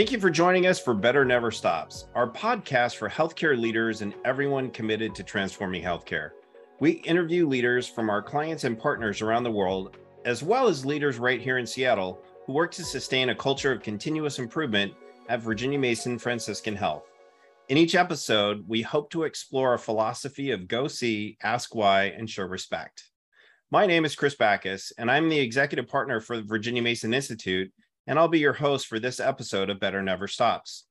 Thank 0.00 0.12
you 0.12 0.18
for 0.18 0.30
joining 0.30 0.66
us 0.66 0.80
for 0.80 0.94
Better 0.94 1.26
Never 1.26 1.50
Stops, 1.50 2.06
our 2.14 2.26
podcast 2.26 2.96
for 2.96 3.06
healthcare 3.06 3.60
leaders 3.60 4.00
and 4.00 4.14
everyone 4.24 4.70
committed 4.70 5.14
to 5.14 5.22
transforming 5.22 5.82
healthcare. 5.82 6.30
We 6.80 6.92
interview 6.92 7.46
leaders 7.46 7.86
from 7.86 8.08
our 8.08 8.22
clients 8.22 8.64
and 8.64 8.78
partners 8.78 9.20
around 9.20 9.42
the 9.42 9.50
world, 9.50 9.98
as 10.24 10.42
well 10.42 10.68
as 10.68 10.86
leaders 10.86 11.18
right 11.18 11.38
here 11.38 11.58
in 11.58 11.66
Seattle 11.66 12.22
who 12.46 12.54
work 12.54 12.72
to 12.76 12.82
sustain 12.82 13.28
a 13.28 13.34
culture 13.34 13.72
of 13.72 13.82
continuous 13.82 14.38
improvement 14.38 14.94
at 15.28 15.42
Virginia 15.42 15.78
Mason 15.78 16.18
Franciscan 16.18 16.76
Health. 16.76 17.04
In 17.68 17.76
each 17.76 17.94
episode, 17.94 18.64
we 18.66 18.80
hope 18.80 19.10
to 19.10 19.24
explore 19.24 19.74
a 19.74 19.78
philosophy 19.78 20.50
of 20.50 20.66
go 20.66 20.88
see, 20.88 21.36
ask 21.42 21.74
why, 21.74 22.04
and 22.04 22.30
show 22.30 22.44
respect. 22.44 23.04
My 23.70 23.84
name 23.84 24.06
is 24.06 24.16
Chris 24.16 24.34
Backus, 24.34 24.94
and 24.96 25.10
I'm 25.10 25.28
the 25.28 25.40
executive 25.40 25.88
partner 25.88 26.22
for 26.22 26.38
the 26.38 26.42
Virginia 26.42 26.80
Mason 26.80 27.12
Institute 27.12 27.70
and 28.10 28.18
I'll 28.18 28.28
be 28.28 28.40
your 28.40 28.52
host 28.52 28.88
for 28.88 28.98
this 28.98 29.20
episode 29.20 29.70
of 29.70 29.78
Better 29.78 30.02
Never 30.02 30.26
Stops. 30.26 30.86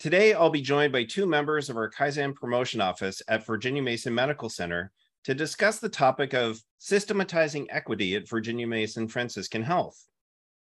Today, 0.00 0.32
I'll 0.32 0.50
be 0.50 0.60
joined 0.60 0.92
by 0.92 1.04
two 1.04 1.24
members 1.24 1.70
of 1.70 1.76
our 1.76 1.88
Kaizen 1.88 2.34
promotion 2.34 2.80
office 2.80 3.22
at 3.28 3.46
Virginia 3.46 3.80
Mason 3.80 4.12
Medical 4.12 4.48
Center 4.48 4.90
to 5.22 5.32
discuss 5.32 5.78
the 5.78 5.88
topic 5.88 6.34
of 6.34 6.60
systematizing 6.78 7.70
equity 7.70 8.16
at 8.16 8.28
Virginia 8.28 8.66
Mason 8.66 9.06
Franciscan 9.06 9.62
Health. 9.62 10.08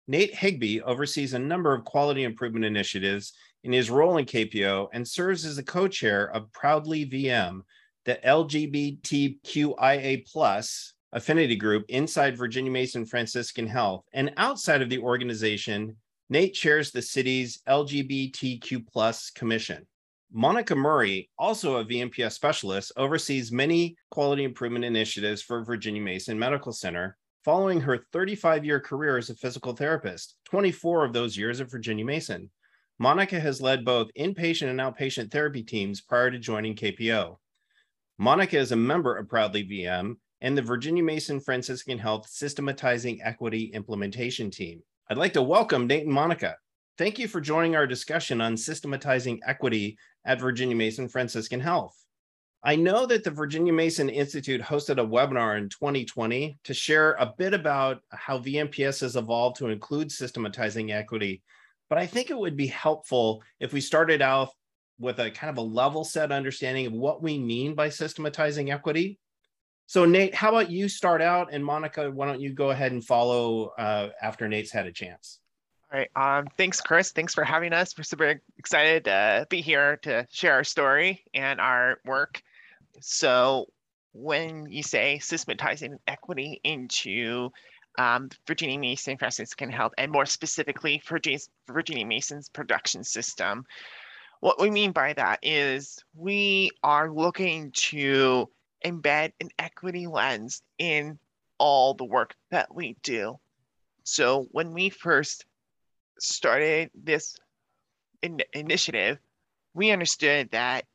Nate 0.07 0.35
Higby 0.35 0.83
oversees 0.83 1.33
a 1.33 1.39
number 1.39 1.73
of 1.73 1.87
quality 1.87 2.25
improvement 2.25 2.67
initiatives 2.67 3.33
in 3.65 3.73
his 3.73 3.91
role 3.91 4.19
in 4.19 4.27
KPO 4.27 4.89
and 4.93 5.09
serves 5.09 5.47
as 5.47 5.57
the 5.57 5.63
co-chair 5.63 6.31
of 6.33 6.53
Proudly 6.53 7.07
VM, 7.07 7.63
the 8.05 8.21
LGBTQIA 8.27 10.27
plus 10.31 10.93
affinity 11.13 11.57
group 11.57 11.85
inside 11.89 12.37
Virginia 12.37 12.71
Mason 12.71 13.07
Franciscan 13.07 13.67
Health. 13.67 14.05
And 14.13 14.33
outside 14.37 14.83
of 14.83 14.91
the 14.91 14.99
organization, 14.99 15.97
Nate 16.31 16.55
chairs 16.55 16.91
the 16.91 17.03
city's 17.03 17.63
LGBTQ 17.69 18.87
plus 18.87 19.31
commission. 19.31 19.87
Monica 20.31 20.77
Murray, 20.77 21.31
also 21.39 21.77
a 21.77 21.85
VMPS 21.85 22.33
specialist, 22.33 22.93
oversees 22.99 23.51
many 23.51 23.97
quality 24.11 24.45
improvement 24.45 24.85
initiatives 24.85 25.41
for 25.41 25.65
Virginia 25.65 26.03
Mason 26.03 26.39
Medical 26.39 26.73
Center, 26.73 27.17
following 27.47 27.81
her 27.81 28.05
35 28.13 28.63
year 28.65 28.79
career 28.79 29.17
as 29.17 29.31
a 29.31 29.35
physical 29.35 29.75
therapist, 29.75 30.37
24 30.45 31.07
of 31.07 31.15
those 31.15 31.37
years 31.37 31.63
at 31.63 31.71
Virginia 31.71 32.05
Mason. 32.05 32.51
Monica 32.99 33.41
has 33.41 33.63
led 33.63 33.87
both 33.87 34.11
inpatient 34.19 34.69
and 34.69 34.81
outpatient 34.81 35.31
therapy 35.31 35.63
teams 35.63 36.03
prior 36.03 36.31
to 36.31 36.39
joining 36.39 36.75
KPO. 36.75 37.39
Monica 38.19 38.59
is 38.59 38.73
a 38.73 38.77
member 38.77 39.17
of 39.17 39.29
Proudly 39.29 39.65
VM 39.65 40.17
and 40.41 40.57
the 40.57 40.63
Virginia 40.63 41.03
Mason 41.03 41.41
Franciscan 41.41 41.99
Health 41.99 42.29
Systematizing 42.29 43.21
Equity 43.23 43.65
Implementation 43.75 44.51
Team. 44.51 44.83
I'd 45.11 45.19
like 45.19 45.33
to 45.33 45.43
welcome 45.43 45.87
Nate 45.87 46.05
and 46.05 46.13
Monica. 46.13 46.57
Thank 46.97 47.19
you 47.19 47.29
for 47.29 47.41
joining 47.41 47.77
our 47.77 47.87
discussion 47.87 48.41
on 48.41 48.57
systematizing 48.57 49.41
equity 49.47 49.97
at 50.25 50.41
Virginia 50.41 50.77
Mason 50.77 51.09
Franciscan 51.09 51.61
Health. 51.61 51.97
I 52.63 52.77
know 52.77 53.07
that 53.07 53.25
the 53.25 53.31
Virginia 53.31 53.73
Mason 53.73 54.09
Institute 54.09 54.61
hosted 54.61 54.99
a 55.01 55.07
webinar 55.07 55.59
in 55.59 55.69
2020 55.69 56.59
to 56.65 56.75
share 56.75 57.13
a 57.15 57.33
bit 57.39 57.55
about 57.55 58.03
how 58.11 58.39
VMPS 58.39 59.01
has 59.01 59.17
evolved 59.17 59.57
to 59.57 59.69
include 59.69 60.11
systematizing 60.11 60.91
equity, 60.93 61.43
but 61.89 61.99
I 61.99 62.07
think 62.07 62.31
it 62.31 62.39
would 62.39 62.57
be 62.57 62.67
helpful 62.67 63.43
if 63.61 63.73
we 63.73 63.81
started 63.81 64.23
out 64.23 64.51
with 64.99 65.21
a 65.21 65.31
kind 65.31 65.51
of 65.51 65.59
a 65.59 65.69
level 65.69 66.05
set 66.05 66.33
understanding 66.33 66.87
of 66.87 66.93
what 66.93 67.23
we 67.23 67.39
mean 67.39 67.75
by 67.75 67.89
systematizing 67.89 68.73
equity 68.73 69.19
so 69.89 70.05
Nate, 70.05 70.35
how 70.35 70.51
about 70.51 70.71
you 70.71 70.87
start 70.87 71.23
out, 71.23 71.49
and 71.51 71.65
Monica, 71.65 72.11
why 72.11 72.27
don't 72.27 72.43
you 72.43 72.53
go 72.53 72.69
ahead 72.69 72.93
and 72.93 73.03
follow 73.03 73.73
uh, 73.79 74.11
after 74.21 74.47
Nate's 74.47 74.71
had 74.71 74.85
a 74.85 74.93
chance? 74.93 75.41
All 75.91 75.99
right. 75.99 76.11
Um, 76.15 76.47
thanks, 76.59 76.83
Chris. 76.83 77.13
Thanks 77.13 77.33
for 77.33 77.43
having 77.43 77.73
us. 77.73 77.97
We're 77.97 78.05
super 78.05 78.39
excited 78.59 79.05
to 79.05 79.47
be 79.49 79.63
here 79.63 79.97
to 80.03 80.27
share 80.31 80.53
our 80.53 80.65
story 80.65 81.25
and 81.33 81.59
our 81.59 82.01
work. 82.05 82.43
So, 83.01 83.71
when 84.13 84.67
you 84.69 84.83
say 84.83 85.21
systematizing 85.21 85.97
equity 86.07 86.61
into 86.65 87.49
um, 87.99 88.29
Virginia 88.47 88.79
Mason 88.79 89.17
Franciscan 89.17 89.71
Health, 89.71 89.93
and 89.97 90.13
more 90.13 90.27
specifically 90.27 91.01
for 91.03 91.19
Virginia 91.67 92.05
Mason's 92.05 92.51
production 92.51 93.05
system, 93.05 93.65
what 94.41 94.61
we 94.61 94.71
mean 94.71 94.93
by 94.93 95.15
that 95.15 95.39
is 95.43 95.99
we 96.15 96.73
are 96.83 97.11
looking 97.11 97.71
to 97.73 98.51
embed 98.85 99.33
an 99.41 99.49
equity 99.59 100.07
lens 100.07 100.63
in 100.79 101.19
all 101.59 101.95
the 101.95 102.05
work 102.05 102.35
that 102.51 102.75
we 102.75 102.97
do. 103.03 103.39
So 104.05 104.47
when 104.53 104.73
we 104.73 104.91
first 104.91 105.45
started 106.19 106.91
this 106.95 107.37
in- 108.23 108.43
initiative, 108.53 109.19
we 109.75 109.91
understood 109.91 110.51
that 110.51 110.87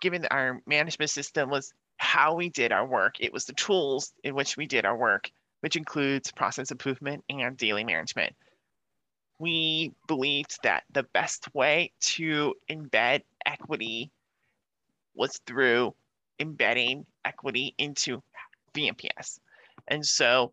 given 0.00 0.26
our 0.30 0.62
management 0.66 1.10
system 1.10 1.50
was 1.50 1.72
how 1.96 2.34
we 2.34 2.48
did 2.48 2.72
our 2.72 2.86
work, 2.86 3.16
it 3.20 3.32
was 3.32 3.44
the 3.44 3.52
tools 3.54 4.12
in 4.22 4.34
which 4.34 4.56
we 4.56 4.66
did 4.66 4.84
our 4.84 4.96
work, 4.96 5.30
which 5.60 5.76
includes 5.76 6.32
process 6.32 6.70
improvement 6.70 7.24
and 7.28 7.56
daily 7.56 7.84
management. 7.84 8.34
We 9.38 9.92
believed 10.06 10.58
that 10.62 10.84
the 10.92 11.02
best 11.02 11.54
way 11.54 11.92
to 12.00 12.54
embed 12.70 13.22
equity 13.44 14.10
was 15.14 15.40
through 15.46 15.94
embedding 16.38 17.06
equity 17.24 17.74
into 17.78 18.22
VMPS. 18.74 19.38
And 19.88 20.04
so 20.04 20.52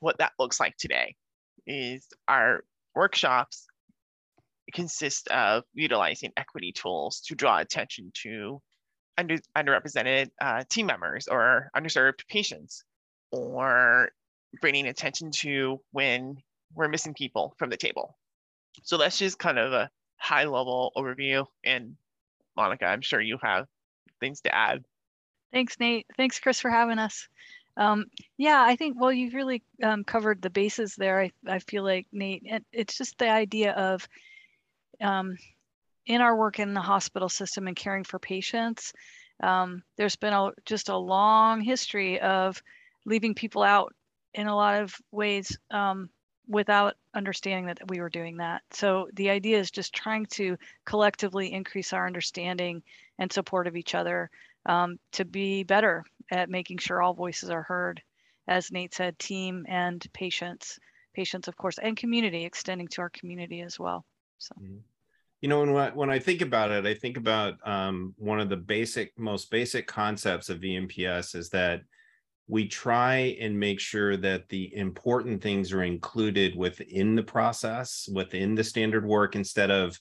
what 0.00 0.18
that 0.18 0.32
looks 0.38 0.60
like 0.60 0.76
today 0.76 1.14
is 1.66 2.06
our 2.28 2.64
workshops 2.94 3.66
consist 4.72 5.28
of 5.28 5.64
utilizing 5.72 6.32
equity 6.36 6.72
tools 6.72 7.20
to 7.26 7.34
draw 7.34 7.58
attention 7.58 8.10
to 8.22 8.60
under, 9.16 9.38
underrepresented 9.56 10.30
uh, 10.40 10.64
team 10.68 10.86
members 10.86 11.28
or 11.28 11.70
underserved 11.76 12.26
patients 12.28 12.84
or 13.30 14.10
bringing 14.60 14.86
attention 14.86 15.30
to 15.30 15.80
when 15.92 16.36
we're 16.74 16.88
missing 16.88 17.14
people 17.14 17.54
from 17.58 17.70
the 17.70 17.76
table. 17.76 18.16
So 18.82 18.96
that's 18.98 19.18
just 19.18 19.38
kind 19.38 19.58
of 19.58 19.72
a 19.72 19.90
high 20.16 20.44
level 20.44 20.92
overview. 20.96 21.46
And 21.64 21.96
Monica, 22.56 22.86
I'm 22.86 23.02
sure 23.02 23.20
you 23.20 23.38
have 23.42 23.66
things 24.24 24.40
to 24.40 24.54
add. 24.54 24.82
Thanks, 25.52 25.78
Nate. 25.78 26.06
Thanks, 26.16 26.40
Chris, 26.40 26.60
for 26.60 26.70
having 26.70 26.98
us. 26.98 27.28
Um, 27.76 28.06
yeah, 28.38 28.62
I 28.62 28.76
think, 28.76 28.98
well, 28.98 29.12
you've 29.12 29.34
really 29.34 29.62
um, 29.82 30.04
covered 30.04 30.40
the 30.40 30.50
bases 30.50 30.94
there. 30.96 31.20
I, 31.20 31.30
I 31.46 31.58
feel 31.58 31.84
like, 31.84 32.06
Nate, 32.12 32.42
it, 32.44 32.64
it's 32.72 32.96
just 32.96 33.18
the 33.18 33.28
idea 33.28 33.72
of 33.72 34.08
um, 35.00 35.36
in 36.06 36.20
our 36.20 36.36
work 36.36 36.58
in 36.58 36.72
the 36.72 36.80
hospital 36.80 37.28
system 37.28 37.66
and 37.66 37.76
caring 37.76 38.04
for 38.04 38.18
patients, 38.18 38.92
um, 39.42 39.82
there's 39.96 40.16
been 40.16 40.32
a, 40.32 40.50
just 40.64 40.88
a 40.88 40.96
long 40.96 41.60
history 41.60 42.20
of 42.20 42.62
leaving 43.04 43.34
people 43.34 43.62
out 43.62 43.92
in 44.32 44.46
a 44.46 44.56
lot 44.56 44.80
of 44.80 44.94
ways 45.10 45.58
um, 45.70 46.08
without 46.48 46.96
understanding 47.14 47.66
that 47.66 47.78
we 47.88 48.00
were 48.00 48.10
doing 48.10 48.36
that. 48.38 48.62
So 48.70 49.08
the 49.14 49.30
idea 49.30 49.58
is 49.58 49.70
just 49.70 49.94
trying 49.94 50.26
to 50.26 50.56
collectively 50.84 51.52
increase 51.52 51.92
our 51.92 52.06
understanding 52.06 52.82
and 53.18 53.32
support 53.32 53.66
of 53.66 53.76
each 53.76 53.94
other 53.94 54.30
um, 54.66 54.98
to 55.12 55.24
be 55.24 55.62
better 55.62 56.04
at 56.30 56.50
making 56.50 56.78
sure 56.78 57.02
all 57.02 57.14
voices 57.14 57.50
are 57.50 57.62
heard. 57.62 58.02
As 58.46 58.70
Nate 58.70 58.94
said, 58.94 59.18
team 59.18 59.64
and 59.68 60.06
patients, 60.12 60.78
patients, 61.14 61.48
of 61.48 61.56
course, 61.56 61.78
and 61.78 61.96
community, 61.96 62.44
extending 62.44 62.88
to 62.88 63.02
our 63.02 63.10
community 63.10 63.62
as 63.62 63.78
well. 63.78 64.04
So. 64.38 64.54
Mm-hmm. 64.60 64.78
You 65.40 65.48
know, 65.48 65.60
when 65.60 65.76
I, 65.76 65.90
when 65.90 66.10
I 66.10 66.18
think 66.18 66.40
about 66.40 66.70
it, 66.70 66.86
I 66.86 66.94
think 66.94 67.18
about 67.18 67.56
um, 67.66 68.14
one 68.16 68.40
of 68.40 68.48
the 68.48 68.56
basic, 68.56 69.18
most 69.18 69.50
basic 69.50 69.86
concepts 69.86 70.48
of 70.48 70.60
VMPS 70.60 71.34
is 71.34 71.50
that 71.50 71.82
we 72.46 72.68
try 72.68 73.36
and 73.40 73.58
make 73.58 73.80
sure 73.80 74.16
that 74.18 74.48
the 74.48 74.74
important 74.76 75.42
things 75.42 75.72
are 75.72 75.82
included 75.82 76.56
within 76.56 77.14
the 77.14 77.22
process, 77.22 78.08
within 78.12 78.54
the 78.54 78.64
standard 78.64 79.06
work, 79.06 79.34
instead 79.34 79.70
of 79.70 79.98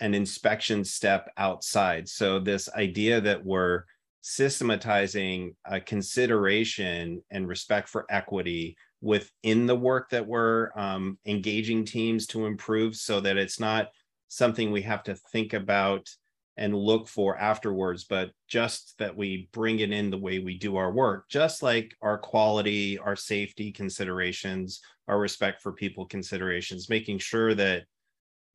an 0.00 0.14
inspection 0.14 0.84
step 0.84 1.30
outside. 1.36 2.08
So, 2.08 2.38
this 2.38 2.68
idea 2.74 3.20
that 3.20 3.44
we're 3.44 3.84
systematizing 4.22 5.54
a 5.64 5.80
consideration 5.80 7.22
and 7.30 7.48
respect 7.48 7.88
for 7.88 8.04
equity 8.10 8.76
within 9.00 9.66
the 9.66 9.76
work 9.76 10.10
that 10.10 10.26
we're 10.26 10.70
um, 10.76 11.18
engaging 11.24 11.84
teams 11.86 12.26
to 12.26 12.44
improve 12.44 12.94
so 12.96 13.20
that 13.20 13.38
it's 13.38 13.58
not 13.58 13.88
something 14.28 14.70
we 14.70 14.82
have 14.82 15.02
to 15.02 15.14
think 15.32 15.54
about 15.54 16.08
and 16.56 16.74
look 16.74 17.08
for 17.08 17.36
afterwards, 17.38 18.04
but 18.04 18.30
just 18.48 18.98
that 18.98 19.16
we 19.16 19.48
bring 19.52 19.80
it 19.80 19.92
in 19.92 20.10
the 20.10 20.18
way 20.18 20.38
we 20.38 20.58
do 20.58 20.76
our 20.76 20.92
work, 20.92 21.28
just 21.28 21.62
like 21.62 21.94
our 22.02 22.18
quality, 22.18 22.98
our 22.98 23.16
safety 23.16 23.72
considerations, 23.72 24.80
our 25.08 25.18
respect 25.18 25.62
for 25.62 25.72
people 25.72 26.06
considerations, 26.06 26.90
making 26.90 27.18
sure 27.18 27.54
that 27.54 27.84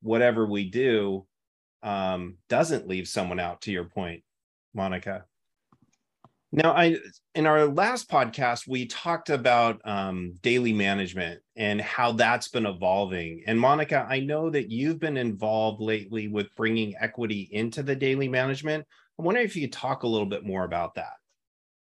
whatever 0.02 0.46
we 0.46 0.70
do 0.70 1.26
um, 1.82 2.36
doesn't 2.48 2.88
leave 2.88 3.08
someone 3.08 3.40
out, 3.40 3.60
to 3.62 3.72
your 3.72 3.84
point, 3.84 4.22
Monica. 4.74 5.24
Now, 6.52 6.72
I 6.72 6.96
in 7.34 7.46
our 7.46 7.66
last 7.66 8.08
podcast 8.08 8.68
we 8.68 8.86
talked 8.86 9.30
about 9.30 9.80
um, 9.84 10.34
daily 10.42 10.72
management 10.72 11.40
and 11.56 11.80
how 11.80 12.12
that's 12.12 12.48
been 12.48 12.66
evolving. 12.66 13.42
And 13.46 13.58
Monica, 13.58 14.06
I 14.08 14.20
know 14.20 14.50
that 14.50 14.70
you've 14.70 15.00
been 15.00 15.16
involved 15.16 15.80
lately 15.80 16.28
with 16.28 16.54
bringing 16.54 16.94
equity 17.00 17.48
into 17.50 17.82
the 17.82 17.96
daily 17.96 18.28
management. 18.28 18.86
I 19.18 19.22
wonder 19.22 19.40
if 19.40 19.56
you 19.56 19.62
could 19.62 19.72
talk 19.72 20.02
a 20.02 20.08
little 20.08 20.26
bit 20.26 20.44
more 20.44 20.64
about 20.64 20.94
that. 20.94 21.14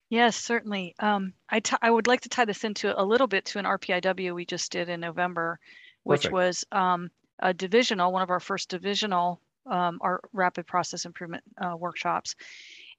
Yes, 0.09 0.37
certainly. 0.37 0.95
Um, 1.01 1.33
I, 1.49 1.61
t- 1.61 1.77
I 1.83 1.91
would 1.91 2.07
like 2.07 2.21
to 2.21 2.29
tie 2.29 2.45
this 2.45 2.63
into 2.63 2.99
a 3.01 3.03
little 3.03 3.27
bit 3.27 3.45
to 3.47 3.59
an 3.59 3.65
RPIW 3.65 4.35
we 4.35 4.47
just 4.47 4.71
did 4.71 4.89
in 4.89 5.01
November, 5.01 5.59
which 6.05 6.23
Perfect. 6.23 6.33
was 6.33 6.65
um, 6.71 7.11
a 7.41 7.53
divisional, 7.53 8.13
one 8.13 8.23
of 8.23 8.31
our 8.31 8.39
first 8.39 8.69
divisional, 8.69 9.41
um, 9.69 9.99
our 10.01 10.21
rapid 10.33 10.67
process 10.67 11.07
improvement 11.07 11.43
uh, 11.61 11.77
workshops. 11.77 12.37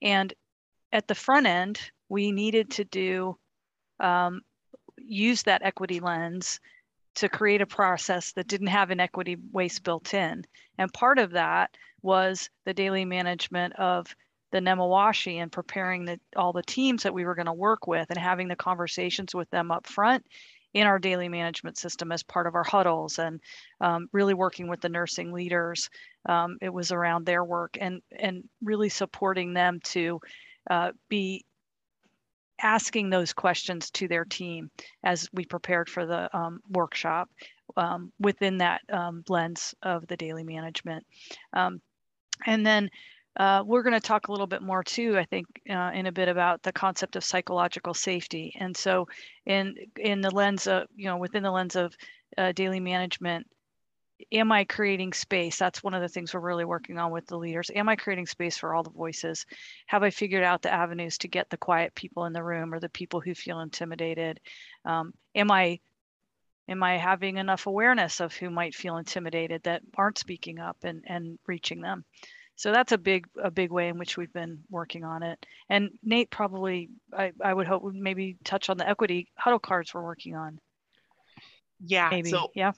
And 0.02 0.34
at 0.92 1.08
the 1.08 1.16
front 1.16 1.48
end, 1.48 1.80
we 2.10 2.32
needed 2.32 2.72
to 2.72 2.84
do 2.86 3.38
um, 4.00 4.42
use 4.98 5.44
that 5.44 5.64
equity 5.64 6.00
lens 6.00 6.60
to 7.16 7.30
create 7.30 7.62
a 7.62 7.68
process 7.68 8.32
that 8.34 8.48
didn't 8.48 8.68
have 8.68 8.92
an 8.92 9.00
equity 9.00 9.38
waste 9.52 9.84
built 9.84 10.14
in. 10.14 10.46
And 10.78 10.94
part 10.94 11.18
of 11.18 11.32
that 11.32 11.76
was 12.02 12.50
the 12.66 12.74
daily 12.74 13.06
management 13.06 13.74
of 13.76 14.16
the 14.52 14.60
Nemawashi 14.60 15.38
and 15.38 15.52
preparing 15.52 16.06
the, 16.06 16.20
all 16.36 16.54
the 16.54 16.64
teams 16.64 17.04
that 17.04 17.14
we 17.14 17.26
were 17.26 17.36
going 17.36 17.48
to 17.48 17.54
work 17.54 17.88
with 17.88 18.10
and 18.10 18.20
having 18.20 18.48
the 18.48 18.56
conversations 18.56 19.34
with 19.34 19.50
them 19.50 19.72
up 19.72 19.88
front 19.88 20.26
in 20.74 20.86
our 20.86 21.00
daily 21.00 21.28
management 21.28 21.78
system 21.78 22.12
as 22.12 22.24
part 22.24 22.46
of 22.46 22.54
our 22.54 22.64
huddles 22.64 23.18
and 23.20 23.42
um, 23.82 24.08
really 24.12 24.34
working 24.34 24.68
with 24.68 24.80
the 24.80 24.90
nursing 24.90 25.34
leaders. 25.34 25.90
Um, 26.28 26.58
it 26.62 26.70
was 26.70 26.92
around 26.92 27.26
their 27.26 27.44
work 27.44 27.78
and 27.80 28.02
and 28.12 28.44
really 28.62 28.90
supporting 28.90 29.54
them 29.54 29.80
to 29.86 30.20
uh, 30.70 30.92
be 31.10 31.46
asking 32.62 33.10
those 33.10 33.34
questions 33.34 33.92
to 33.92 34.08
their 34.08 34.26
team 34.26 34.72
as 35.04 35.30
we 35.32 35.46
prepared 35.46 35.90
for 35.90 36.06
the 36.06 36.36
um, 36.36 36.60
workshop 36.70 37.30
um, 37.76 38.12
within 38.20 38.58
that 38.58 38.82
um, 38.92 39.24
lens 39.30 39.76
of 39.84 40.08
the 40.08 40.18
daily 40.18 40.44
management. 40.44 41.06
Um, 41.54 41.82
and 42.46 42.66
then 42.66 42.90
uh, 43.38 43.64
we're 43.66 43.84
going 43.84 43.94
to 43.94 44.00
talk 44.00 44.28
a 44.28 44.32
little 44.32 44.48
bit 44.48 44.64
more 44.64 44.84
too, 44.84 45.18
I 45.18 45.26
think, 45.26 45.46
uh, 45.70 45.92
in 45.94 46.08
a 46.08 46.12
bit 46.12 46.28
about 46.28 46.64
the 46.64 46.74
concept 46.74 47.16
of 47.16 47.24
psychological 47.24 47.94
safety. 47.94 48.56
And 48.60 48.76
so, 48.76 49.08
in 49.46 49.76
in 49.96 50.22
the 50.22 50.32
lens 50.32 50.66
of 50.66 50.88
you 50.96 51.06
know 51.06 51.18
within 51.18 51.44
the 51.44 51.52
lens 51.52 51.76
of 51.76 51.96
uh, 52.36 52.52
daily 52.54 52.80
management, 52.80 53.46
am 54.32 54.52
I 54.52 54.64
creating 54.64 55.14
space? 55.14 55.58
That's 55.58 55.84
one 55.84 55.94
of 55.94 56.02
the 56.02 56.10
things 56.10 56.34
we're 56.34 56.40
really 56.40 56.66
working 56.66 56.98
on 56.98 57.12
with 57.12 57.28
the 57.28 57.38
leaders. 57.38 57.70
Am 57.74 57.90
I 57.90 57.96
creating 57.96 58.28
space 58.28 58.58
for 58.58 58.74
all 58.74 58.84
the 58.84 58.90
voices? 58.90 59.46
Have 59.88 60.04
I 60.04 60.10
figured 60.10 60.44
out 60.44 60.62
the 60.62 60.74
avenues 60.74 61.18
to 61.20 61.28
get 61.28 61.50
the 61.50 61.58
quiet 61.58 61.94
people 61.96 62.26
in 62.26 62.34
the 62.34 62.44
room 62.44 62.74
or 62.74 62.80
the 62.80 62.90
people 62.90 63.22
who 63.22 63.36
feel 63.36 63.60
intimidated? 63.60 64.40
Um, 64.86 65.14
am 65.36 65.52
I 65.52 65.80
am 66.68 66.84
I 66.84 66.98
having 66.98 67.38
enough 67.38 67.68
awareness 67.68 68.20
of 68.20 68.34
who 68.34 68.50
might 68.50 68.76
feel 68.76 68.98
intimidated 68.98 69.64
that 69.64 69.84
aren't 69.96 70.18
speaking 70.18 70.60
up 70.60 70.78
and 70.84 71.04
and 71.08 71.38
reaching 71.48 71.82
them? 71.82 72.04
So 72.56 72.72
that's 72.72 72.92
a 72.92 72.98
big 72.98 73.28
a 73.42 73.52
big 73.52 73.72
way 73.72 73.88
in 73.88 74.00
which 74.00 74.18
we've 74.18 74.34
been 74.34 74.64
working 74.70 75.04
on 75.04 75.22
it. 75.22 75.46
And 75.70 75.92
Nate 76.04 76.32
probably 76.32 76.90
I, 77.16 77.34
I 77.42 77.54
would 77.54 77.68
hope 77.68 77.84
would 77.84 77.96
maybe 77.96 78.38
touch 78.44 78.70
on 78.70 78.78
the 78.78 78.90
equity 78.90 79.28
huddle 79.36 79.60
cards 79.60 79.94
we're 79.94 80.04
working 80.04 80.36
on. 80.36 80.60
Yeah. 81.86 82.10
Maybe. 82.10 82.32
So 82.32 82.52
yeah 82.56 82.72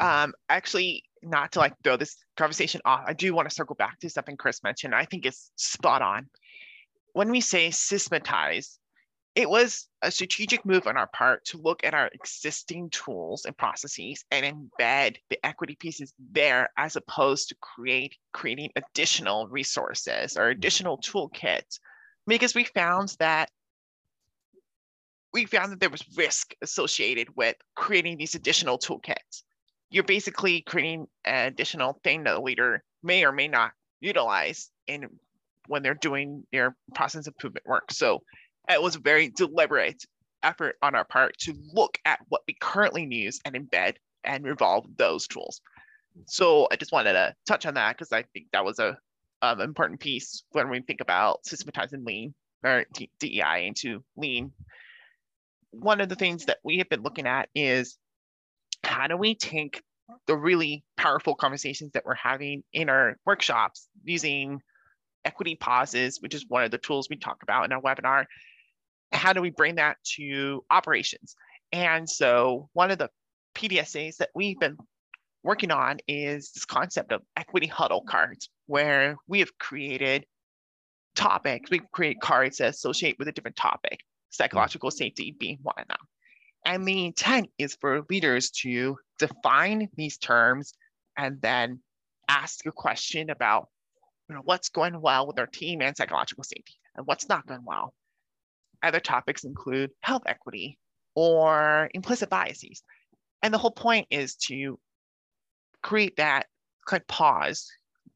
um, 0.00 0.32
actually, 0.48 1.04
not 1.22 1.52
to 1.52 1.58
like 1.58 1.74
throw 1.84 1.96
this 1.96 2.16
conversation 2.36 2.80
off, 2.84 3.04
I 3.06 3.12
do 3.12 3.34
want 3.34 3.48
to 3.48 3.54
circle 3.54 3.76
back 3.76 4.00
to 4.00 4.10
something 4.10 4.36
Chris 4.36 4.62
mentioned. 4.62 4.94
I 4.94 5.04
think 5.04 5.26
it's 5.26 5.52
spot 5.56 6.02
on. 6.02 6.28
When 7.12 7.30
we 7.30 7.40
say 7.40 7.70
systematize, 7.70 8.78
it 9.34 9.48
was 9.48 9.86
a 10.02 10.10
strategic 10.10 10.64
move 10.64 10.86
on 10.86 10.96
our 10.96 11.08
part 11.08 11.44
to 11.46 11.58
look 11.58 11.84
at 11.84 11.94
our 11.94 12.08
existing 12.12 12.90
tools 12.90 13.44
and 13.44 13.56
processes 13.56 14.24
and 14.30 14.44
embed 14.44 15.16
the 15.28 15.44
equity 15.46 15.76
pieces 15.78 16.12
there 16.32 16.70
as 16.76 16.96
opposed 16.96 17.48
to 17.48 17.54
create 17.60 18.16
creating 18.32 18.70
additional 18.76 19.46
resources 19.48 20.36
or 20.36 20.48
additional 20.48 20.98
toolkits 20.98 21.78
because 22.26 22.54
we 22.54 22.64
found 22.64 23.14
that 23.20 23.50
we 25.32 25.44
found 25.44 25.70
that 25.70 25.78
there 25.78 25.90
was 25.90 26.04
risk 26.16 26.54
associated 26.60 27.28
with 27.36 27.54
creating 27.76 28.18
these 28.18 28.34
additional 28.34 28.78
toolkits 28.78 29.42
you're 29.90 30.04
basically 30.04 30.62
creating 30.62 31.06
an 31.24 31.46
additional 31.46 32.00
thing 32.04 32.24
that 32.24 32.34
the 32.34 32.40
leader 32.40 32.82
may 33.02 33.24
or 33.24 33.32
may 33.32 33.48
not 33.48 33.72
utilize 34.00 34.70
in 34.86 35.08
when 35.66 35.82
they're 35.82 35.94
doing 35.94 36.44
their 36.52 36.74
process 36.94 37.26
improvement 37.26 37.66
work. 37.66 37.92
So 37.92 38.22
it 38.68 38.80
was 38.80 38.96
a 38.96 39.00
very 39.00 39.28
deliberate 39.28 40.04
effort 40.42 40.76
on 40.82 40.94
our 40.94 41.04
part 41.04 41.36
to 41.38 41.54
look 41.72 41.98
at 42.04 42.20
what 42.28 42.42
we 42.46 42.56
currently 42.60 43.06
use 43.10 43.40
and 43.44 43.54
embed 43.54 43.96
and 44.24 44.44
revolve 44.44 44.86
those 44.96 45.26
tools. 45.26 45.60
So 46.26 46.68
I 46.70 46.76
just 46.76 46.92
wanted 46.92 47.12
to 47.12 47.34
touch 47.46 47.66
on 47.66 47.74
that 47.74 47.96
because 47.96 48.12
I 48.12 48.24
think 48.32 48.46
that 48.52 48.64
was 48.64 48.78
a 48.78 48.96
um, 49.42 49.60
important 49.60 50.00
piece 50.00 50.42
when 50.52 50.68
we 50.68 50.80
think 50.80 51.00
about 51.00 51.46
systematizing 51.46 52.04
lean 52.04 52.34
or 52.64 52.84
DEI 53.20 53.66
into 53.66 54.02
lean. 54.16 54.52
One 55.70 56.00
of 56.00 56.08
the 56.08 56.16
things 56.16 56.46
that 56.46 56.58
we 56.64 56.78
have 56.78 56.88
been 56.88 57.02
looking 57.02 57.26
at 57.26 57.48
is 57.54 57.96
how 59.00 59.06
do 59.06 59.16
we 59.16 59.34
take 59.34 59.82
the 60.26 60.36
really 60.36 60.84
powerful 60.98 61.34
conversations 61.34 61.92
that 61.92 62.04
we're 62.04 62.14
having 62.14 62.62
in 62.74 62.90
our 62.90 63.16
workshops 63.24 63.88
using 64.04 64.60
equity 65.24 65.54
pauses, 65.54 66.20
which 66.20 66.34
is 66.34 66.44
one 66.48 66.64
of 66.64 66.70
the 66.70 66.76
tools 66.76 67.08
we 67.08 67.16
talk 67.16 67.42
about 67.42 67.64
in 67.64 67.72
our 67.72 67.80
webinar. 67.80 68.26
How 69.12 69.32
do 69.32 69.40
we 69.40 69.48
bring 69.50 69.76
that 69.76 69.96
to 70.16 70.62
operations? 70.70 71.34
And 71.72 72.08
so 72.08 72.68
one 72.74 72.90
of 72.90 72.98
the 72.98 73.08
PDSAs 73.54 74.18
that 74.18 74.28
we've 74.34 74.58
been 74.58 74.76
working 75.42 75.70
on 75.70 75.98
is 76.06 76.52
this 76.52 76.66
concept 76.66 77.10
of 77.10 77.22
equity 77.38 77.68
huddle 77.68 78.02
cards, 78.02 78.50
where 78.66 79.16
we 79.26 79.38
have 79.38 79.56
created 79.58 80.26
topics. 81.16 81.70
We 81.70 81.80
create 81.92 82.20
cards 82.20 82.58
that 82.58 82.68
associate 82.68 83.16
with 83.18 83.28
a 83.28 83.32
different 83.32 83.56
topic, 83.56 84.00
hmm. 84.00 84.28
psychological 84.28 84.90
safety 84.90 85.34
being 85.38 85.58
one 85.62 85.76
of 85.78 85.88
them. 85.88 85.96
And 86.64 86.86
the 86.86 87.06
intent 87.06 87.50
is 87.58 87.76
for 87.80 88.02
leaders 88.10 88.50
to 88.62 88.98
define 89.18 89.88
these 89.96 90.18
terms 90.18 90.74
and 91.16 91.40
then 91.40 91.80
ask 92.28 92.64
a 92.66 92.72
question 92.72 93.30
about 93.30 93.68
you 94.28 94.36
know, 94.36 94.42
what's 94.44 94.68
going 94.68 95.00
well 95.00 95.26
with 95.26 95.38
our 95.38 95.46
team 95.46 95.82
and 95.82 95.96
psychological 95.96 96.44
safety 96.44 96.74
and 96.94 97.06
what's 97.06 97.28
not 97.28 97.46
going 97.46 97.64
well. 97.64 97.94
Other 98.82 99.00
topics 99.00 99.44
include 99.44 99.90
health 100.00 100.22
equity 100.26 100.78
or 101.14 101.90
implicit 101.92 102.30
biases. 102.30 102.82
And 103.42 103.52
the 103.52 103.58
whole 103.58 103.72
point 103.72 104.06
is 104.10 104.36
to 104.46 104.78
create 105.82 106.16
that 106.16 106.46
of 106.92 107.06
pause 107.06 107.70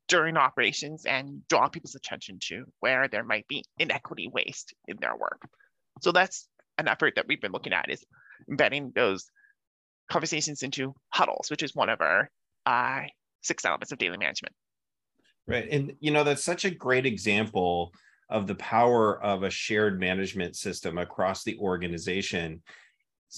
during 0.08 0.36
operations 0.36 1.06
and 1.06 1.46
draw 1.48 1.68
people's 1.68 1.94
attention 1.94 2.38
to 2.40 2.64
where 2.80 3.08
there 3.08 3.24
might 3.24 3.46
be 3.48 3.64
inequity 3.78 4.28
waste 4.32 4.74
in 4.86 4.96
their 5.00 5.16
work. 5.16 5.40
So 6.00 6.12
that's 6.12 6.48
an 6.78 6.88
effort 6.88 7.14
that 7.16 7.26
we've 7.28 7.40
been 7.40 7.52
looking 7.52 7.72
at 7.72 7.90
is 7.90 8.04
embedding 8.48 8.92
those 8.94 9.30
conversations 10.10 10.62
into 10.62 10.94
huddles, 11.10 11.50
which 11.50 11.62
is 11.62 11.74
one 11.74 11.88
of 11.88 12.00
our 12.00 12.30
uh, 12.66 13.02
six 13.42 13.64
elements 13.64 13.92
of 13.92 13.98
daily 13.98 14.18
management. 14.18 14.54
Right. 15.46 15.68
And, 15.70 15.92
you 16.00 16.10
know, 16.10 16.24
that's 16.24 16.44
such 16.44 16.64
a 16.64 16.70
great 16.70 17.06
example 17.06 17.92
of 18.30 18.46
the 18.46 18.54
power 18.54 19.22
of 19.22 19.42
a 19.42 19.50
shared 19.50 20.00
management 20.00 20.56
system 20.56 20.96
across 20.98 21.44
the 21.44 21.58
organization. 21.58 22.62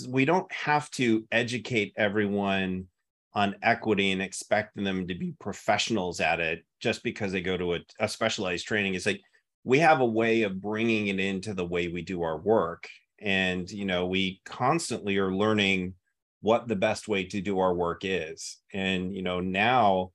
We 0.08 0.24
don't 0.24 0.50
have 0.52 0.90
to 0.92 1.24
educate 1.32 1.94
everyone 1.96 2.86
on 3.34 3.56
equity 3.62 4.12
and 4.12 4.22
expect 4.22 4.76
them 4.76 5.06
to 5.08 5.14
be 5.14 5.34
professionals 5.40 6.20
at 6.20 6.40
it 6.40 6.64
just 6.80 7.02
because 7.02 7.32
they 7.32 7.40
go 7.40 7.56
to 7.56 7.74
a, 7.74 7.80
a 8.00 8.08
specialized 8.08 8.66
training. 8.66 8.94
It's 8.94 9.06
like 9.06 9.20
we 9.64 9.80
have 9.80 10.00
a 10.00 10.06
way 10.06 10.42
of 10.42 10.62
bringing 10.62 11.08
it 11.08 11.18
into 11.18 11.52
the 11.52 11.66
way 11.66 11.88
we 11.88 12.02
do 12.02 12.22
our 12.22 12.38
work 12.38 12.88
and 13.20 13.70
you 13.70 13.84
know 13.84 14.06
we 14.06 14.40
constantly 14.44 15.16
are 15.18 15.32
learning 15.32 15.94
what 16.40 16.68
the 16.68 16.76
best 16.76 17.08
way 17.08 17.24
to 17.24 17.40
do 17.40 17.58
our 17.58 17.74
work 17.74 18.02
is. 18.04 18.58
And 18.72 19.14
you 19.14 19.22
know 19.22 19.40
now 19.40 20.12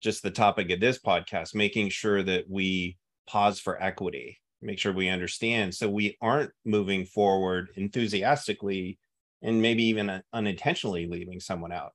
just 0.00 0.22
the 0.22 0.30
topic 0.30 0.70
of 0.70 0.80
this 0.80 0.98
podcast 0.98 1.54
making 1.54 1.88
sure 1.90 2.22
that 2.22 2.44
we 2.48 2.96
pause 3.26 3.60
for 3.60 3.82
equity 3.82 4.38
make 4.60 4.78
sure 4.78 4.92
we 4.92 5.08
understand 5.08 5.74
so 5.74 5.88
we 5.88 6.16
aren't 6.20 6.50
moving 6.64 7.04
forward 7.04 7.68
enthusiastically 7.76 8.98
and 9.42 9.62
maybe 9.62 9.84
even 9.84 10.20
unintentionally 10.32 11.06
leaving 11.06 11.38
someone 11.38 11.72
out. 11.72 11.92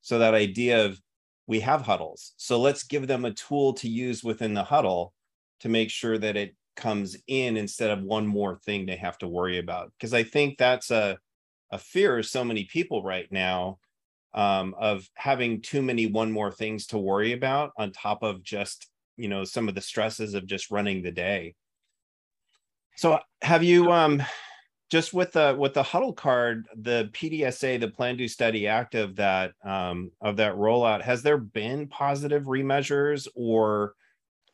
So 0.00 0.18
that 0.18 0.34
idea 0.34 0.86
of 0.86 0.98
we 1.46 1.60
have 1.60 1.82
huddles. 1.82 2.32
So 2.36 2.60
let's 2.60 2.84
give 2.84 3.06
them 3.06 3.24
a 3.24 3.34
tool 3.34 3.74
to 3.74 3.88
use 3.88 4.24
within 4.24 4.54
the 4.54 4.64
huddle 4.64 5.12
to 5.60 5.68
make 5.68 5.90
sure 5.90 6.18
that 6.18 6.36
it 6.36 6.54
comes 6.78 7.16
in 7.26 7.58
instead 7.58 7.90
of 7.90 8.02
one 8.02 8.26
more 8.26 8.56
thing 8.64 8.86
they 8.86 8.96
have 8.96 9.18
to 9.18 9.28
worry 9.28 9.58
about. 9.58 9.92
Because 9.92 10.14
i 10.14 10.22
think 10.22 10.56
that's 10.56 10.90
a 10.90 11.18
a 11.70 11.78
fear 11.78 12.18
of 12.18 12.24
so 12.24 12.42
many 12.42 12.64
people 12.64 13.02
right 13.02 13.30
now 13.30 13.78
um, 14.32 14.74
of 14.78 15.06
having 15.14 15.60
too 15.60 15.82
many 15.82 16.06
one 16.06 16.32
more 16.32 16.50
things 16.50 16.86
to 16.86 16.96
worry 16.98 17.32
about 17.32 17.72
on 17.76 17.92
top 17.92 18.22
of 18.22 18.42
just 18.42 18.88
you 19.16 19.28
know 19.28 19.44
some 19.44 19.68
of 19.68 19.74
the 19.74 19.80
stresses 19.80 20.34
of 20.34 20.46
just 20.46 20.70
running 20.70 21.02
the 21.02 21.10
day. 21.10 21.54
So 22.96 23.18
have 23.42 23.62
you 23.62 23.92
um 23.92 24.22
just 24.90 25.12
with 25.12 25.32
the 25.32 25.54
with 25.58 25.74
the 25.74 25.82
huddle 25.82 26.12
card, 26.12 26.66
the 26.74 27.10
PDSA, 27.12 27.78
the 27.80 27.88
Plan 27.88 28.16
Do 28.16 28.26
Study 28.26 28.66
Act 28.66 28.94
of 28.94 29.16
that 29.16 29.52
um, 29.64 30.10
of 30.20 30.36
that 30.36 30.54
rollout, 30.54 31.02
has 31.02 31.22
there 31.22 31.38
been 31.38 31.88
positive 31.88 32.44
remeasures 32.44 33.28
or 33.34 33.94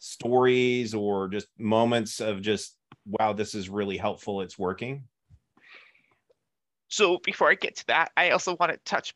stories 0.05 0.95
or 0.95 1.29
just 1.29 1.49
moments 1.59 2.21
of 2.21 2.43
just 2.43 2.77
wow, 3.07 3.33
this 3.33 3.55
is 3.55 3.69
really 3.69 3.97
helpful, 3.97 4.43
it's 4.43 4.59
working? 4.59 5.05
So 6.89 7.19
before 7.25 7.51
I 7.51 7.55
get 7.55 7.77
to 7.77 7.87
that, 7.89 8.13
I 8.17 8.31
also 8.31 8.57
want 8.61 8.73
to 8.73 8.79
touch 8.85 9.15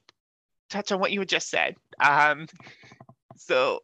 touch 0.71 0.91
on 0.91 1.01
what 1.01 1.13
you 1.13 1.21
had 1.21 1.29
just 1.29 1.51
said. 1.51 1.77
Um, 2.03 2.47
so 3.37 3.81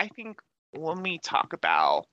I 0.00 0.08
think 0.08 0.40
when 0.72 1.02
we 1.02 1.18
talk 1.18 1.52
about 1.52 2.06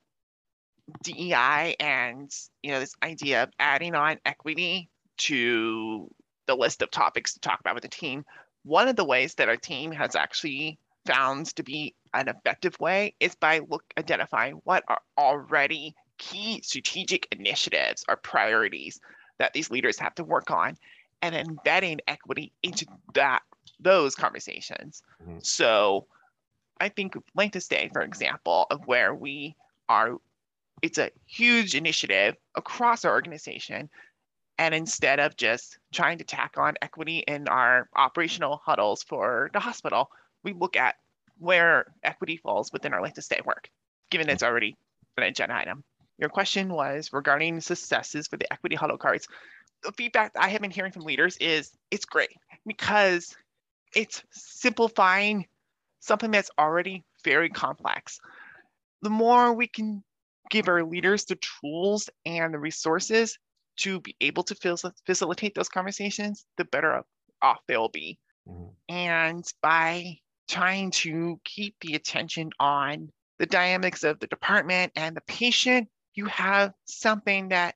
DEI 1.02 1.76
and 1.80 2.30
you 2.62 2.72
know 2.72 2.80
this 2.80 2.94
idea 3.02 3.44
of 3.44 3.50
adding 3.58 3.94
on 3.94 4.18
equity 4.24 4.90
to 5.18 6.10
the 6.46 6.54
list 6.54 6.82
of 6.82 6.90
topics 6.90 7.34
to 7.34 7.40
talk 7.40 7.60
about 7.60 7.74
with 7.74 7.82
the 7.82 7.88
team, 7.88 8.24
one 8.64 8.88
of 8.88 8.96
the 8.96 9.04
ways 9.04 9.34
that 9.36 9.48
our 9.48 9.56
team 9.56 9.92
has 9.92 10.14
actually 10.14 10.78
found 11.06 11.46
to 11.56 11.62
be 11.62 11.94
an 12.14 12.28
effective 12.28 12.78
way 12.80 13.14
is 13.20 13.34
by 13.34 13.60
look 13.68 13.84
identifying 13.98 14.60
what 14.64 14.84
are 14.88 15.00
already 15.16 15.94
key 16.18 16.60
strategic 16.62 17.28
initiatives 17.32 18.04
or 18.08 18.16
priorities 18.16 19.00
that 19.38 19.52
these 19.52 19.70
leaders 19.70 19.98
have 19.98 20.14
to 20.14 20.24
work 20.24 20.50
on 20.50 20.76
and 21.22 21.34
embedding 21.34 22.00
equity 22.08 22.52
into 22.62 22.86
that 23.14 23.42
those 23.80 24.14
conversations. 24.14 25.02
Mm-hmm. 25.22 25.38
So 25.42 26.06
I 26.80 26.88
think 26.88 27.16
length 27.34 27.56
of 27.56 27.62
stay, 27.62 27.90
for 27.92 28.02
example, 28.02 28.66
of 28.70 28.86
where 28.86 29.14
we 29.14 29.56
are, 29.88 30.18
it's 30.82 30.98
a 30.98 31.10
huge 31.26 31.74
initiative 31.74 32.36
across 32.54 33.04
our 33.04 33.12
organization. 33.12 33.88
And 34.58 34.74
instead 34.74 35.20
of 35.20 35.36
just 35.36 35.78
trying 35.92 36.18
to 36.18 36.24
tack 36.24 36.54
on 36.56 36.74
equity 36.80 37.18
in 37.18 37.46
our 37.48 37.88
operational 37.94 38.62
huddles 38.64 39.02
for 39.02 39.50
the 39.52 39.60
hospital, 39.60 40.10
we 40.46 40.54
look 40.54 40.76
at 40.76 40.94
where 41.38 41.92
equity 42.02 42.38
falls 42.38 42.72
within 42.72 42.94
our 42.94 43.02
length 43.02 43.18
of 43.18 43.24
stay 43.24 43.40
work, 43.44 43.68
given 44.10 44.30
it's 44.30 44.42
already 44.42 44.74
an 45.18 45.24
agenda 45.24 45.54
item. 45.54 45.84
Your 46.18 46.30
question 46.30 46.72
was 46.72 47.12
regarding 47.12 47.60
successes 47.60 48.26
for 48.26 48.38
the 48.38 48.50
equity 48.50 48.76
huddle 48.76 48.96
cards. 48.96 49.28
The 49.82 49.92
feedback 49.92 50.32
I 50.38 50.48
have 50.48 50.62
been 50.62 50.70
hearing 50.70 50.92
from 50.92 51.02
leaders 51.02 51.36
is 51.38 51.70
it's 51.90 52.06
great 52.06 52.30
because 52.66 53.36
it's 53.94 54.22
simplifying 54.30 55.46
something 56.00 56.30
that's 56.30 56.50
already 56.58 57.04
very 57.24 57.50
complex. 57.50 58.18
The 59.02 59.10
more 59.10 59.52
we 59.52 59.66
can 59.66 60.02
give 60.48 60.68
our 60.68 60.84
leaders 60.84 61.24
the 61.24 61.38
tools 61.60 62.08
and 62.24 62.54
the 62.54 62.58
resources 62.58 63.38
to 63.78 64.00
be 64.00 64.16
able 64.22 64.44
to 64.44 64.88
facilitate 65.04 65.54
those 65.54 65.68
conversations, 65.68 66.46
the 66.56 66.64
better 66.64 67.02
off 67.42 67.58
they'll 67.68 67.88
be. 67.88 68.18
Mm-hmm. 68.48 68.70
And 68.88 69.44
by 69.60 70.18
trying 70.48 70.90
to 70.90 71.40
keep 71.44 71.74
the 71.80 71.94
attention 71.94 72.50
on 72.60 73.10
the 73.38 73.46
dynamics 73.46 74.04
of 74.04 74.18
the 74.20 74.26
department 74.26 74.92
and 74.96 75.16
the 75.16 75.20
patient, 75.22 75.88
you 76.14 76.26
have 76.26 76.72
something 76.86 77.48
that 77.48 77.74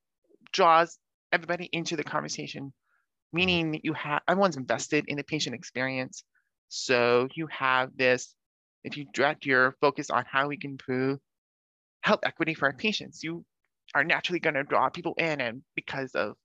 draws 0.53 0.99
everybody 1.33 1.69
into 1.73 1.97
the 1.97 2.05
conversation, 2.05 2.65
mm-hmm. 2.65 3.37
meaning 3.37 3.73
that 3.73 3.85
you 3.85 3.93
have 3.95 4.23
everyone's 4.29 4.57
invested 4.57 5.05
in 5.09 5.17
the 5.17 5.25
patient 5.25 5.55
experience. 5.55 6.25
So 6.69 7.29
you 7.35 7.49
have 7.49 7.91
this, 7.97 8.35
if 8.85 8.97
you 8.97 9.07
direct 9.13 9.45
your 9.45 9.77
focus 9.81 10.11
on 10.11 10.25
how 10.31 10.49
we 10.49 10.57
can 10.57 10.73
improve 10.73 11.19
health 12.03 12.21
equity 12.23 12.55
for 12.55 12.67
our 12.67 12.73
patients, 12.73 13.23
you 13.23 13.45
are 13.95 14.05
naturally 14.05 14.41
going 14.41 14.55
to 14.55 14.63
draw 14.63 14.89
people 14.89 15.15
in 15.19 15.41
and 15.41 15.63
because 15.75 16.15
of 16.15 16.37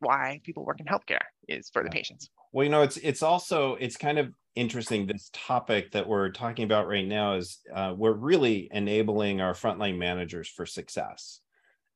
why 0.00 0.40
people 0.44 0.64
work 0.64 0.80
in 0.80 0.86
healthcare 0.86 1.24
is 1.48 1.70
for 1.70 1.82
the 1.82 1.90
patients. 1.90 2.28
Well, 2.54 2.62
you 2.62 2.70
know, 2.70 2.82
it's 2.82 2.98
it's 2.98 3.24
also 3.24 3.74
it's 3.74 3.96
kind 3.96 4.16
of 4.16 4.32
interesting. 4.54 5.08
This 5.08 5.28
topic 5.32 5.90
that 5.90 6.06
we're 6.06 6.30
talking 6.30 6.64
about 6.64 6.86
right 6.86 7.04
now 7.04 7.34
is 7.34 7.58
uh, 7.74 7.94
we're 7.96 8.12
really 8.12 8.68
enabling 8.70 9.40
our 9.40 9.54
frontline 9.54 9.98
managers 9.98 10.46
for 10.46 10.64
success, 10.64 11.40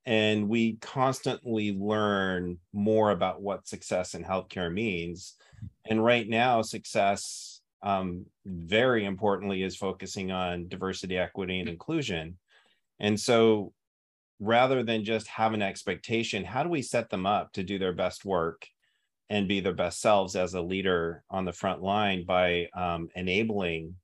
and 0.04 0.48
we 0.48 0.74
constantly 0.80 1.78
learn 1.78 2.58
more 2.72 3.12
about 3.12 3.40
what 3.40 3.68
success 3.68 4.14
in 4.14 4.24
healthcare 4.24 4.72
means. 4.72 5.36
And 5.88 6.04
right 6.04 6.28
now, 6.28 6.62
success 6.62 7.60
um, 7.84 8.26
very 8.44 9.04
importantly 9.04 9.62
is 9.62 9.76
focusing 9.76 10.32
on 10.32 10.66
diversity 10.66 11.16
equity 11.16 11.60
and 11.60 11.68
inclusion 11.68 12.36
and 12.98 13.20
so 13.20 13.72
rather 14.40 14.82
than 14.82 15.04
just 15.04 15.28
have 15.28 15.54
an 15.54 15.62
expectation 15.62 16.44
how 16.44 16.64
do 16.64 16.68
we 16.68 16.82
set 16.82 17.08
them 17.10 17.24
up 17.26 17.52
to 17.52 17.62
do 17.62 17.78
their 17.78 17.92
best 17.92 18.24
work 18.24 18.66
and 19.30 19.48
be 19.48 19.60
their 19.60 19.74
best 19.74 20.00
selves 20.00 20.36
as 20.36 20.54
a 20.54 20.60
leader 20.60 21.22
on 21.30 21.44
the 21.44 21.52
front 21.52 21.82
line 21.82 22.24
by 22.24 22.68
um, 22.74 23.08
enabling 23.14 23.94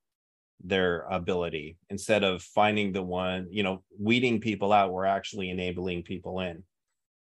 their 0.63 1.03
ability 1.11 1.77
instead 1.91 2.25
of 2.25 2.43
finding 2.43 2.93
the 2.93 3.03
one 3.03 3.47
you 3.51 3.63
know 3.63 3.83
weeding 3.99 4.41
people 4.41 4.73
out 4.73 4.93
we're 4.93 5.05
actually 5.05 5.51
enabling 5.51 6.03
people 6.03 6.41
in 6.41 6.63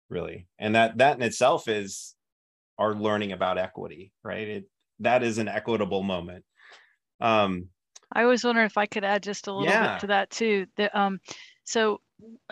really 0.10 0.48
and 0.58 0.76
that 0.76 0.98
that 1.00 1.18
in 1.18 1.24
itself 1.24 1.68
is 1.68 2.16
our 2.78 2.94
learning 2.94 3.34
about 3.34 3.58
equity 3.58 4.14
right 4.24 4.48
it 4.48 4.66
that 5.00 5.24
is 5.24 5.38
an 5.38 5.48
equitable 5.48 6.04
moment. 6.04 6.44
Um, 7.20 7.68
I 8.12 8.24
always 8.24 8.44
wonder 8.44 8.64
if 8.64 8.78
I 8.78 8.86
could 8.86 9.04
add 9.04 9.24
just 9.24 9.48
a 9.48 9.54
little 9.54 9.68
yeah. 9.68 9.94
bit 9.94 10.02
to 10.02 10.08
that 10.08 10.30
too. 10.30 10.68
The, 10.78 10.98
um, 10.98 11.20
so 11.64 12.02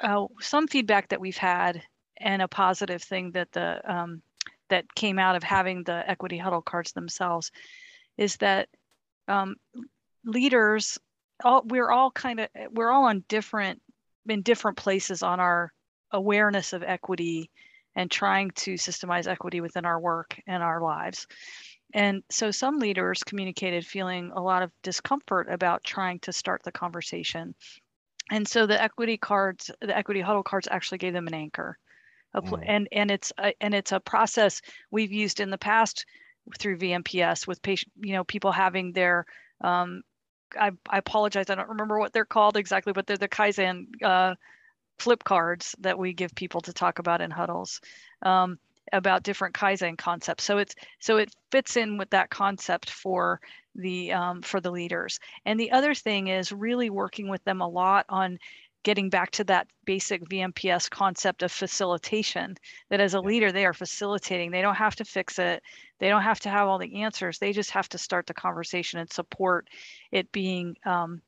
uh, 0.01 0.25
some 0.41 0.67
feedback 0.67 1.09
that 1.09 1.21
we've 1.21 1.37
had 1.37 1.81
and 2.17 2.41
a 2.41 2.47
positive 2.47 3.01
thing 3.01 3.31
that 3.31 3.51
the 3.51 3.79
um, 3.91 4.21
that 4.69 4.93
came 4.95 5.19
out 5.19 5.35
of 5.35 5.43
having 5.43 5.83
the 5.83 6.09
equity 6.09 6.37
huddle 6.37 6.61
cards 6.61 6.91
themselves 6.91 7.51
is 8.17 8.37
that 8.37 8.69
um, 9.27 9.55
leaders 10.25 10.97
all 11.43 11.63
we're 11.65 11.91
all 11.91 12.11
kind 12.11 12.39
of 12.39 12.47
we're 12.71 12.91
all 12.91 13.05
on 13.05 13.23
different 13.27 13.81
in 14.27 14.41
different 14.41 14.77
places 14.77 15.23
on 15.23 15.39
our 15.39 15.73
awareness 16.11 16.73
of 16.73 16.83
equity 16.83 17.49
and 17.95 18.09
trying 18.09 18.51
to 18.51 18.73
systemize 18.75 19.27
equity 19.27 19.61
within 19.61 19.85
our 19.85 19.99
work 19.99 20.39
and 20.47 20.63
our 20.63 20.81
lives 20.81 21.27
and 21.93 22.23
so 22.29 22.49
some 22.49 22.79
leaders 22.79 23.23
communicated 23.23 23.85
feeling 23.85 24.31
a 24.33 24.41
lot 24.41 24.63
of 24.63 24.71
discomfort 24.81 25.47
about 25.49 25.83
trying 25.83 26.19
to 26.21 26.33
start 26.33 26.63
the 26.63 26.71
conversation. 26.71 27.53
And 28.31 28.47
so 28.47 28.65
the 28.65 28.81
equity 28.81 29.17
cards, 29.17 29.69
the 29.79 29.95
equity 29.95 30.21
huddle 30.21 30.43
cards 30.43 30.67
actually 30.69 30.97
gave 30.97 31.13
them 31.13 31.27
an 31.27 31.35
anchor. 31.35 31.77
Mm. 32.35 32.63
And 32.65 32.87
and 32.91 33.11
it's 33.11 33.31
a, 33.37 33.53
and 33.61 33.73
it's 33.73 33.91
a 33.91 33.99
process 33.99 34.61
we've 34.91 35.11
used 35.11 35.39
in 35.39 35.49
the 35.49 35.57
past 35.57 36.05
through 36.59 36.77
VMPS 36.77 37.47
with 37.47 37.61
patient, 37.61 37.91
you 38.01 38.13
know, 38.13 38.23
people 38.23 38.51
having 38.51 38.91
their 38.91 39.25
um, 39.61 40.03
I, 40.59 40.71
I 40.89 40.97
apologize, 40.97 41.49
I 41.49 41.55
don't 41.55 41.69
remember 41.69 41.99
what 41.99 42.13
they're 42.13 42.25
called 42.25 42.57
exactly, 42.57 42.93
but 42.93 43.07
they're 43.07 43.17
the 43.17 43.27
Kaizen 43.27 43.87
uh, 44.03 44.35
flip 44.99 45.23
cards 45.23 45.75
that 45.79 45.97
we 45.97 46.13
give 46.13 46.35
people 46.35 46.61
to 46.61 46.73
talk 46.73 46.99
about 46.99 47.21
in 47.21 47.31
huddles. 47.31 47.81
Um, 48.21 48.59
about 48.91 49.23
different 49.23 49.55
kaizen 49.55 49.97
concepts 49.97 50.43
so 50.43 50.57
it's 50.57 50.75
so 50.99 51.15
it 51.15 51.33
fits 51.51 51.77
in 51.77 51.97
with 51.97 52.09
that 52.09 52.29
concept 52.29 52.89
for 52.89 53.39
the 53.75 54.11
um, 54.11 54.41
for 54.41 54.59
the 54.59 54.69
leaders 54.69 55.19
and 55.45 55.57
the 55.57 55.71
other 55.71 55.93
thing 55.95 56.27
is 56.27 56.51
really 56.51 56.89
working 56.89 57.29
with 57.29 57.41
them 57.45 57.61
a 57.61 57.67
lot 57.67 58.05
on 58.09 58.37
getting 58.83 59.09
back 59.09 59.31
to 59.31 59.43
that 59.45 59.67
basic 59.85 60.23
vmps 60.29 60.89
concept 60.89 61.41
of 61.41 61.51
facilitation 61.51 62.55
that 62.89 62.99
as 62.99 63.13
a 63.13 63.19
leader 63.19 63.51
they 63.51 63.65
are 63.65 63.73
facilitating. 63.73 64.51
They 64.51 64.61
don't 64.61 64.75
have 64.75 64.95
to 64.97 65.05
fix 65.05 65.39
it. 65.39 65.63
They 65.99 66.09
don't 66.09 66.21
have 66.21 66.39
to 66.41 66.49
have 66.49 66.67
all 66.67 66.77
the 66.77 67.03
answers. 67.03 67.39
They 67.39 67.53
just 67.53 67.71
have 67.71 67.89
to 67.89 67.97
start 67.97 68.27
the 68.27 68.33
conversation 68.33 68.99
and 68.99 69.11
support 69.11 69.69
it 70.11 70.31
being 70.31 70.75
um, 70.85 71.21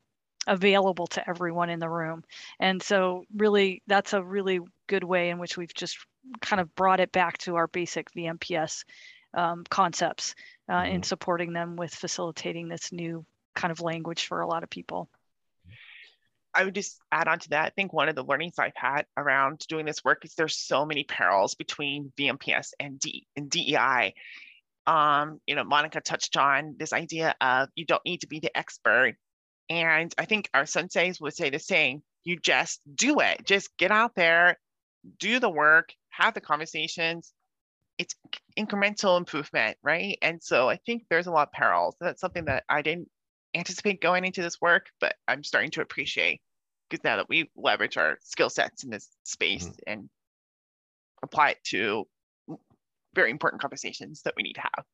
available 0.46 1.06
to 1.08 1.28
everyone 1.28 1.70
in 1.70 1.80
the 1.80 1.88
room. 1.88 2.22
And 2.60 2.82
so 2.82 3.24
really 3.34 3.82
that's 3.86 4.12
a 4.12 4.22
really 4.22 4.60
good 4.86 5.04
way 5.04 5.30
in 5.30 5.38
which 5.38 5.56
we've 5.56 5.74
just 5.74 5.98
kind 6.40 6.60
of 6.60 6.74
brought 6.74 7.00
it 7.00 7.12
back 7.12 7.38
to 7.38 7.56
our 7.56 7.66
basic 7.66 8.10
VMPS 8.12 8.84
um, 9.34 9.64
concepts 9.68 10.34
uh, 10.68 10.74
mm-hmm. 10.74 10.96
in 10.96 11.02
supporting 11.02 11.52
them 11.52 11.76
with 11.76 11.94
facilitating 11.94 12.68
this 12.68 12.92
new 12.92 13.24
kind 13.54 13.72
of 13.72 13.80
language 13.80 14.26
for 14.26 14.40
a 14.40 14.46
lot 14.46 14.62
of 14.62 14.70
people. 14.70 15.08
I 16.56 16.64
would 16.64 16.74
just 16.74 16.98
add 17.12 17.28
on 17.28 17.38
to 17.40 17.50
that. 17.50 17.66
I 17.66 17.70
think 17.70 17.92
one 17.92 18.08
of 18.08 18.14
the 18.14 18.24
learnings 18.24 18.58
I've 18.58 18.72
had 18.74 19.04
around 19.16 19.60
doing 19.68 19.84
this 19.84 20.02
work 20.02 20.24
is 20.24 20.34
there's 20.34 20.56
so 20.56 20.86
many 20.86 21.04
parallels 21.04 21.54
between 21.54 22.12
VMPS 22.18 22.70
and, 22.80 22.98
D, 22.98 23.26
and 23.36 23.50
DEI. 23.50 24.14
Um, 24.86 25.40
you 25.46 25.54
know, 25.54 25.64
Monica 25.64 26.00
touched 26.00 26.36
on 26.38 26.76
this 26.78 26.94
idea 26.94 27.34
of 27.40 27.68
you 27.74 27.84
don't 27.84 28.04
need 28.06 28.22
to 28.22 28.26
be 28.26 28.40
the 28.40 28.56
expert. 28.56 29.16
And 29.68 30.14
I 30.16 30.24
think 30.24 30.48
our 30.54 30.62
senseis 30.62 31.20
would 31.20 31.34
say 31.34 31.50
the 31.50 31.58
same. 31.58 32.02
You 32.24 32.38
just 32.38 32.80
do 32.94 33.20
it. 33.20 33.44
Just 33.44 33.76
get 33.76 33.90
out 33.90 34.14
there, 34.14 34.58
do 35.18 35.38
the 35.38 35.50
work, 35.50 35.92
have 36.08 36.32
the 36.32 36.40
conversations. 36.40 37.34
It's 37.98 38.14
incremental 38.58 39.18
improvement, 39.18 39.76
right? 39.82 40.16
And 40.22 40.42
so 40.42 40.70
I 40.70 40.76
think 40.86 41.04
there's 41.10 41.26
a 41.26 41.32
lot 41.32 41.48
of 41.48 41.52
parallels. 41.52 41.96
That's 42.00 42.20
something 42.20 42.46
that 42.46 42.64
I 42.68 42.80
didn't 42.82 43.08
anticipate 43.54 44.00
going 44.00 44.24
into 44.24 44.42
this 44.42 44.60
work, 44.60 44.86
but 45.00 45.16
I'm 45.28 45.44
starting 45.44 45.70
to 45.72 45.82
appreciate 45.82 46.40
because 46.88 47.04
now 47.04 47.16
that 47.16 47.28
we 47.28 47.50
leverage 47.56 47.96
our 47.96 48.18
skill 48.22 48.50
sets 48.50 48.84
in 48.84 48.90
this 48.90 49.08
space 49.24 49.66
mm-hmm. 49.66 49.80
and 49.86 50.08
apply 51.22 51.50
it 51.50 51.58
to 51.64 52.06
very 53.14 53.30
important 53.30 53.60
conversations 53.60 54.22
that 54.22 54.34
we 54.36 54.42
need 54.42 54.54
to 54.54 54.60
have. 54.60 54.84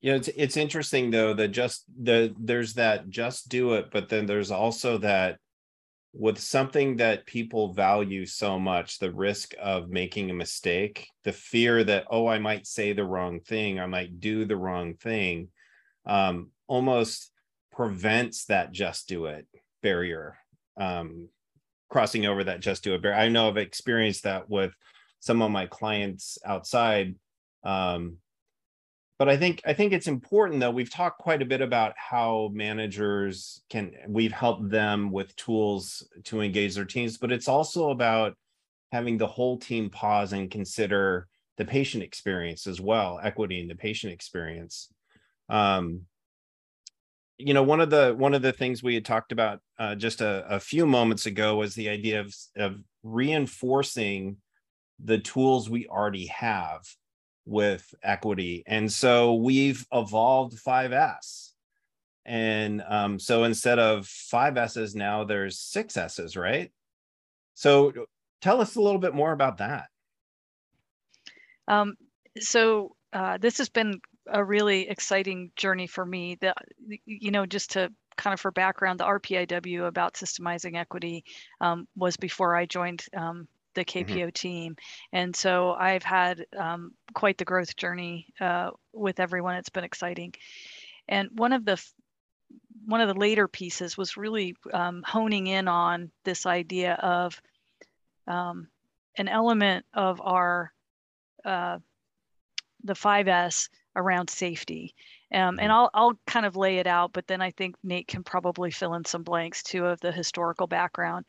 Yeah, 0.00 0.14
it's 0.14 0.28
it's 0.28 0.56
interesting 0.56 1.10
though 1.10 1.34
that 1.34 1.48
just 1.48 1.84
the 2.02 2.34
there's 2.38 2.74
that 2.74 3.08
just 3.08 3.48
do 3.48 3.74
it, 3.74 3.90
but 3.90 4.08
then 4.08 4.26
there's 4.26 4.50
also 4.50 4.98
that 4.98 5.38
with 6.12 6.38
something 6.38 6.96
that 6.96 7.26
people 7.26 7.72
value 7.72 8.24
so 8.24 8.58
much, 8.58 8.98
the 8.98 9.10
risk 9.10 9.54
of 9.60 9.88
making 9.88 10.30
a 10.30 10.34
mistake, 10.34 11.08
the 11.24 11.32
fear 11.32 11.82
that 11.84 12.04
oh 12.10 12.26
I 12.26 12.38
might 12.38 12.66
say 12.66 12.92
the 12.92 13.04
wrong 13.04 13.40
thing, 13.40 13.80
I 13.80 13.86
might 13.86 14.20
do 14.20 14.44
the 14.44 14.56
wrong 14.56 14.94
thing, 14.94 15.48
um, 16.06 16.50
almost 16.66 17.32
prevents 17.72 18.44
that 18.46 18.72
just 18.72 19.08
do 19.08 19.26
it 19.26 19.46
barrier. 19.82 20.36
Um, 20.76 21.28
crossing 21.88 22.26
over 22.26 22.42
that 22.44 22.60
just 22.60 22.82
do 22.82 22.94
a 22.94 22.98
barrier. 22.98 23.18
I 23.18 23.28
know 23.28 23.48
I've 23.48 23.56
experienced 23.56 24.24
that 24.24 24.48
with 24.48 24.74
some 25.20 25.42
of 25.42 25.50
my 25.50 25.66
clients 25.66 26.38
outside 26.44 27.14
um, 27.64 28.18
but 29.18 29.28
I 29.28 29.36
think 29.36 29.62
I 29.64 29.72
think 29.72 29.92
it's 29.92 30.08
important 30.08 30.60
though. 30.60 30.70
We've 30.70 30.90
talked 30.90 31.18
quite 31.18 31.40
a 31.40 31.46
bit 31.46 31.60
about 31.60 31.94
how 31.96 32.50
managers 32.52 33.62
can 33.70 33.92
we've 34.08 34.32
helped 34.32 34.70
them 34.70 35.10
with 35.10 35.34
tools 35.36 36.06
to 36.24 36.40
engage 36.40 36.74
their 36.74 36.84
teams, 36.84 37.16
but 37.16 37.32
it's 37.32 37.48
also 37.48 37.90
about 37.90 38.34
having 38.92 39.16
the 39.16 39.26
whole 39.26 39.56
team 39.56 39.88
pause 39.88 40.32
and 40.32 40.50
consider 40.50 41.28
the 41.56 41.64
patient 41.64 42.02
experience 42.02 42.66
as 42.66 42.80
well, 42.80 43.20
equity 43.22 43.60
in 43.60 43.68
the 43.68 43.74
patient 43.76 44.12
experience. 44.12 44.92
Um, 45.48 46.02
you 47.38 47.54
know, 47.54 47.62
one 47.62 47.80
of 47.80 47.90
the 47.90 48.14
one 48.16 48.34
of 48.34 48.42
the 48.42 48.52
things 48.52 48.82
we 48.82 48.94
had 48.94 49.04
talked 49.04 49.32
about 49.32 49.60
uh, 49.78 49.94
just 49.94 50.20
a, 50.20 50.46
a 50.48 50.60
few 50.60 50.86
moments 50.86 51.26
ago 51.26 51.56
was 51.56 51.74
the 51.74 51.88
idea 51.88 52.20
of 52.20 52.34
of 52.56 52.76
reinforcing 53.02 54.36
the 55.02 55.18
tools 55.18 55.68
we 55.68 55.86
already 55.86 56.26
have 56.26 56.82
with 57.46 57.94
equity. 58.02 58.62
And 58.66 58.90
so 58.90 59.34
we've 59.34 59.86
evolved 59.92 60.58
5S. 60.64 61.50
And 62.24 62.82
um, 62.88 63.18
so 63.18 63.44
instead 63.44 63.78
of 63.78 64.06
five 64.06 64.56
S's 64.56 64.94
now, 64.94 65.24
there's 65.24 65.58
six 65.58 65.96
S's, 65.96 66.36
right? 66.36 66.72
So 67.54 67.92
tell 68.40 68.60
us 68.60 68.76
a 68.76 68.80
little 68.80 69.00
bit 69.00 69.14
more 69.14 69.32
about 69.32 69.58
that. 69.58 69.88
Um, 71.68 71.94
so 72.38 72.96
uh, 73.12 73.38
this 73.38 73.58
has 73.58 73.68
been 73.68 74.00
a 74.26 74.44
really 74.44 74.88
exciting 74.88 75.50
journey 75.56 75.86
for 75.86 76.04
me. 76.04 76.36
That 76.40 76.56
you 77.04 77.30
know, 77.30 77.46
just 77.46 77.72
to 77.72 77.92
kind 78.16 78.34
of 78.34 78.40
for 78.40 78.50
background, 78.50 79.00
the 79.00 79.04
RPIW 79.04 79.86
about 79.86 80.14
systemizing 80.14 80.76
equity 80.76 81.24
um, 81.60 81.88
was 81.96 82.16
before 82.16 82.54
I 82.56 82.66
joined 82.66 83.04
um, 83.16 83.48
the 83.74 83.84
KPO 83.84 84.06
mm-hmm. 84.06 84.28
team. 84.30 84.76
And 85.12 85.34
so 85.34 85.72
I've 85.72 86.02
had 86.02 86.46
um, 86.56 86.92
quite 87.14 87.38
the 87.38 87.44
growth 87.44 87.76
journey 87.76 88.28
uh, 88.40 88.70
with 88.92 89.20
everyone. 89.20 89.56
It's 89.56 89.68
been 89.68 89.84
exciting. 89.84 90.34
And 91.08 91.28
one 91.34 91.52
of 91.52 91.64
the 91.64 91.84
one 92.86 93.00
of 93.00 93.08
the 93.08 93.18
later 93.18 93.48
pieces 93.48 93.96
was 93.96 94.16
really 94.16 94.54
um, 94.72 95.02
honing 95.06 95.46
in 95.46 95.68
on 95.68 96.10
this 96.24 96.44
idea 96.44 96.94
of 96.94 97.40
um, 98.26 98.68
an 99.16 99.28
element 99.28 99.86
of 99.94 100.20
our 100.20 100.72
uh, 101.44 101.78
the 102.84 102.92
5S 102.92 103.68
around 103.96 104.30
safety. 104.30 104.94
Um, 105.32 105.58
and 105.58 105.70
mm-hmm. 105.70 105.72
I'll, 105.72 105.90
I'll 105.94 106.18
kind 106.26 106.46
of 106.46 106.56
lay 106.56 106.78
it 106.78 106.86
out, 106.86 107.12
but 107.12 107.26
then 107.26 107.40
I 107.40 107.50
think 107.50 107.76
Nate 107.82 108.08
can 108.08 108.22
probably 108.22 108.70
fill 108.70 108.94
in 108.94 109.04
some 109.04 109.22
blanks 109.22 109.62
too 109.62 109.86
of 109.86 110.00
the 110.00 110.12
historical 110.12 110.66
background. 110.66 111.24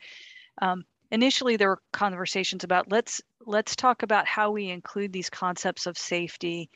Um, 0.61 0.83
initially 1.11 1.57
there 1.57 1.69
were 1.69 1.81
conversations 1.93 2.63
about 2.63 2.91
let's 2.91 3.21
let's 3.45 3.75
talk 3.75 4.03
about 4.03 4.27
how 4.27 4.51
we 4.51 4.69
include 4.69 5.13
these 5.13 5.29
concepts 5.29 5.85
of 5.85 5.97
safety 5.97 6.69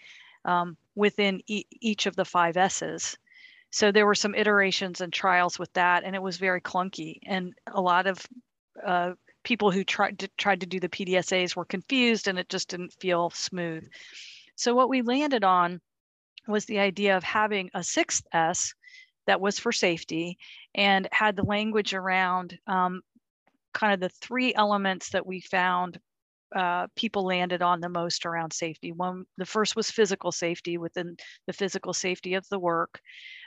um, 0.45 0.78
within 0.95 1.41
e- 1.47 1.65
each 1.82 2.06
of 2.06 2.15
the 2.15 2.25
five 2.25 2.58
S's. 2.58 3.17
So 3.71 3.91
there 3.91 4.06
were 4.06 4.15
some 4.15 4.36
iterations 4.36 5.02
and 5.02 5.13
trials 5.13 5.60
with 5.60 5.71
that, 5.73 6.04
and 6.04 6.15
it 6.15 6.21
was 6.21 6.38
very 6.38 6.62
clunky. 6.62 7.19
And 7.25 7.54
a 7.67 7.82
lot 7.82 8.08
of 8.08 8.25
uh, 8.84 9.12
people 9.43 9.71
who 9.71 9.84
tried 9.84 10.19
to 10.19 10.28
tried 10.38 10.62
to 10.62 10.67
do 10.67 10.80
the 10.80 10.89
PDSAs 10.89 11.56
were 11.56 11.65
confused, 11.65 12.28
and 12.28 12.39
it 12.39 12.49
just 12.49 12.69
didn't 12.69 12.93
feel 12.93 13.30
smooth. 13.32 13.88
So 14.60 14.76
what 14.76 14.89
we 14.89 15.02
landed 15.02 15.45
on 15.45 15.80
was 16.45 16.65
the 16.65 16.80
idea 16.80 17.15
of 17.15 17.24
having 17.24 17.69
a 17.74 17.82
sixth 17.82 18.26
S 18.34 18.74
that 19.26 19.39
was 19.39 19.58
for 19.58 19.72
safety 19.72 20.38
and 20.76 21.08
had 21.13 21.38
the 21.38 21.45
language 21.45 21.93
around 21.93 22.60
um, 22.67 23.02
kind 23.74 23.93
of 23.93 24.02
the 24.02 24.10
three 24.10 24.54
elements 24.54 25.12
that 25.12 25.26
we 25.26 25.39
found 25.39 25.98
uh, 26.54 26.88
people 26.98 27.24
landed 27.24 27.62
on 27.62 27.80
the 27.80 27.88
most 27.88 28.26
around 28.26 28.52
safety. 28.52 28.91
One, 28.91 29.24
the 29.38 29.45
first 29.45 29.78
was 29.78 29.91
physical 29.91 30.34
safety 30.34 30.78
within 30.78 31.15
the 31.48 31.54
physical 31.54 31.93
safety 31.93 32.34
of 32.34 32.45
the 32.50 32.60
work. 32.60 33.00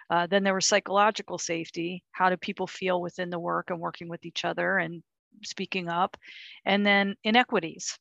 Uh, 0.08 0.26
then 0.26 0.44
there 0.44 0.54
was 0.54 0.64
psychological 0.64 1.36
safety. 1.36 2.02
How 2.12 2.30
do 2.30 2.38
people 2.38 2.66
feel 2.66 3.02
within 3.02 3.28
the 3.28 3.38
work 3.38 3.68
and 3.68 3.78
working 3.78 4.08
with 4.08 4.24
each 4.24 4.46
other 4.46 4.78
and 4.78 5.02
speaking 5.44 5.90
up? 5.90 6.16
And 6.64 6.86
then 6.86 7.16
inequities. 7.22 7.98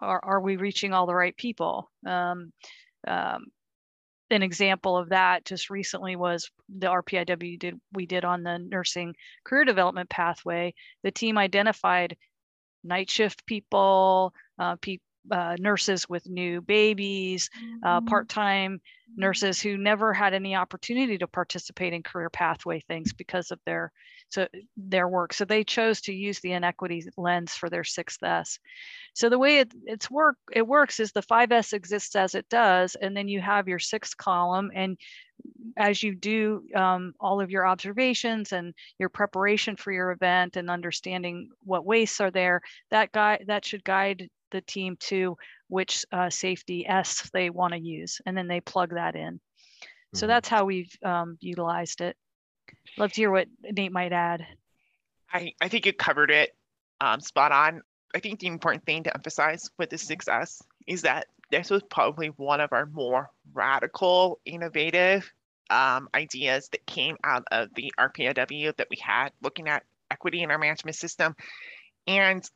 Are, 0.00 0.20
are 0.22 0.40
we 0.40 0.56
reaching 0.56 0.92
all 0.92 1.06
the 1.06 1.14
right 1.14 1.36
people? 1.36 1.90
Um, 2.06 2.52
um, 3.06 3.46
an 4.30 4.42
example 4.42 4.96
of 4.96 5.10
that 5.10 5.44
just 5.44 5.70
recently 5.70 6.16
was 6.16 6.50
the 6.68 6.88
RPIW 6.88 7.58
did 7.58 7.80
we 7.92 8.06
did 8.06 8.24
on 8.24 8.42
the 8.42 8.58
nursing 8.58 9.14
career 9.44 9.64
development 9.64 10.10
pathway. 10.10 10.74
The 11.04 11.12
team 11.12 11.38
identified 11.38 12.16
night 12.82 13.10
shift 13.10 13.46
people, 13.46 14.34
uh, 14.58 14.76
pe- 14.76 14.98
uh, 15.30 15.56
nurses 15.58 16.08
with 16.08 16.28
new 16.28 16.60
babies, 16.60 17.50
uh, 17.84 17.98
mm-hmm. 17.98 18.06
part-time 18.06 18.80
nurses 19.16 19.60
who 19.60 19.76
never 19.76 20.12
had 20.12 20.34
any 20.34 20.54
opportunity 20.54 21.16
to 21.18 21.26
participate 21.26 21.92
in 21.92 22.02
career 22.02 22.30
pathway 22.30 22.80
things 22.80 23.12
because 23.12 23.50
of 23.50 23.58
their 23.64 23.92
so 24.28 24.48
their 24.76 25.08
work. 25.08 25.32
So 25.32 25.44
they 25.44 25.62
chose 25.62 26.00
to 26.02 26.12
use 26.12 26.40
the 26.40 26.52
inequity 26.52 27.08
lens 27.16 27.52
for 27.52 27.70
their 27.70 27.84
sixth 27.84 28.22
S. 28.22 28.58
So 29.14 29.28
the 29.28 29.38
way 29.38 29.60
it, 29.60 29.72
it's 29.84 30.10
work 30.10 30.36
it 30.52 30.66
works 30.66 30.98
is 30.98 31.12
the 31.12 31.22
5S 31.22 31.72
exists 31.72 32.16
as 32.16 32.34
it 32.34 32.48
does, 32.48 32.96
and 32.96 33.16
then 33.16 33.28
you 33.28 33.40
have 33.40 33.68
your 33.68 33.78
sixth 33.78 34.16
column, 34.16 34.70
and 34.74 34.98
as 35.76 36.02
you 36.02 36.14
do 36.14 36.62
um, 36.74 37.12
all 37.20 37.40
of 37.40 37.50
your 37.50 37.66
observations 37.66 38.52
and 38.52 38.74
your 38.98 39.08
preparation 39.08 39.76
for 39.76 39.92
your 39.92 40.10
event 40.10 40.56
and 40.56 40.70
understanding 40.70 41.50
what 41.64 41.84
wastes 41.84 42.20
are 42.20 42.30
there, 42.30 42.62
that 42.90 43.12
guy 43.12 43.38
that 43.46 43.64
should 43.64 43.84
guide 43.84 44.28
the 44.50 44.60
team 44.60 44.96
to 45.00 45.36
which 45.68 46.04
uh, 46.12 46.30
safety 46.30 46.86
S 46.86 47.28
they 47.32 47.50
want 47.50 47.74
to 47.74 47.80
use, 47.80 48.20
and 48.26 48.36
then 48.36 48.48
they 48.48 48.60
plug 48.60 48.94
that 48.94 49.16
in. 49.16 49.34
Mm-hmm. 49.34 50.18
So 50.18 50.26
that's 50.26 50.48
how 50.48 50.64
we've 50.64 50.94
um, 51.04 51.36
utilized 51.40 52.00
it. 52.00 52.16
Love 52.96 53.12
to 53.12 53.20
hear 53.20 53.30
what 53.30 53.48
Nate 53.62 53.92
might 53.92 54.12
add. 54.12 54.46
I, 55.32 55.52
I 55.60 55.68
think 55.68 55.86
you 55.86 55.92
covered 55.92 56.30
it 56.30 56.54
um, 57.00 57.20
spot 57.20 57.52
on. 57.52 57.82
I 58.14 58.20
think 58.20 58.40
the 58.40 58.46
important 58.46 58.84
thing 58.86 59.02
to 59.04 59.14
emphasize 59.14 59.70
with 59.78 59.90
the 59.90 59.96
6S 59.96 60.62
is 60.86 61.02
that 61.02 61.26
this 61.50 61.70
was 61.70 61.82
probably 61.82 62.28
one 62.28 62.60
of 62.60 62.72
our 62.72 62.86
more 62.86 63.30
radical, 63.52 64.40
innovative 64.44 65.30
um, 65.70 66.08
ideas 66.14 66.68
that 66.70 66.86
came 66.86 67.16
out 67.24 67.44
of 67.50 67.68
the 67.74 67.92
RPIW 67.98 68.76
that 68.76 68.88
we 68.90 68.96
had 69.00 69.30
looking 69.42 69.68
at 69.68 69.84
equity 70.10 70.42
in 70.42 70.50
our 70.50 70.58
management 70.58 70.96
system. 70.96 71.34
And 72.06 72.48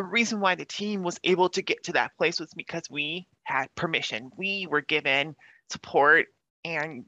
the 0.00 0.06
reason 0.06 0.40
why 0.40 0.54
the 0.54 0.64
team 0.64 1.02
was 1.02 1.20
able 1.24 1.50
to 1.50 1.60
get 1.60 1.84
to 1.84 1.92
that 1.92 2.16
place 2.16 2.40
was 2.40 2.54
because 2.54 2.84
we 2.88 3.26
had 3.42 3.66
permission. 3.74 4.30
We 4.34 4.66
were 4.66 4.80
given 4.80 5.36
support 5.68 6.28
and 6.64 7.04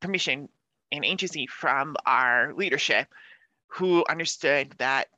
permission 0.00 0.48
and 0.90 1.04
agency 1.04 1.46
from 1.46 1.96
our 2.06 2.54
leadership 2.54 3.08
who 3.66 4.06
understood 4.08 4.74
that 4.78 5.08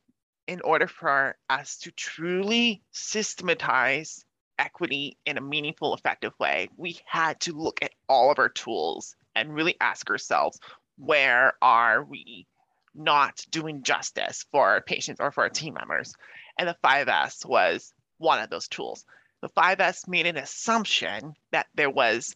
in 0.49 0.61
order 0.63 0.89
for 0.89 1.37
us 1.49 1.79
to 1.83 1.93
truly 1.93 2.83
systematize 2.91 4.25
equity 4.59 5.17
in 5.27 5.39
a 5.39 5.41
meaningful, 5.41 5.95
effective 5.95 6.33
way, 6.41 6.69
we 6.77 6.99
had 7.07 7.39
to 7.43 7.53
look 7.53 7.79
at 7.83 7.93
all 8.09 8.33
of 8.33 8.41
our 8.41 8.49
tools 8.49 9.15
and 9.37 9.55
really 9.55 9.77
ask 9.81 10.11
ourselves 10.11 10.59
where 10.99 11.53
are 11.63 12.03
we 12.03 12.49
not 12.97 13.47
doing 13.53 13.85
justice 13.85 14.45
for 14.51 14.71
our 14.71 14.81
patients 14.81 15.21
or 15.21 15.31
for 15.31 15.45
our 15.45 15.51
team 15.51 15.75
members? 15.75 16.13
And 16.59 16.69
the 16.69 16.77
5S 16.83 17.45
was 17.45 17.93
one 18.19 18.41
of 18.41 18.51
those 18.51 18.69
tools. 18.69 19.05
The 19.43 19.49
5S 19.51 20.09
made 20.09 20.27
an 20.27 20.37
assumption 20.37 21.35
that 21.53 21.67
there 21.75 21.91
was 21.91 22.35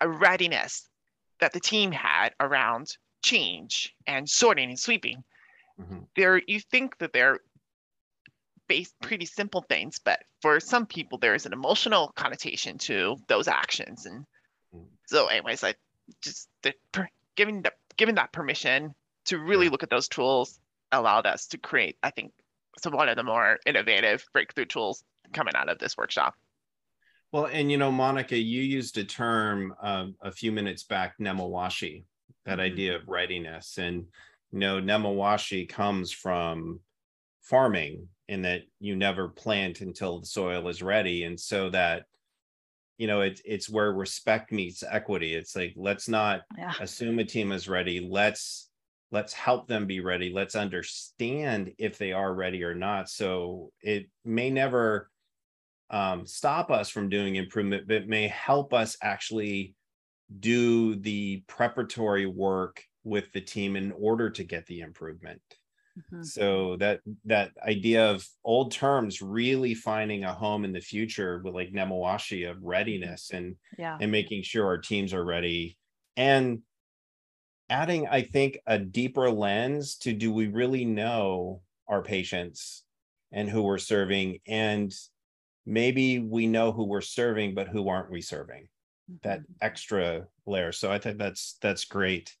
a 0.00 0.08
readiness 0.08 0.88
that 1.40 1.52
the 1.52 1.60
team 1.60 1.92
had 1.92 2.30
around 2.40 2.96
change 3.22 3.94
and 4.06 4.28
sorting 4.28 4.70
and 4.70 4.78
sweeping. 4.78 5.22
Mm-hmm. 5.80 5.98
There, 6.16 6.40
you 6.46 6.60
think 6.60 6.98
that 6.98 7.12
they're 7.12 7.40
based 8.68 8.94
pretty 9.00 9.26
simple 9.26 9.62
things, 9.62 9.98
but 10.02 10.22
for 10.40 10.58
some 10.60 10.86
people, 10.86 11.18
there 11.18 11.34
is 11.34 11.46
an 11.46 11.52
emotional 11.52 12.12
connotation 12.16 12.78
to 12.78 13.16
those 13.28 13.48
actions. 13.48 14.06
And 14.06 14.24
mm-hmm. 14.74 14.84
so, 15.06 15.26
anyways, 15.26 15.62
I 15.62 15.74
just 16.22 16.48
the, 16.62 16.74
giving 17.34 17.62
the, 17.62 17.72
giving 17.96 18.14
that 18.14 18.32
permission 18.32 18.94
to 19.26 19.38
really 19.38 19.68
look 19.68 19.82
at 19.82 19.90
those 19.90 20.08
tools 20.08 20.58
allowed 20.92 21.26
us 21.26 21.46
to 21.48 21.58
create, 21.58 21.96
I 22.02 22.10
think, 22.10 22.32
so 22.78 22.90
one 22.90 23.08
of 23.08 23.16
the 23.16 23.22
more 23.22 23.58
innovative 23.66 24.24
breakthrough 24.32 24.66
tools 24.66 25.02
coming 25.32 25.54
out 25.54 25.68
of 25.68 25.78
this 25.78 25.96
workshop. 25.96 26.34
Well, 27.32 27.46
and 27.46 27.70
you 27.70 27.76
know, 27.76 27.90
Monica, 27.90 28.36
you 28.36 28.62
used 28.62 28.96
a 28.98 29.04
term 29.04 29.74
uh, 29.82 30.06
a 30.22 30.30
few 30.30 30.52
minutes 30.52 30.84
back, 30.84 31.14
nemawashi, 31.20 32.04
that 32.44 32.52
mm-hmm. 32.52 32.60
idea 32.60 32.96
of 32.96 33.08
readiness. 33.08 33.78
And, 33.78 34.06
you 34.52 34.58
know, 34.58 34.80
nemawashi 34.80 35.68
comes 35.68 36.12
from 36.12 36.80
farming 37.42 38.08
in 38.28 38.42
that 38.42 38.62
you 38.80 38.96
never 38.96 39.28
plant 39.28 39.80
until 39.80 40.20
the 40.20 40.26
soil 40.26 40.68
is 40.68 40.82
ready. 40.82 41.24
And 41.24 41.38
so 41.38 41.70
that, 41.70 42.04
you 42.98 43.06
know, 43.06 43.20
it's 43.20 43.42
it's 43.44 43.68
where 43.68 43.92
respect 43.92 44.52
meets 44.52 44.82
equity. 44.82 45.34
It's 45.34 45.54
like, 45.54 45.74
let's 45.76 46.08
not 46.08 46.42
yeah. 46.56 46.72
assume 46.80 47.18
a 47.18 47.24
team 47.24 47.52
is 47.52 47.68
ready. 47.68 48.00
Let's 48.00 48.70
let's 49.12 49.32
help 49.32 49.68
them 49.68 49.86
be 49.86 50.00
ready. 50.00 50.32
Let's 50.32 50.56
understand 50.56 51.72
if 51.78 51.98
they 51.98 52.12
are 52.12 52.34
ready 52.34 52.64
or 52.64 52.74
not. 52.74 53.08
So 53.08 53.72
it 53.80 54.08
may 54.24 54.50
never 54.50 55.10
um, 55.90 56.26
stop 56.26 56.70
us 56.70 56.88
from 56.90 57.08
doing 57.08 57.36
improvement, 57.36 57.86
but 57.86 58.08
may 58.08 58.28
help 58.28 58.74
us 58.74 58.96
actually 59.02 59.74
do 60.40 60.96
the 60.96 61.44
preparatory 61.46 62.26
work 62.26 62.82
with 63.04 63.32
the 63.32 63.40
team 63.40 63.76
in 63.76 63.92
order 63.92 64.28
to 64.30 64.42
get 64.42 64.66
the 64.66 64.80
improvement. 64.80 65.40
Mm-hmm. 65.96 66.24
So 66.24 66.76
that 66.78 67.00
that 67.24 67.52
idea 67.66 68.10
of 68.10 68.26
old 68.44 68.72
terms 68.72 69.22
really 69.22 69.74
finding 69.74 70.24
a 70.24 70.34
home 70.34 70.64
in 70.64 70.72
the 70.72 70.80
future 70.80 71.40
with 71.42 71.54
like 71.54 71.72
nemawashi 71.72 72.50
of 72.50 72.62
readiness 72.62 73.30
and 73.32 73.56
yeah. 73.78 73.96
and 74.00 74.12
making 74.12 74.42
sure 74.42 74.66
our 74.66 74.76
teams 74.76 75.14
are 75.14 75.24
ready 75.24 75.78
and 76.16 76.60
adding 77.68 78.06
I 78.06 78.22
think 78.22 78.58
a 78.66 78.78
deeper 78.78 79.30
lens 79.30 79.96
to 79.98 80.12
do 80.12 80.32
we 80.32 80.48
really 80.48 80.84
know 80.84 81.62
our 81.88 82.02
patients 82.02 82.84
and 83.32 83.48
who 83.48 83.62
we're 83.62 83.78
serving 83.78 84.38
and 84.46 84.92
maybe 85.66 86.20
we 86.20 86.46
know 86.46 86.72
who 86.72 86.84
we're 86.84 87.00
serving, 87.00 87.54
but 87.54 87.68
who 87.68 87.88
aren't 87.88 88.10
we 88.10 88.22
serving? 88.22 88.68
Mm-hmm. 89.10 89.28
That 89.28 89.40
extra 89.60 90.26
layer. 90.46 90.72
So 90.72 90.90
I 90.90 90.98
think 90.98 91.18
that's 91.18 91.58
that's 91.60 91.84
great. 91.84 92.34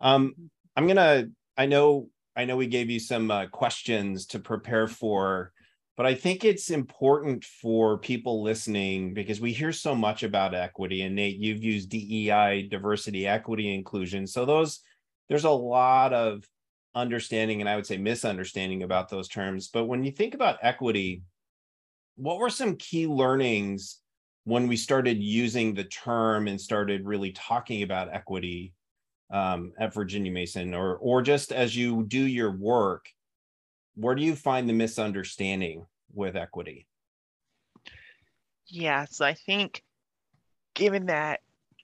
Um, 0.00 0.28
mm-hmm. 0.28 0.46
I'm 0.76 0.86
gonna. 0.86 1.28
I 1.56 1.66
know. 1.66 2.08
I 2.34 2.44
know 2.46 2.56
we 2.56 2.66
gave 2.66 2.88
you 2.88 2.98
some 2.98 3.30
uh, 3.30 3.46
questions 3.46 4.24
to 4.28 4.38
prepare 4.38 4.88
for, 4.88 5.52
but 5.96 6.06
I 6.06 6.14
think 6.14 6.44
it's 6.44 6.70
important 6.70 7.44
for 7.44 7.98
people 7.98 8.42
listening 8.42 9.12
because 9.12 9.40
we 9.40 9.52
hear 9.52 9.72
so 9.72 9.94
much 9.94 10.22
about 10.22 10.54
equity. 10.54 11.02
And 11.02 11.14
Nate, 11.14 11.36
you've 11.36 11.62
used 11.62 11.90
DEI, 11.90 12.68
diversity, 12.70 13.26
equity, 13.26 13.74
inclusion. 13.74 14.26
So 14.26 14.44
those 14.44 14.80
there's 15.28 15.44
a 15.44 15.50
lot 15.50 16.12
of 16.12 16.44
understanding 16.94 17.60
and 17.60 17.68
I 17.68 17.76
would 17.76 17.86
say 17.86 17.96
misunderstanding 17.96 18.82
about 18.82 19.08
those 19.08 19.28
terms. 19.28 19.68
But 19.68 19.84
when 19.84 20.02
you 20.04 20.12
think 20.12 20.34
about 20.34 20.58
equity, 20.62 21.22
what 22.16 22.38
were 22.38 22.50
some 22.50 22.76
key 22.76 23.06
learnings 23.06 24.00
when 24.44 24.68
we 24.68 24.76
started 24.76 25.22
using 25.22 25.74
the 25.74 25.84
term 25.84 26.48
and 26.48 26.60
started 26.60 27.06
really 27.06 27.32
talking 27.32 27.82
about 27.82 28.12
equity 28.12 28.72
um, 29.30 29.72
at 29.78 29.94
Virginia 29.94 30.32
Mason, 30.32 30.74
or 30.74 30.96
or 30.96 31.22
just 31.22 31.52
as 31.52 31.76
you 31.76 32.04
do 32.04 32.26
your 32.26 32.50
work, 32.50 33.06
where 33.94 34.14
do 34.14 34.22
you 34.22 34.34
find 34.34 34.68
the 34.68 34.72
misunderstanding 34.72 35.86
with 36.12 36.36
equity? 36.36 36.86
Yeah, 38.66 39.06
so 39.10 39.24
I 39.24 39.34
think 39.34 39.82
given 40.74 41.06
that 41.06 41.40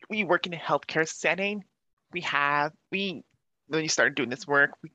we 0.08 0.24
work 0.24 0.46
in 0.46 0.54
a 0.54 0.58
healthcare 0.58 1.08
setting, 1.08 1.64
we 2.12 2.22
have 2.22 2.72
we 2.90 3.22
when 3.68 3.82
you 3.82 3.88
started 3.88 4.14
doing 4.14 4.30
this 4.30 4.46
work, 4.46 4.70
we, 4.82 4.90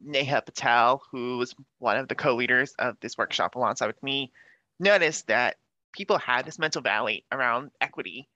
Neha 0.00 0.42
Patel, 0.42 1.02
who 1.10 1.38
was 1.38 1.54
one 1.78 1.96
of 1.96 2.08
the 2.08 2.14
co-leaders 2.14 2.74
of 2.78 2.96
this 3.00 3.16
workshop 3.16 3.54
alongside 3.54 3.86
with 3.86 4.02
me, 4.02 4.32
noticed 4.78 5.28
that 5.28 5.56
people 5.92 6.18
had 6.18 6.44
this 6.44 6.58
mental 6.58 6.82
valley 6.82 7.24
around 7.32 7.70
equity 7.80 8.28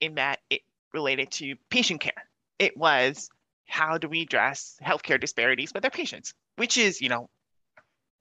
in 0.00 0.16
that 0.16 0.40
it 0.50 0.62
related 0.92 1.30
to 1.30 1.54
patient 1.70 2.00
care. 2.00 2.28
It 2.58 2.76
was 2.76 3.30
how 3.66 3.98
do 3.98 4.08
we 4.08 4.22
address 4.22 4.78
healthcare 4.84 5.20
disparities 5.20 5.72
with 5.72 5.84
our 5.84 5.90
patients, 5.90 6.34
which 6.56 6.76
is, 6.76 7.00
you 7.00 7.08
know, 7.08 7.28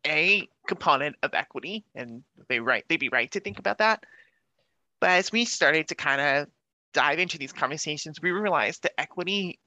a 0.06 0.48
component 0.68 1.16
of 1.24 1.34
equity, 1.34 1.86
and 1.96 2.24
they 2.50 2.60
right 2.60 2.84
they'd 2.88 3.00
be 3.00 3.10
right 3.10 3.32
to 3.32 3.40
think 3.40 3.60
about 3.60 3.80
that. 3.80 4.04
But 5.02 5.12
as 5.12 5.32
we 5.32 5.46
started 5.46 5.88
to 5.90 5.96
kind 5.96 6.22
of 6.22 6.48
dive 6.94 7.20
into 7.20 7.38
these 7.38 7.54
conversations, 7.54 8.22
we 8.22 8.32
realized 8.32 8.84
that 8.84 9.00
equity 9.00 9.60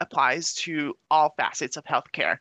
applies 0.00 0.54
to 0.54 0.94
all 1.10 1.34
facets 1.36 1.76
of 1.76 1.84
healthcare, 1.84 2.38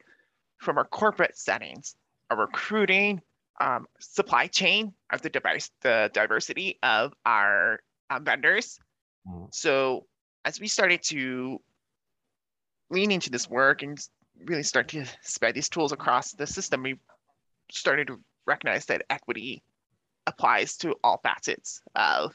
from 0.57 0.77
our 0.77 0.85
corporate 0.85 1.37
settings, 1.37 1.95
our 2.29 2.37
recruiting, 2.37 3.21
um, 3.59 3.85
supply 3.99 4.47
chain 4.47 4.93
of 5.11 5.21
the 5.21 5.29
device, 5.29 5.71
the 5.81 6.09
diversity 6.13 6.79
of 6.83 7.13
our 7.25 7.79
um, 8.09 8.23
vendors. 8.23 8.79
Mm. 9.27 9.53
So 9.53 10.05
as 10.45 10.59
we 10.59 10.67
started 10.67 11.03
to 11.03 11.61
lean 12.89 13.11
into 13.11 13.29
this 13.29 13.49
work 13.49 13.83
and 13.83 13.99
really 14.45 14.63
start 14.63 14.87
to 14.89 15.05
spread 15.21 15.55
these 15.55 15.69
tools 15.69 15.91
across 15.91 16.31
the 16.33 16.47
system, 16.47 16.83
we 16.83 16.99
started 17.71 18.07
to 18.07 18.19
recognize 18.45 18.85
that 18.85 19.03
equity 19.09 19.63
applies 20.27 20.77
to 20.77 20.95
all 21.03 21.19
facets 21.23 21.81
of 21.95 22.33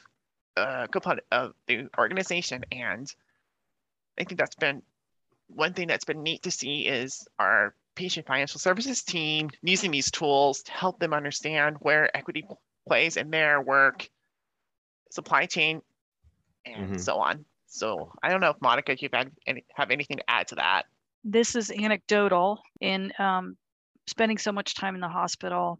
uh, 0.57 0.87
component 0.87 1.25
of 1.31 1.53
the 1.67 1.87
organization. 1.97 2.63
And 2.71 3.13
I 4.19 4.23
think 4.23 4.39
that's 4.39 4.55
been 4.55 4.81
one 5.47 5.73
thing 5.73 5.87
that's 5.87 6.05
been 6.05 6.23
neat 6.23 6.43
to 6.43 6.51
see 6.51 6.87
is 6.87 7.27
our 7.39 7.75
patient 7.95 8.27
financial 8.27 8.59
services 8.59 9.03
team 9.03 9.49
using 9.61 9.91
these 9.91 10.11
tools 10.11 10.63
to 10.63 10.71
help 10.71 10.99
them 10.99 11.13
understand 11.13 11.77
where 11.79 12.15
equity 12.15 12.45
plays 12.87 13.17
in 13.17 13.31
their 13.31 13.61
work, 13.61 14.09
supply 15.11 15.45
chain, 15.45 15.81
and 16.65 16.85
mm-hmm. 16.85 16.97
so 16.97 17.17
on. 17.17 17.45
So 17.67 18.11
I 18.21 18.29
don't 18.29 18.41
know 18.41 18.51
if 18.51 18.61
Monica, 18.61 18.91
if 18.91 19.01
you 19.01 19.09
have, 19.11 19.27
any, 19.45 19.65
have 19.75 19.91
anything 19.91 20.17
to 20.17 20.29
add 20.29 20.47
to 20.49 20.55
that. 20.55 20.83
This 21.25 21.55
is 21.55 21.71
anecdotal 21.71 22.61
in 22.79 23.11
um, 23.19 23.57
spending 24.07 24.37
so 24.37 24.53
much 24.53 24.75
time 24.75 24.95
in 24.95 25.01
the 25.01 25.09
hospital. 25.09 25.79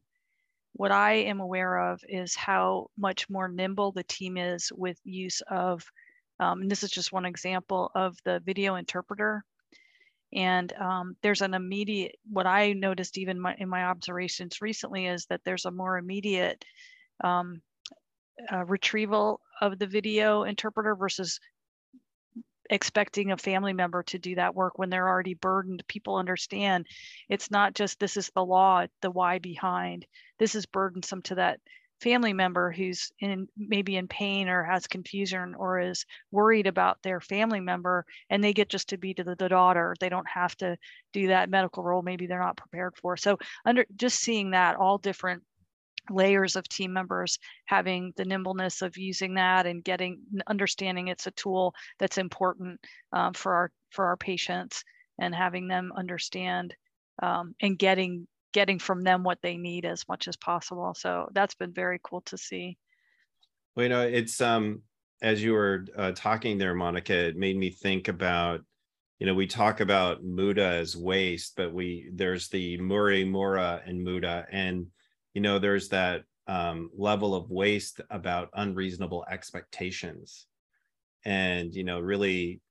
What 0.73 0.91
I 0.91 1.13
am 1.13 1.39
aware 1.39 1.91
of 1.91 2.01
is 2.09 2.35
how 2.35 2.87
much 2.97 3.29
more 3.29 3.47
nimble 3.47 3.93
the 3.93 4.03
team 4.03 4.35
is 4.35 4.71
with 4.75 4.99
use 5.05 5.41
of, 5.49 5.85
um, 6.41 6.61
and 6.61 6.69
this 6.69 6.83
is 6.83 6.89
just 6.89 7.13
one 7.13 7.25
example 7.25 7.91
of 7.95 8.17
the 8.25 8.41
video 8.43 8.75
interpreter 8.75 9.45
and 10.35 10.73
um, 10.73 11.15
there's 11.21 11.41
an 11.41 11.53
immediate, 11.53 12.17
what 12.29 12.45
I 12.45 12.73
noticed 12.73 13.17
even 13.17 13.39
my, 13.39 13.55
in 13.57 13.69
my 13.69 13.85
observations 13.85 14.61
recently 14.61 15.07
is 15.07 15.25
that 15.27 15.41
there's 15.45 15.65
a 15.65 15.71
more 15.71 15.97
immediate 15.97 16.65
um, 17.23 17.61
uh, 18.51 18.65
retrieval 18.65 19.39
of 19.61 19.79
the 19.79 19.87
video 19.87 20.43
interpreter 20.43 20.93
versus 20.93 21.39
expecting 22.69 23.31
a 23.31 23.37
family 23.37 23.73
member 23.73 24.03
to 24.03 24.17
do 24.19 24.35
that 24.35 24.55
work 24.55 24.77
when 24.77 24.89
they're 24.89 25.07
already 25.07 25.33
burdened 25.33 25.83
people 25.87 26.15
understand 26.15 26.85
it's 27.29 27.51
not 27.51 27.73
just 27.73 27.99
this 27.99 28.17
is 28.17 28.31
the 28.35 28.43
law 28.43 28.85
the 29.01 29.11
why 29.11 29.39
behind 29.39 30.05
this 30.39 30.55
is 30.55 30.65
burdensome 30.65 31.21
to 31.21 31.35
that 31.35 31.59
family 32.01 32.33
member 32.33 32.71
who's 32.71 33.11
in 33.19 33.47
maybe 33.57 33.95
in 33.95 34.07
pain 34.07 34.49
or 34.49 34.63
has 34.63 34.87
confusion 34.87 35.55
or 35.55 35.79
is 35.79 36.05
worried 36.31 36.67
about 36.67 37.01
their 37.01 37.21
family 37.21 37.59
member 37.59 38.05
and 38.29 38.43
they 38.43 38.53
get 38.53 38.69
just 38.69 38.89
to 38.89 38.97
be 38.97 39.13
to 39.13 39.23
the, 39.23 39.35
the 39.35 39.49
daughter. 39.49 39.95
They 39.99 40.09
don't 40.09 40.27
have 40.27 40.55
to 40.57 40.77
do 41.13 41.27
that 41.27 41.49
medical 41.49 41.83
role 41.83 42.01
maybe 42.01 42.27
they're 42.27 42.39
not 42.39 42.57
prepared 42.57 42.95
for. 42.97 43.17
So 43.17 43.37
under 43.65 43.85
just 43.95 44.19
seeing 44.19 44.51
that 44.51 44.75
all 44.75 44.97
different 44.97 45.43
layers 46.09 46.55
of 46.55 46.67
team 46.67 46.93
members 46.93 47.39
having 47.65 48.13
the 48.17 48.25
nimbleness 48.25 48.81
of 48.81 48.97
using 48.97 49.35
that 49.35 49.65
and 49.65 49.83
getting 49.83 50.19
understanding 50.47 51.07
it's 51.07 51.27
a 51.27 51.31
tool 51.31 51.73
that's 51.99 52.17
important 52.17 52.79
um, 53.13 53.33
for 53.33 53.53
our 53.53 53.71
for 53.91 54.05
our 54.05 54.17
patients 54.17 54.83
and 55.19 55.33
having 55.33 55.67
them 55.67 55.91
understand 55.95 56.75
um, 57.21 57.55
and 57.61 57.79
getting 57.79 58.27
getting 58.53 58.79
from 58.79 59.03
them 59.03 59.23
what 59.23 59.41
they 59.41 59.57
need 59.57 59.83
as 59.83 60.07
much 60.07 60.29
as 60.29 60.37
possible. 60.37 60.93
So 60.95 61.27
that's 61.33 61.55
been 61.55 61.73
very 61.73 61.99
cool 62.01 62.21
to 62.21 62.37
see. 62.37 62.77
Well, 63.75 63.83
you 63.83 63.89
know, 63.89 64.01
it's 64.01 64.39
um 64.39 64.81
as 65.21 65.43
you 65.43 65.53
were 65.53 65.85
uh, 65.97 66.11
talking 66.13 66.57
there, 66.57 66.75
Monica, 66.75 67.13
it 67.13 67.37
made 67.37 67.57
me 67.57 67.69
think 67.69 68.07
about, 68.09 68.61
you 69.19 69.25
know, 69.25 69.33
we 69.33 69.47
talk 69.47 69.79
about 69.79 70.23
muda 70.23 70.65
as 70.65 70.95
waste, 70.95 71.53
but 71.55 71.73
we 71.73 72.09
there's 72.13 72.49
the 72.49 72.77
muri, 72.77 73.23
mura, 73.25 73.81
and 73.85 74.03
muda, 74.03 74.45
and 74.51 74.87
you 75.35 75.41
know, 75.41 75.59
there's 75.59 75.89
that 75.89 76.23
um, 76.47 76.89
level 76.97 77.35
of 77.35 77.51
waste 77.51 78.01
about 78.09 78.49
unreasonable 78.55 79.23
expectations, 79.29 80.47
and 81.23 81.75
you 81.75 81.83
know, 81.83 81.99
really 81.99 82.61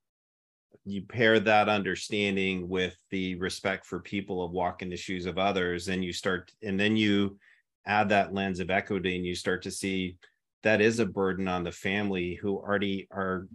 you 0.83 1.01
pair 1.01 1.39
that 1.39 1.69
understanding 1.69 2.67
with 2.67 2.95
the 3.09 3.35
respect 3.35 3.85
for 3.85 3.99
people 4.01 4.43
of 4.43 4.51
walking 4.51 4.89
the 4.89 4.97
shoes 4.97 5.25
of 5.25 5.37
others 5.37 5.87
and 5.87 6.03
you 6.03 6.13
start 6.13 6.51
and 6.61 6.79
then 6.79 6.95
you 6.95 7.39
add 7.87 8.09
that 8.09 8.33
lens 8.33 8.59
of 8.59 8.69
equity 8.69 9.15
and 9.15 9.25
you 9.25 9.33
start 9.33 9.63
to 9.63 9.71
see 9.71 10.15
that 10.61 10.81
is 10.81 10.99
a 10.99 11.05
burden 11.05 11.47
on 11.47 11.63
the 11.63 11.71
family 11.71 12.35
who 12.35 12.57
already 12.57 13.07
are 13.09 13.47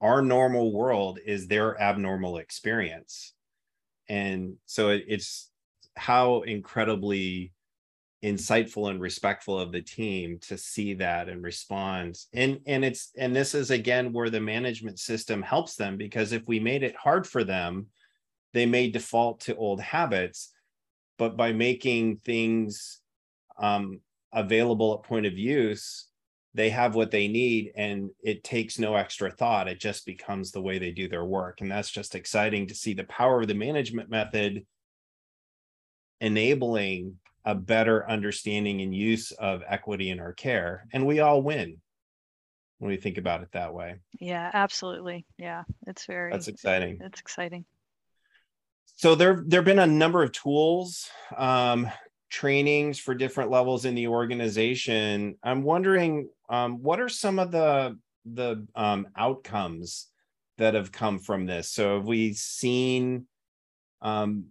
our 0.00 0.22
normal 0.22 0.72
world 0.72 1.18
is 1.24 1.46
their 1.46 1.80
abnormal 1.80 2.36
experience. 2.38 3.32
And 4.08 4.56
so 4.66 4.90
it, 4.90 5.04
it's 5.08 5.50
how 5.96 6.42
incredibly 6.42 7.52
insightful 8.24 8.90
and 8.90 9.00
respectful 9.00 9.58
of 9.58 9.72
the 9.72 9.82
team 9.82 10.38
to 10.40 10.56
see 10.56 10.94
that 10.94 11.28
and 11.28 11.42
respond. 11.42 12.18
And 12.32 12.60
and 12.66 12.84
it's 12.84 13.12
and 13.16 13.34
this 13.34 13.54
is 13.54 13.70
again 13.70 14.12
where 14.12 14.30
the 14.30 14.40
management 14.40 14.98
system 14.98 15.42
helps 15.42 15.76
them 15.76 15.96
because 15.96 16.32
if 16.32 16.46
we 16.46 16.58
made 16.58 16.82
it 16.82 16.96
hard 16.96 17.26
for 17.26 17.44
them 17.44 17.86
they 18.52 18.66
may 18.66 18.88
default 18.90 19.40
to 19.40 19.56
old 19.56 19.80
habits. 19.80 20.52
But 21.18 21.36
by 21.36 21.52
making 21.52 22.18
things 22.18 23.00
um, 23.58 24.00
available 24.32 24.94
at 24.94 25.08
point 25.08 25.26
of 25.26 25.38
use 25.38 26.08
they 26.56 26.70
have 26.70 26.94
what 26.94 27.10
they 27.10 27.28
need 27.28 27.70
and 27.76 28.08
it 28.24 28.42
takes 28.42 28.78
no 28.78 28.94
extra 28.94 29.30
thought. 29.30 29.68
It 29.68 29.78
just 29.78 30.06
becomes 30.06 30.50
the 30.50 30.62
way 30.62 30.78
they 30.78 30.90
do 30.90 31.06
their 31.06 31.24
work. 31.24 31.60
And 31.60 31.70
that's 31.70 31.90
just 31.90 32.14
exciting 32.14 32.66
to 32.68 32.74
see 32.74 32.94
the 32.94 33.04
power 33.04 33.42
of 33.42 33.48
the 33.48 33.54
management 33.54 34.08
method 34.08 34.64
enabling 36.22 37.16
a 37.46 37.54
better 37.54 38.08
understanding 38.10 38.82
and 38.82 38.94
use 38.94 39.30
of 39.32 39.62
equity 39.66 40.10
in 40.10 40.20
our 40.20 40.34
care 40.34 40.86
and 40.92 41.06
we 41.06 41.20
all 41.20 41.42
win 41.42 41.80
when 42.78 42.90
we 42.90 42.98
think 42.98 43.16
about 43.16 43.42
it 43.42 43.50
that 43.52 43.72
way. 43.72 43.96
Yeah 44.20 44.50
absolutely. 44.52 45.24
Yeah 45.38 45.62
it's 45.86 46.04
very 46.04 46.32
that's 46.32 46.48
exciting. 46.48 46.98
it's 47.00 47.20
exciting. 47.20 47.64
So 48.96 49.14
there 49.14 49.42
there 49.46 49.60
have 49.60 49.64
been 49.64 49.78
a 49.78 49.86
number 49.86 50.22
of 50.22 50.32
tools 50.32 51.08
um, 51.36 51.88
trainings 52.28 52.98
for 52.98 53.14
different 53.14 53.50
levels 53.50 53.84
in 53.84 53.94
the 53.94 54.08
organization. 54.08 55.36
I'm 55.42 55.62
wondering 55.62 56.28
um, 56.48 56.82
what 56.82 57.00
are 57.00 57.08
some 57.08 57.38
of 57.38 57.50
the 57.52 57.98
the 58.24 58.66
um, 58.74 59.06
outcomes 59.16 60.08
that 60.58 60.74
have 60.74 60.90
come 60.90 61.18
from 61.18 61.46
this? 61.46 61.70
So 61.70 61.96
have 61.96 62.06
we 62.06 62.32
seen 62.32 63.26
um, 64.02 64.46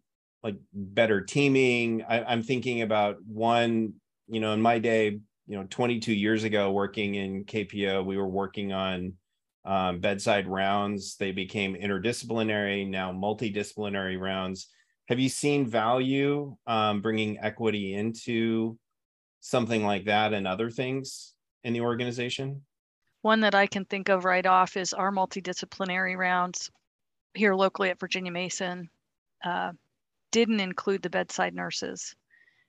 like 0.45 0.55
better 0.73 1.19
teaming 1.21 2.05
I, 2.08 2.23
i'm 2.23 2.43
thinking 2.43 2.84
about 2.84 3.17
one 3.27 3.95
you 4.27 4.39
know 4.39 4.53
in 4.53 4.62
my 4.62 4.79
day 4.79 5.19
you 5.47 5.58
know 5.58 5.65
22 5.69 6.13
years 6.13 6.45
ago 6.45 6.71
working 6.71 7.15
in 7.15 7.43
kpo 7.43 8.05
we 8.05 8.15
were 8.15 8.29
working 8.29 8.71
on 8.71 9.13
um, 9.65 9.99
bedside 9.99 10.47
rounds. 10.47 11.17
They 11.17 11.31
became 11.31 11.75
interdisciplinary, 11.75 12.88
now 12.88 13.12
multidisciplinary 13.12 14.19
rounds. 14.19 14.67
Have 15.08 15.19
you 15.19 15.29
seen 15.29 15.67
value 15.67 16.55
um, 16.67 17.01
bringing 17.01 17.39
equity 17.39 17.93
into 17.93 18.77
something 19.41 19.84
like 19.84 20.05
that 20.05 20.34
and 20.34 20.47
other 20.47 20.69
things 20.69 21.34
in 21.63 21.73
the 21.73 21.81
organization? 21.81 22.62
One 23.21 23.41
that 23.41 23.55
I 23.55 23.65
can 23.65 23.86
think 23.86 24.10
of 24.10 24.23
right 24.23 24.45
off 24.45 24.77
is 24.77 24.93
our 24.93 25.12
multidisciplinary 25.12 26.15
rounds 26.15 26.71
here 27.34 27.55
locally 27.55 27.89
at 27.89 27.99
Virginia 27.99 28.31
Mason 28.31 28.89
uh, 29.43 29.71
didn't 30.36 30.60
include 30.60 31.02
the 31.02 31.10
bedside 31.10 31.56
nurses 31.56 32.13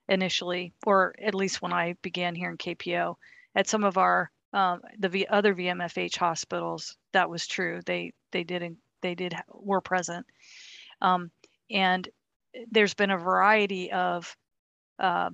initially, 0.07 0.71
or 0.85 1.13
at 1.21 1.35
least 1.35 1.61
when 1.61 1.73
I 1.73 1.95
began 2.01 2.33
here 2.33 2.49
in 2.49 2.57
KPO. 2.57 3.15
At 3.55 3.67
some 3.67 3.83
of 3.83 3.97
our 3.97 4.31
um, 4.53 4.79
the 4.97 5.09
v- 5.09 5.27
other 5.29 5.53
VMFH 5.53 6.15
hospitals, 6.15 6.95
that 7.11 7.29
was 7.29 7.45
true. 7.45 7.81
They 7.85 8.13
they 8.31 8.45
didn't 8.45 8.77
they 9.01 9.15
did 9.15 9.35
were 9.49 9.81
present, 9.81 10.25
um, 11.01 11.29
and 11.69 12.07
there's 12.71 12.93
been 12.93 13.11
a 13.11 13.17
variety 13.17 13.91
of 13.91 14.33
uh, 14.97 15.31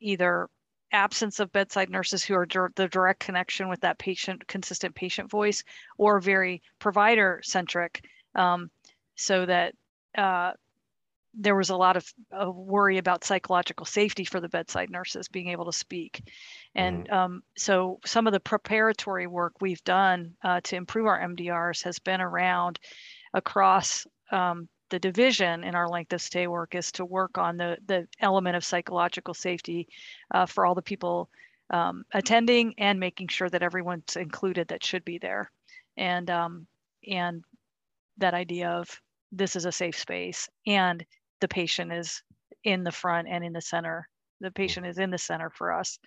either 0.00 0.48
absence 0.92 1.40
of 1.40 1.52
bedside 1.52 1.90
nurses 1.90 2.24
who 2.24 2.34
are 2.36 2.46
dir- 2.46 2.72
the 2.76 2.88
direct 2.88 3.20
connection 3.20 3.68
with 3.68 3.82
that 3.82 3.98
patient 3.98 4.48
consistent 4.48 4.94
patient 4.94 5.30
voice 5.30 5.62
or 5.98 6.20
very 6.20 6.62
provider 6.78 7.42
centric 7.44 8.02
um, 8.34 8.70
so 9.14 9.44
that 9.44 9.74
uh, 10.16 10.52
there 11.34 11.56
was 11.56 11.70
a 11.70 11.76
lot 11.76 11.96
of 11.96 12.12
uh, 12.32 12.50
worry 12.50 12.98
about 12.98 13.24
psychological 13.24 13.86
safety 13.86 14.24
for 14.24 14.40
the 14.40 14.48
bedside 14.48 14.90
nurses 14.90 15.28
being 15.28 15.48
able 15.48 15.66
to 15.66 15.72
speak. 15.72 16.22
And 16.74 17.04
mm-hmm. 17.04 17.14
um, 17.14 17.42
so 17.56 18.00
some 18.04 18.26
of 18.26 18.32
the 18.32 18.40
preparatory 18.40 19.26
work 19.26 19.54
we've 19.60 19.82
done 19.84 20.34
uh, 20.42 20.60
to 20.64 20.76
improve 20.76 21.06
our 21.06 21.20
MDRs 21.20 21.82
has 21.84 21.98
been 21.98 22.20
around 22.20 22.78
across 23.34 24.06
um, 24.32 24.68
the 24.90 24.98
division 24.98 25.64
in 25.64 25.74
our 25.74 25.88
length 25.88 26.12
of 26.12 26.22
stay 26.22 26.46
work 26.46 26.74
is 26.74 26.90
to 26.92 27.04
work 27.04 27.36
on 27.36 27.56
the, 27.56 27.76
the 27.86 28.06
element 28.20 28.56
of 28.56 28.64
psychological 28.64 29.34
safety 29.34 29.86
uh, 30.32 30.46
for 30.46 30.64
all 30.64 30.74
the 30.74 30.82
people 30.82 31.28
um, 31.70 32.04
attending 32.12 32.74
and 32.78 32.98
making 32.98 33.28
sure 33.28 33.50
that 33.50 33.62
everyone's 33.62 34.16
included 34.16 34.68
that 34.68 34.84
should 34.84 35.04
be 35.04 35.18
there. 35.18 35.50
And, 35.96 36.30
um, 36.30 36.66
and 37.06 37.44
that 38.16 38.34
idea 38.34 38.70
of 38.70 39.00
this 39.32 39.56
is 39.56 39.64
a 39.64 39.72
safe 39.72 39.98
space 39.98 40.48
and 40.66 41.04
the 41.40 41.48
patient 41.48 41.92
is 41.92 42.22
in 42.64 42.84
the 42.84 42.92
front 42.92 43.28
and 43.28 43.44
in 43.44 43.52
the 43.52 43.60
center. 43.60 44.08
The 44.40 44.50
patient 44.50 44.86
is 44.86 44.98
in 44.98 45.10
the 45.10 45.18
center 45.18 45.50
for 45.50 45.72
us, 45.72 45.98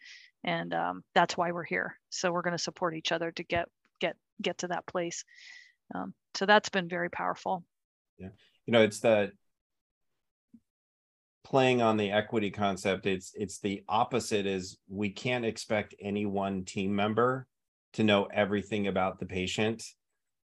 and 0.44 0.74
um, 0.74 1.04
that's 1.14 1.36
why 1.36 1.52
we're 1.52 1.64
here. 1.64 1.98
So 2.10 2.32
we're 2.32 2.42
going 2.42 2.56
to 2.56 2.64
support 2.64 2.96
each 2.96 3.12
other 3.12 3.32
to 3.32 3.44
get 3.44 3.68
get 4.00 4.16
get 4.42 4.58
to 4.60 4.68
that 4.70 4.88
place. 4.88 5.24
Um, 5.94 6.14
so 6.34 6.46
that's 6.46 6.70
been 6.70 6.88
very 6.88 7.10
powerful. 7.10 7.66
Yeah, 8.18 8.30
you 8.66 8.72
know, 8.72 8.82
it's 8.82 9.02
the 9.02 9.32
playing 11.44 11.82
on 11.82 11.98
the 11.98 12.12
equity 12.12 12.52
concept. 12.52 13.06
It's 13.06 13.34
it's 13.36 13.60
the 13.60 13.84
opposite. 13.90 14.46
Is 14.46 14.78
we 14.88 15.10
can't 15.10 15.46
expect 15.46 15.94
any 16.00 16.26
one 16.26 16.64
team 16.64 16.96
member 16.96 17.48
to 17.94 18.04
know 18.06 18.30
everything 18.34 18.88
about 18.88 19.20
the 19.20 19.26
patient 19.26 19.84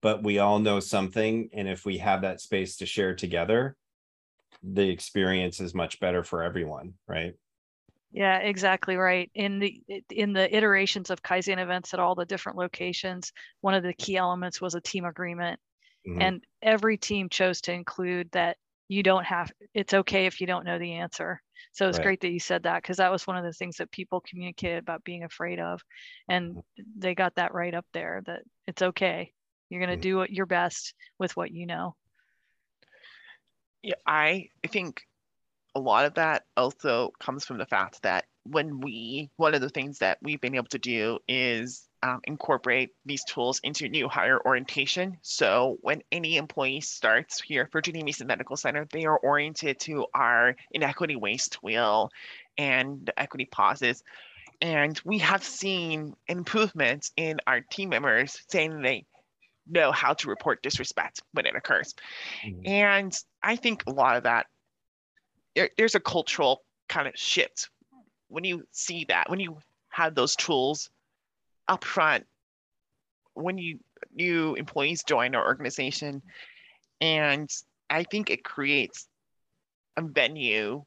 but 0.05 0.21
we 0.21 0.37
all 0.37 0.59
know 0.59 0.79
something 0.79 1.49
and 1.51 1.67
if 1.67 1.83
we 1.83 1.97
have 1.97 2.21
that 2.21 2.39
space 2.39 2.77
to 2.77 2.85
share 2.85 3.15
together 3.15 3.75
the 4.61 4.87
experience 4.87 5.59
is 5.59 5.73
much 5.73 5.99
better 5.99 6.23
for 6.23 6.43
everyone, 6.43 6.93
right? 7.07 7.33
Yeah, 8.11 8.37
exactly 8.37 8.97
right. 8.97 9.31
In 9.33 9.57
the 9.57 9.81
in 10.11 10.31
the 10.31 10.55
iterations 10.55 11.09
of 11.09 11.23
Kaizen 11.23 11.57
events 11.57 11.95
at 11.95 11.99
all 11.99 12.13
the 12.13 12.23
different 12.23 12.59
locations, 12.59 13.33
one 13.61 13.73
of 13.73 13.81
the 13.81 13.93
key 13.93 14.15
elements 14.15 14.61
was 14.61 14.75
a 14.75 14.81
team 14.81 15.05
agreement. 15.05 15.59
Mm-hmm. 16.07 16.21
And 16.21 16.43
every 16.61 16.97
team 16.97 17.27
chose 17.27 17.61
to 17.61 17.73
include 17.73 18.29
that 18.33 18.57
you 18.87 19.01
don't 19.01 19.25
have 19.25 19.51
it's 19.73 19.95
okay 19.95 20.27
if 20.27 20.39
you 20.39 20.45
don't 20.45 20.65
know 20.65 20.77
the 20.77 20.93
answer. 20.93 21.41
So 21.73 21.89
it's 21.89 21.97
right. 21.97 22.05
great 22.05 22.21
that 22.21 22.31
you 22.31 22.39
said 22.39 22.63
that 22.63 22.81
because 22.81 22.97
that 22.97 23.11
was 23.11 23.25
one 23.25 23.37
of 23.37 23.43
the 23.43 23.53
things 23.53 23.77
that 23.77 23.91
people 23.91 24.21
communicated 24.21 24.77
about 24.77 25.03
being 25.03 25.23
afraid 25.23 25.59
of. 25.59 25.81
And 26.29 26.51
mm-hmm. 26.51 26.83
they 26.97 27.15
got 27.15 27.35
that 27.35 27.55
right 27.55 27.73
up 27.73 27.87
there 27.91 28.21
that 28.27 28.43
it's 28.67 28.81
okay. 28.81 29.33
You're 29.69 29.85
going 29.85 29.99
to 29.99 30.07
mm-hmm. 30.07 30.25
do 30.25 30.33
your 30.33 30.45
best 30.45 30.93
with 31.19 31.35
what 31.35 31.51
you 31.51 31.65
know. 31.65 31.95
Yeah, 33.81 33.95
I 34.05 34.49
I 34.63 34.67
think 34.67 35.03
a 35.75 35.79
lot 35.79 36.05
of 36.05 36.15
that 36.15 36.43
also 36.55 37.11
comes 37.19 37.45
from 37.45 37.57
the 37.57 37.65
fact 37.65 38.01
that 38.03 38.25
when 38.43 38.79
we 38.79 39.29
one 39.35 39.53
of 39.53 39.61
the 39.61 39.69
things 39.69 39.99
that 39.99 40.17
we've 40.21 40.41
been 40.41 40.55
able 40.55 40.67
to 40.67 40.79
do 40.79 41.19
is 41.27 41.87
um, 42.03 42.21
incorporate 42.25 42.91
these 43.05 43.23
tools 43.23 43.59
into 43.63 43.89
new 43.89 44.07
hire 44.07 44.39
orientation. 44.45 45.17
So 45.21 45.77
when 45.81 46.03
any 46.11 46.37
employee 46.37 46.81
starts 46.81 47.41
here 47.41 47.63
at 47.63 47.71
Virginia 47.71 48.05
Mason 48.05 48.27
Medical 48.27 48.55
Center, 48.55 48.87
they 48.91 49.05
are 49.05 49.17
oriented 49.17 49.79
to 49.81 50.05
our 50.13 50.55
inequity 50.71 51.15
waste 51.15 51.55
wheel 51.63 52.11
and 52.57 53.09
equity 53.17 53.45
pauses. 53.45 54.03
And 54.61 54.99
we 55.03 55.17
have 55.17 55.43
seen 55.43 56.15
improvements 56.27 57.11
in 57.17 57.39
our 57.47 57.61
team 57.61 57.89
members 57.89 58.39
saying 58.49 58.81
they 58.81 59.05
know 59.67 59.91
how 59.91 60.13
to 60.13 60.29
report 60.29 60.61
disrespect 60.61 61.21
when 61.33 61.45
it 61.45 61.55
occurs. 61.55 61.95
Mm-hmm. 62.45 62.67
And 62.67 63.17
I 63.41 63.55
think 63.55 63.83
a 63.87 63.91
lot 63.91 64.17
of 64.17 64.23
that, 64.23 64.47
there, 65.55 65.69
there's 65.77 65.95
a 65.95 65.99
cultural 65.99 66.63
kind 66.87 67.07
of 67.07 67.15
shift 67.15 67.69
when 68.27 68.43
you 68.43 68.65
see 68.71 69.05
that, 69.09 69.29
when 69.29 69.39
you 69.39 69.57
have 69.89 70.15
those 70.15 70.35
tools 70.35 70.89
up 71.67 71.83
front, 71.83 72.25
when 73.33 73.57
you 73.57 73.79
new 74.13 74.55
employees 74.55 75.03
join 75.03 75.35
our 75.35 75.45
organization. 75.45 76.21
And 77.01 77.49
I 77.89 78.03
think 78.03 78.29
it 78.29 78.43
creates 78.43 79.07
a 79.97 80.01
venue 80.01 80.83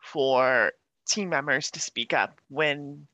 for 0.00 0.72
team 1.06 1.28
members 1.28 1.70
to 1.72 1.80
speak 1.80 2.12
up 2.12 2.40
when 2.48 3.06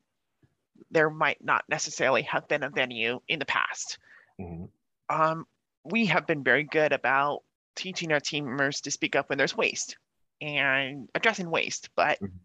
there 0.91 1.09
might 1.09 1.43
not 1.43 1.63
necessarily 1.69 2.23
have 2.23 2.47
been 2.47 2.63
a 2.63 2.69
venue 2.69 3.19
in 3.27 3.39
the 3.39 3.45
past. 3.45 3.99
Mm-hmm 4.39 4.65
um, 5.09 5.45
we 5.83 6.05
have 6.07 6.27
been 6.27 6.43
very 6.43 6.63
good 6.63 6.93
about 6.93 7.39
teaching 7.75 8.11
our 8.11 8.19
team 8.19 8.45
members 8.45 8.81
to 8.81 8.91
speak 8.91 9.15
up 9.15 9.29
when 9.29 9.37
there's 9.37 9.55
waste 9.55 9.97
and 10.41 11.09
addressing 11.15 11.49
waste, 11.49 11.89
but 11.95 12.19
mm-hmm. 12.19 12.35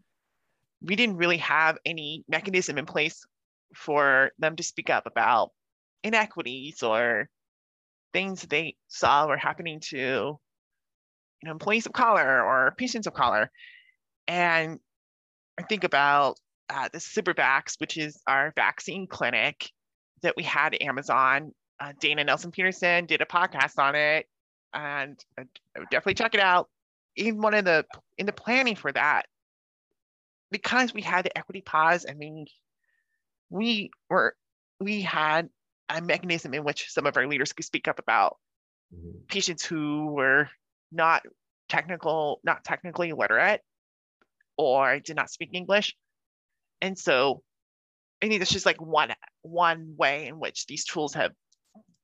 we 0.83 0.97
didn't 0.97 1.17
really 1.17 1.39
have 1.39 1.79
any 1.85 2.25
mechanism 2.29 2.79
in 2.79 2.87
place 2.87 3.25
for 3.75 4.31
them 4.39 4.57
to 4.57 4.63
speak 4.63 4.91
up 4.91 5.07
about 5.07 5.51
inequities 6.03 6.83
or 6.83 7.29
things 8.13 8.43
they 8.43 8.77
saw 8.89 9.27
were 9.27 9.37
happening 9.37 9.81
to 9.81 9.97
you 9.97 10.39
know 11.43 11.51
employees 11.51 11.87
of 11.87 11.93
color 11.93 12.43
or 12.43 12.75
patients 12.79 13.07
of 13.07 13.15
color 13.15 13.51
and 14.29 14.79
i 15.59 15.63
think 15.63 15.83
about 15.85 16.39
uh, 16.71 16.89
the 16.93 16.99
CyberVax, 16.99 17.79
which 17.79 17.99
is 17.99 18.19
our 18.27 18.53
vaccine 18.57 19.07
clinic 19.07 19.71
that 20.23 20.35
we 20.37 20.43
had 20.43 20.75
at 20.75 20.83
amazon 20.83 21.53
uh, 21.81 21.93
Dana 22.01 22.25
Nelson 22.25 22.51
Peterson 22.51 23.07
did 23.07 23.21
a 23.21 23.27
podcast 23.27 23.79
on 23.79 23.95
it, 23.95 24.27
and 24.73 25.23
uh, 25.39 25.45
definitely 25.91 26.15
check 26.15 26.35
it 26.35 26.41
out. 26.41 26.69
in 27.17 27.41
one 27.41 27.55
of 27.55 27.65
the 27.65 27.85
in 28.19 28.27
the 28.27 28.33
planning 28.33 28.77
for 28.77 28.93
that, 28.93 29.27
because 30.51 30.93
we 30.95 31.03
had 31.03 31.25
the 31.25 31.37
equity 31.37 31.61
pause, 31.61 32.07
I 32.09 32.15
mean, 32.15 32.47
we 33.51 33.91
were 34.09 34.35
we 34.81 35.03
had 35.03 35.49
a 35.89 36.01
mechanism 36.01 36.55
in 36.55 36.65
which 36.65 36.91
some 36.91 37.07
of 37.07 37.17
our 37.17 37.27
leaders 37.27 37.53
could 37.53 37.65
speak 37.65 37.89
up 37.89 37.99
about 37.99 38.39
mm-hmm. 38.95 39.19
patients 39.29 39.65
who 39.65 40.07
were 40.07 40.49
not 40.91 41.23
technical, 41.69 42.41
not 42.45 42.65
technically 42.65 43.13
literate 43.13 43.61
or 44.57 44.99
did 45.01 45.17
not 45.17 45.31
speak 45.31 45.51
English. 45.53 45.95
And 46.81 46.99
so 46.99 47.43
I 48.23 48.29
think 48.29 48.41
that's 48.41 48.53
just 48.53 48.67
like 48.67 48.81
one 48.81 49.13
one 49.43 49.95
way 49.97 50.27
in 50.27 50.39
which 50.39 50.67
these 50.67 50.85
tools 50.85 51.15
have 51.15 51.33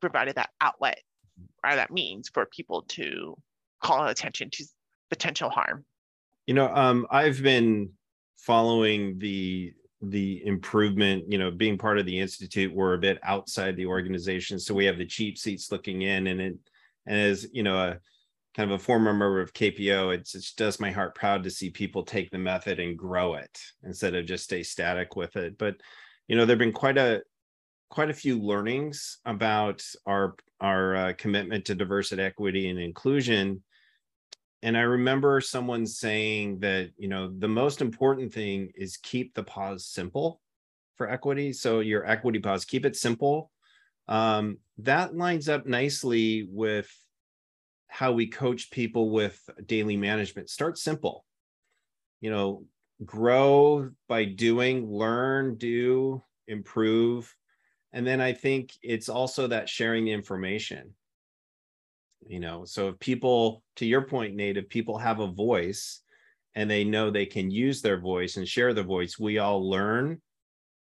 provided 0.01 0.37
that 0.37 0.51
outlet 0.61 1.01
or 1.65 1.75
that 1.75 1.91
means 1.91 2.29
for 2.29 2.47
people 2.47 2.83
to 2.83 3.37
call 3.83 4.07
attention 4.07 4.51
to 4.51 4.65
potential 5.09 5.51
harm. 5.51 5.85
You 6.47 6.55
know, 6.55 6.69
um, 6.75 7.07
I've 7.11 7.43
been 7.43 7.91
following 8.39 9.19
the 9.19 9.73
the 10.03 10.45
improvement 10.47 11.31
you 11.31 11.37
know 11.37 11.51
being 11.51 11.77
part 11.77 11.99
of 11.99 12.07
the 12.07 12.19
institute 12.19 12.75
we're 12.75 12.95
a 12.95 12.99
bit 12.99 13.19
outside 13.23 13.77
the 13.77 13.85
organization 13.85 14.59
so 14.59 14.75
we 14.75 14.87
have 14.87 14.97
the 14.97 15.05
cheap 15.05 15.37
seats 15.37 15.71
looking 15.71 16.03
in 16.03 16.27
and 16.29 16.41
it 16.41 16.57
and 17.07 17.21
as 17.21 17.47
you 17.53 17.63
know 17.63 17.77
a 17.77 17.99
kind 18.57 18.71
of 18.71 18.81
a 18.81 18.83
former 18.83 19.13
member 19.13 19.43
of 19.43 19.53
kpo 19.53 20.15
it's, 20.15 20.35
it 20.35 20.47
does 20.57 20.81
my 20.81 20.91
heart 20.91 21.15
proud 21.15 21.43
to 21.43 21.51
see 21.51 21.69
people 21.69 22.03
take 22.03 22.31
the 22.31 22.39
method 22.39 22.81
and 22.81 22.97
grow 22.97 23.35
it 23.35 23.61
instead 23.83 24.15
of 24.15 24.25
just 24.25 24.45
stay 24.45 24.63
static 24.63 25.17
with 25.17 25.37
it 25.37 25.59
but 25.59 25.77
you 26.29 26.35
know 26.35 26.47
there've 26.47 26.59
been 26.59 26.73
quite 26.73 26.97
a 26.97 27.21
quite 27.91 28.09
a 28.09 28.15
few 28.15 28.41
learnings 28.41 29.19
about 29.27 29.85
our 30.07 30.37
our 30.61 30.97
uh, 30.97 31.13
commitment 31.19 31.65
to 31.67 31.75
diversity 31.75 32.23
equity 32.23 32.69
and 32.69 32.79
inclusion. 32.79 33.63
And 34.63 34.77
i 34.77 34.83
remember 34.83 35.41
someone 35.41 35.87
saying 35.87 36.61
that 36.61 36.91
you 36.97 37.09
know 37.09 37.33
the 37.39 37.49
most 37.49 37.81
important 37.83 38.33
thing 38.33 38.71
is 38.75 38.97
keep 38.97 39.35
the 39.35 39.43
pause 39.43 39.87
simple 39.87 40.41
for 40.97 41.11
equity. 41.11 41.53
So 41.53 41.81
your 41.81 42.07
equity 42.07 42.39
pause 42.39 42.65
keep 42.65 42.87
it 42.87 42.97
simple. 42.97 43.51
Um, 44.09 44.59
that 44.79 45.17
lines 45.17 45.49
up 45.49 45.67
nicely 45.67 46.49
with 46.51 46.91
how 47.89 48.13
we 48.13 48.29
coach 48.29 48.71
people 48.71 49.11
with 49.11 49.39
daily 49.67 49.97
management. 49.97 50.49
Start 50.49 50.79
simple. 50.79 51.25
You 52.21 52.31
know 52.31 52.65
grow 53.05 53.91
by 54.09 54.27
doing 54.27 54.87
learn 54.87 55.57
do 55.57 56.23
improve 56.47 57.35
and 57.93 58.07
then 58.07 58.21
i 58.21 58.33
think 58.33 58.73
it's 58.83 59.09
also 59.09 59.47
that 59.47 59.69
sharing 59.69 60.05
the 60.05 60.13
information. 60.13 60.95
You 62.27 62.39
know 62.39 62.65
so 62.67 62.89
if 62.89 62.99
people 62.99 63.63
to 63.77 63.87
your 63.87 64.03
point 64.03 64.35
nate 64.35 64.59
if 64.59 64.69
people 64.69 64.99
have 64.99 65.21
a 65.21 65.33
voice 65.33 66.03
and 66.55 66.71
they 66.71 66.85
know 66.85 67.11
they 67.11 67.27
can 67.27 67.51
use 67.51 67.81
their 67.81 67.99
voice 67.99 68.37
and 68.37 68.47
share 68.47 68.75
their 68.75 68.85
voice 68.85 69.19
we 69.19 69.39
all 69.39 69.69
learn 69.69 70.21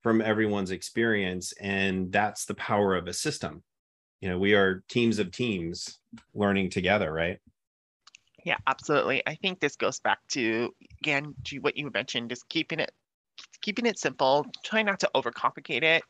from 0.02 0.20
everyone's 0.22 0.72
experience 0.72 1.54
and 1.62 2.12
that's 2.12 2.46
the 2.46 2.56
power 2.56 2.96
of 2.96 3.08
a 3.08 3.14
system. 3.14 3.62
You 4.20 4.30
know 4.30 4.40
we 4.40 4.56
are 4.56 4.84
teams 4.90 5.20
of 5.20 5.32
teams 5.32 6.00
learning 6.34 6.72
together 6.72 7.14
right? 7.14 7.38
Yeah 8.44 8.58
absolutely. 8.66 9.22
I 9.28 9.36
think 9.36 9.60
this 9.60 9.76
goes 9.76 10.00
back 10.00 10.20
to 10.30 10.74
again 11.02 11.36
to 11.46 11.60
what 11.60 11.78
you 11.78 11.92
mentioned 11.94 12.32
is 12.32 12.42
keeping 12.50 12.80
it 12.80 12.92
keeping 13.62 13.86
it 13.86 14.00
simple 14.00 14.46
trying 14.66 14.88
not 14.88 15.00
to 15.02 15.10
overcomplicate 15.16 15.84
it 15.84 16.04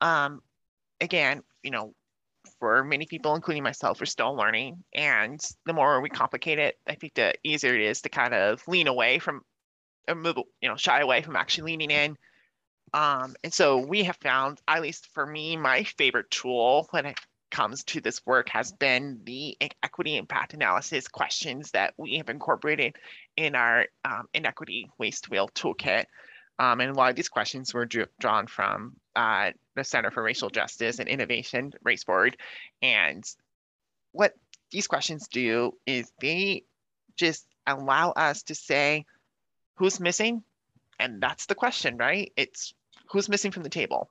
um 0.00 0.40
again 1.00 1.42
you 1.62 1.70
know 1.70 1.94
for 2.58 2.84
many 2.84 3.06
people, 3.06 3.34
including 3.34 3.62
myself, 3.62 4.00
we're 4.00 4.06
still 4.06 4.34
learning. 4.34 4.82
And 4.94 5.40
the 5.64 5.72
more 5.72 6.00
we 6.00 6.08
complicate 6.08 6.58
it, 6.58 6.78
I 6.86 6.94
think 6.94 7.14
the 7.14 7.34
easier 7.42 7.74
it 7.74 7.82
is 7.82 8.02
to 8.02 8.08
kind 8.08 8.34
of 8.34 8.66
lean 8.66 8.86
away 8.86 9.18
from 9.18 9.42
or 10.08 10.14
move, 10.14 10.36
you 10.60 10.68
know, 10.68 10.76
shy 10.76 11.00
away 11.00 11.22
from 11.22 11.36
actually 11.36 11.72
leaning 11.72 11.90
in. 11.90 12.16
Um, 12.94 13.34
and 13.42 13.52
so 13.52 13.78
we 13.78 14.04
have 14.04 14.16
found, 14.16 14.60
at 14.68 14.82
least 14.82 15.08
for 15.12 15.26
me, 15.26 15.56
my 15.56 15.84
favorite 15.84 16.30
tool 16.30 16.86
when 16.90 17.06
it 17.06 17.18
comes 17.50 17.84
to 17.84 18.00
this 18.00 18.24
work 18.24 18.48
has 18.50 18.72
been 18.72 19.20
the 19.24 19.56
equity 19.82 20.16
impact 20.16 20.54
analysis 20.54 21.08
questions 21.08 21.72
that 21.72 21.94
we 21.96 22.16
have 22.16 22.28
incorporated 22.28 22.94
in 23.36 23.54
our 23.54 23.86
um, 24.04 24.28
inequity 24.34 24.88
waste 24.98 25.28
wheel 25.30 25.48
toolkit. 25.54 26.04
Um, 26.58 26.80
and 26.80 26.90
a 26.90 26.94
lot 26.94 27.10
of 27.10 27.16
these 27.16 27.28
questions 27.28 27.74
were 27.74 27.88
drawn 28.18 28.46
from 28.46 28.94
uh, 29.14 29.50
the 29.76 29.84
Center 29.84 30.10
for 30.10 30.22
Racial 30.22 30.50
Justice 30.50 30.98
and 30.98 31.08
Innovation, 31.08 31.72
Race 31.84 32.02
Forward. 32.02 32.36
And 32.82 33.24
what 34.12 34.34
these 34.72 34.86
questions 34.86 35.28
do 35.28 35.72
is 35.86 36.10
they 36.20 36.64
just 37.14 37.46
allow 37.66 38.10
us 38.10 38.42
to 38.44 38.54
say 38.54 39.04
who's 39.76 40.00
missing. 40.00 40.42
And 40.98 41.22
that's 41.22 41.46
the 41.46 41.54
question, 41.54 41.96
right? 41.96 42.32
It's 42.36 42.74
who's 43.10 43.28
missing 43.28 43.52
from 43.52 43.62
the 43.62 43.68
table. 43.68 44.10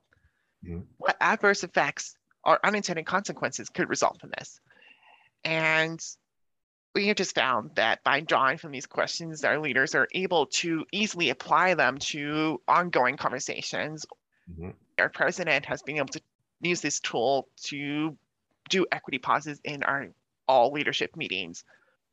Mm-hmm. 0.64 0.80
What 0.98 1.16
adverse 1.20 1.64
effects 1.64 2.16
or 2.44 2.64
unintended 2.64 3.06
consequences 3.06 3.68
could 3.68 3.88
result 3.88 4.20
from 4.20 4.30
this? 4.38 4.60
And 5.44 6.00
we 6.94 7.08
have 7.08 7.16
just 7.16 7.34
found 7.34 7.72
that 7.74 8.02
by 8.04 8.20
drawing 8.20 8.56
from 8.56 8.72
these 8.72 8.86
questions, 8.86 9.44
our 9.44 9.58
leaders 9.58 9.94
are 9.94 10.08
able 10.14 10.46
to 10.46 10.86
easily 10.92 11.28
apply 11.28 11.74
them 11.74 11.98
to 11.98 12.60
ongoing 12.66 13.16
conversations. 13.18 14.06
Mm-hmm. 14.50 14.70
Our 14.98 15.08
president 15.08 15.64
has 15.66 15.82
been 15.82 15.96
able 15.96 16.08
to 16.08 16.20
use 16.60 16.80
this 16.80 17.00
tool 17.00 17.48
to 17.64 18.16
do 18.68 18.86
equity 18.92 19.18
pauses 19.18 19.60
in 19.64 19.82
our 19.82 20.08
all 20.48 20.72
leadership 20.72 21.16
meetings, 21.16 21.64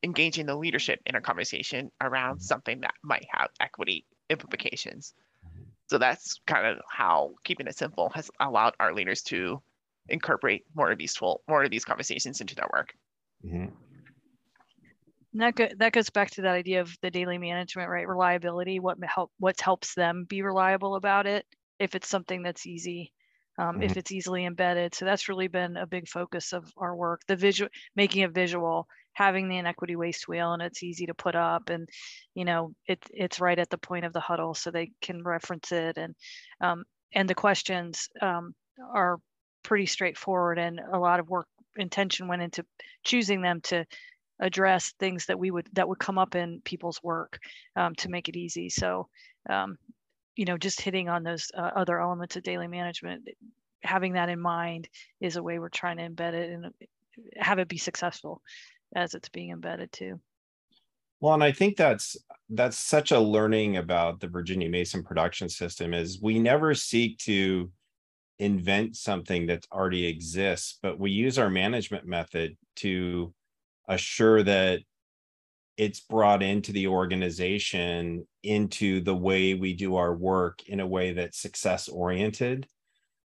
engaging 0.03 0.45
the 0.45 0.55
leadership 0.55 0.99
in 1.05 1.15
a 1.15 1.21
conversation 1.21 1.91
around 2.01 2.35
mm-hmm. 2.35 2.43
something 2.43 2.81
that 2.81 2.93
might 3.03 3.25
have 3.31 3.49
equity 3.59 4.05
implications. 4.29 5.13
Mm-hmm. 5.45 5.63
So 5.87 5.97
that's 5.97 6.39
kind 6.45 6.65
of 6.65 6.79
how 6.89 7.35
keeping 7.43 7.67
it 7.67 7.77
simple 7.77 8.09
has 8.15 8.29
allowed 8.39 8.73
our 8.79 8.93
leaders 8.93 9.21
to 9.23 9.61
incorporate 10.09 10.65
more 10.75 10.91
of 10.91 10.97
these 10.97 11.13
tool, 11.13 11.41
more 11.47 11.63
of 11.63 11.71
these 11.71 11.85
conversations 11.85 12.41
into 12.41 12.55
their 12.55 12.67
work. 12.73 12.93
Mm-hmm. 13.45 13.67
That 15.35 15.55
go, 15.55 15.67
that 15.77 15.93
goes 15.93 16.09
back 16.11 16.29
to 16.31 16.43
that 16.43 16.53
idea 16.53 16.81
of 16.81 16.95
the 17.01 17.09
daily 17.09 17.39
management, 17.39 17.89
right? 17.89 18.07
Reliability. 18.07 18.79
What 18.79 18.97
help 19.03 19.31
what 19.39 19.59
helps 19.59 19.95
them 19.95 20.25
be 20.29 20.43
reliable 20.43 20.95
about 20.95 21.25
it. 21.25 21.45
If 21.79 21.95
it's 21.95 22.07
something 22.07 22.43
that's 22.43 22.65
easy, 22.65 23.11
um, 23.57 23.75
mm-hmm. 23.75 23.83
if 23.83 23.97
it's 23.97 24.11
easily 24.11 24.45
embedded. 24.45 24.95
So 24.95 25.05
that's 25.05 25.29
really 25.29 25.47
been 25.47 25.77
a 25.77 25.87
big 25.87 26.07
focus 26.07 26.53
of 26.53 26.71
our 26.77 26.95
work. 26.95 27.21
The 27.27 27.35
visual, 27.35 27.69
making 27.95 28.23
it 28.23 28.33
visual, 28.33 28.87
having 29.13 29.47
the 29.47 29.57
inequity 29.57 29.95
waste 29.95 30.27
wheel, 30.27 30.53
and 30.53 30.61
it's 30.61 30.83
easy 30.83 31.05
to 31.05 31.13
put 31.13 31.35
up, 31.35 31.69
and 31.69 31.87
you 32.35 32.45
know 32.45 32.73
it 32.87 32.99
it's 33.11 33.39
right 33.39 33.59
at 33.59 33.69
the 33.69 33.77
point 33.77 34.05
of 34.05 34.13
the 34.13 34.19
huddle, 34.19 34.53
so 34.53 34.71
they 34.71 34.91
can 35.01 35.23
reference 35.23 35.71
it, 35.71 35.97
and 35.97 36.15
um, 36.61 36.83
and 37.13 37.29
the 37.29 37.35
questions 37.35 38.09
um, 38.21 38.53
are 38.93 39.19
pretty 39.63 39.85
straightforward, 39.85 40.57
and 40.59 40.79
a 40.91 40.99
lot 40.99 41.19
of 41.19 41.29
work 41.29 41.47
intention 41.75 42.27
went 42.27 42.41
into 42.41 42.65
choosing 43.03 43.41
them 43.41 43.59
to 43.61 43.85
address 44.39 44.93
things 44.99 45.25
that 45.27 45.39
we 45.39 45.51
would 45.51 45.67
that 45.73 45.87
would 45.87 45.99
come 45.99 46.17
up 46.17 46.35
in 46.35 46.61
people's 46.65 47.01
work 47.03 47.39
um, 47.75 47.93
to 47.95 48.09
make 48.09 48.29
it 48.29 48.35
easy. 48.35 48.69
So, 48.69 49.07
um, 49.49 49.77
you 50.35 50.45
know, 50.45 50.57
just 50.57 50.81
hitting 50.81 51.09
on 51.09 51.23
those 51.23 51.51
uh, 51.55 51.71
other 51.75 51.99
elements 51.99 52.35
of 52.35 52.43
daily 52.43 52.67
management, 52.67 53.27
having 53.83 54.13
that 54.13 54.29
in 54.29 54.39
mind 54.39 54.89
is 55.21 55.35
a 55.35 55.43
way 55.43 55.59
we're 55.59 55.69
trying 55.69 55.97
to 55.97 56.09
embed 56.09 56.33
it 56.33 56.49
and 56.51 56.65
have 57.37 57.59
it 57.59 57.67
be 57.67 57.77
successful 57.77 58.41
as 58.95 59.13
it's 59.13 59.29
being 59.29 59.51
embedded 59.51 59.91
too. 59.91 60.19
Well, 61.19 61.33
and 61.33 61.43
I 61.43 61.51
think 61.51 61.77
that's 61.77 62.17
that's 62.49 62.77
such 62.77 63.11
a 63.11 63.19
learning 63.19 63.77
about 63.77 64.19
the 64.19 64.27
Virginia 64.27 64.69
Mason 64.69 65.03
production 65.03 65.47
system 65.47 65.93
is 65.93 66.21
we 66.21 66.37
never 66.37 66.73
seek 66.73 67.17
to 67.19 67.71
invent 68.39 68.97
something 68.97 69.47
that 69.47 69.65
already 69.71 70.05
exists, 70.05 70.79
but 70.81 70.99
we 70.99 71.11
use 71.11 71.39
our 71.39 71.49
management 71.49 72.05
method 72.05 72.57
to 72.77 73.33
assure 73.87 74.43
that 74.43 74.81
it's 75.77 76.01
brought 76.01 76.43
into 76.43 76.71
the 76.71 76.87
organization 76.87 78.25
into 78.43 79.01
the 79.01 79.15
way 79.15 79.53
we 79.53 79.73
do 79.73 79.95
our 79.95 80.13
work 80.15 80.59
in 80.67 80.79
a 80.79 80.87
way 80.87 81.13
that's 81.13 81.41
success 81.41 81.87
oriented 81.87 82.67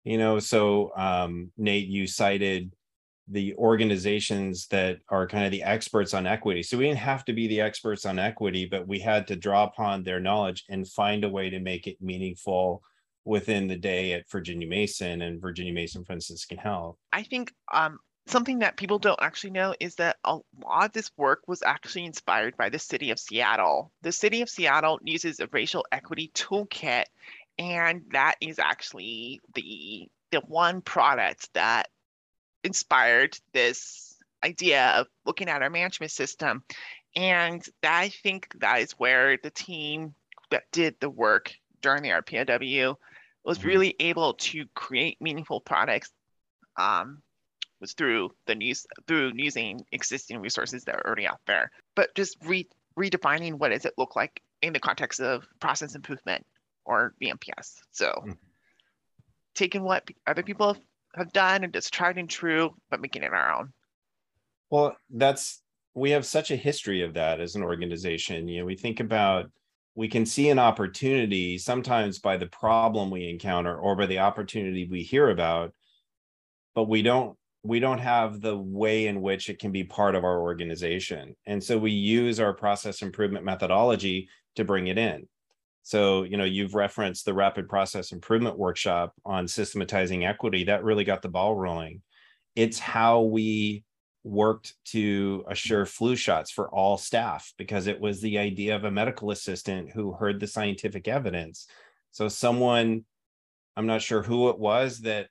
you 0.05 0.19
know 0.19 0.39
so 0.39 0.93
um, 0.97 1.51
nate 1.57 1.89
you 1.89 2.07
cited 2.07 2.75
the 3.31 3.55
organizations 3.55 4.67
that 4.69 4.99
are 5.09 5.27
kind 5.27 5.45
of 5.45 5.53
the 5.53 5.63
experts 5.63 6.15
on 6.15 6.27
equity. 6.27 6.65
So 6.65 6.77
we 6.77 6.87
didn't 6.87 6.99
have 6.99 7.25
to 7.27 7.33
be 7.33 7.47
the 7.47 7.61
experts 7.61 8.05
on 8.05 8.19
equity 8.19 8.67
but 8.67 8.89
we 8.89 8.99
had 8.99 9.27
to 9.29 9.37
draw 9.37 9.65
upon 9.65 10.03
their 10.03 10.21
knowledge 10.21 10.65
and 10.69 10.87
find 10.87 11.25
a 11.25 11.29
way 11.29 11.49
to 11.49 11.61
make 11.61 11.87
it 11.87 11.97
meaningful 12.01 12.83
within 13.25 13.69
the 13.69 13.77
day 13.77 14.15
at 14.15 14.29
virginia 14.31 14.67
mason 14.67 15.23
and 15.23 15.41
virginia 15.41 15.73
mason 15.73 16.05
for 16.05 16.13
instance 16.15 16.45
can 16.45 16.59
help. 16.59 16.99
I 17.13 17.23
think 17.23 17.53
um, 17.73 17.99
something 18.31 18.61
that 18.61 18.77
people 18.77 18.99
don't 18.99 19.21
actually 19.23 19.51
know 19.51 19.75
is 19.81 19.97
that 19.97 20.19
a 20.25 20.39
lot 20.65 20.87
of 20.87 20.93
this 20.93 21.11
work 21.17 21.43
was 21.49 21.63
actually 21.63 22.05
inspired 22.05 22.57
by 22.57 22.69
the 22.69 22.79
city 22.79 23.11
of 23.11 23.19
Seattle. 23.19 23.93
The 24.03 24.13
city 24.13 24.43
of 24.43 24.49
Seattle 24.51 25.01
uses 25.03 25.41
a 25.41 25.49
racial 25.49 25.87
equity 25.93 26.31
toolkit, 26.35 27.05
and 27.59 28.05
that 28.13 28.37
is 28.41 28.59
actually 28.59 29.41
the 29.55 30.09
the 30.31 30.41
one 30.41 30.81
product 30.81 31.53
that 31.55 31.89
inspired 32.65 33.39
this 33.53 34.17
idea 34.45 34.89
of 34.91 35.09
looking 35.27 35.49
at 35.49 35.63
our 35.63 35.71
management 35.71 36.13
system 36.13 36.65
And 37.17 37.67
I 37.83 38.11
think 38.11 38.55
that 38.61 38.81
is 38.83 38.93
where 38.93 39.37
the 39.37 39.51
team 39.51 40.15
that 40.51 40.71
did 40.71 40.95
the 41.01 41.11
work 41.11 41.53
during 41.83 42.03
the 42.05 42.11
RPIW 42.11 42.97
was 43.45 43.59
Mhm. 43.59 43.65
really 43.65 43.97
able 43.99 44.35
to 44.35 44.67
create 44.75 45.21
meaningful 45.21 45.61
products 45.61 46.13
um, 46.77 47.23
was 47.81 47.93
through 47.93 48.31
the 48.47 48.55
news 48.55 48.87
through 49.07 49.33
using 49.35 49.81
existing 49.93 50.41
resources 50.41 50.85
that 50.85 50.97
are 50.97 51.07
already 51.07 51.27
out 51.27 51.41
there, 51.47 51.71
but 51.95 52.15
just 52.15 52.37
re- 52.45 52.69
redefining 52.99 53.55
what 53.55 53.71
does 53.71 53.85
it 53.85 53.95
look 53.97 54.17
like 54.17 54.43
in 54.63 54.73
the 54.73 54.81
context 54.81 55.21
of 55.21 55.47
process 55.61 55.95
improvement 55.95 56.45
or 56.85 57.15
VMPS. 57.21 57.81
So 57.93 58.13
Mm. 58.27 58.39
taking 59.55 59.83
what 59.83 60.09
other 60.27 60.43
people 60.43 60.75
have, 60.75 60.83
have 61.15 61.33
done 61.33 61.65
and 61.65 61.73
just 61.73 61.93
tried 61.93 62.19
and 62.19 62.29
true, 62.29 62.75
but 62.91 63.01
making 63.01 63.23
it 63.23 63.33
our 63.33 63.59
own. 63.59 63.73
Well, 64.71 64.97
that's 65.11 65.63
we 65.95 66.11
have 66.11 66.25
such 66.25 66.51
a 66.51 66.57
history 66.57 67.03
of 67.03 67.15
that 67.15 67.41
as 67.41 67.57
an 67.57 67.63
organization. 67.63 68.47
You 68.47 68.61
know, 68.61 68.67
we 68.67 68.77
think 68.77 69.01
about 69.01 69.51
we 69.95 70.09
can 70.09 70.25
see 70.25 70.49
an 70.51 70.59
opportunity 70.59 71.59
sometimes 71.59 72.21
by 72.21 72.37
the 72.37 72.47
problem 72.47 73.11
we 73.11 73.29
encounter 73.29 73.77
or 73.77 73.97
by 73.97 74.07
the 74.07 74.21
opportunity 74.21 74.87
we 74.87 75.03
hear 75.03 75.31
about, 75.31 75.75
but 76.75 76.89
we 76.89 77.03
don't 77.03 77.37
we 77.63 77.79
don't 77.79 77.99
have 77.99 78.41
the 78.41 78.57
way 78.57 79.07
in 79.07 79.21
which 79.21 79.51
it 79.51 79.59
can 79.59 79.71
be 79.71 79.85
part 79.85 80.15
of 80.15 80.25
our 80.25 80.41
organization. 80.41 81.37
And 81.47 81.63
so 81.63 81.77
we 81.77 81.91
use 81.91 82.41
our 82.41 82.55
process 82.55 83.03
improvement 83.03 83.45
methodology 83.45 84.29
to 84.57 84.65
bring 84.65 84.87
it 84.87 84.97
in. 84.99 85.29
So, 85.83 86.23
you 86.25 86.37
know, 86.37 86.45
you've 86.45 86.75
referenced 86.75 87.25
the 87.25 87.35
rapid 87.35 87.69
process 87.69 88.13
improvement 88.13 88.59
workshop 88.59 89.15
on 89.25 89.49
systematizing 89.49 90.25
equity. 90.25 90.65
That 90.65 90.85
really 90.85 91.05
got 91.05 91.23
the 91.23 91.29
ball 91.29 91.55
rolling. 91.55 92.03
It's 92.57 92.79
how 92.79 93.23
we 93.23 93.85
worked 94.23 94.75
to 94.85 95.45
assure 95.49 95.87
flu 95.87 96.15
shots 96.17 96.51
for 96.51 96.69
all 96.69 96.99
staff 96.99 97.53
because 97.57 97.87
it 97.87 98.01
was 98.01 98.21
the 98.21 98.39
idea 98.39 98.77
of 98.77 98.85
a 98.85 98.91
medical 98.91 99.31
assistant 99.31 99.91
who 99.91 100.13
heard 100.13 100.39
the 100.39 100.47
scientific 100.47 101.09
evidence. 101.09 101.67
So, 102.11 102.29
someone, 102.29 103.05
I'm 103.77 103.87
not 103.87 104.03
sure 104.03 104.23
who 104.23 104.51
it 104.51 104.59
was 104.59 105.01
that 105.01 105.29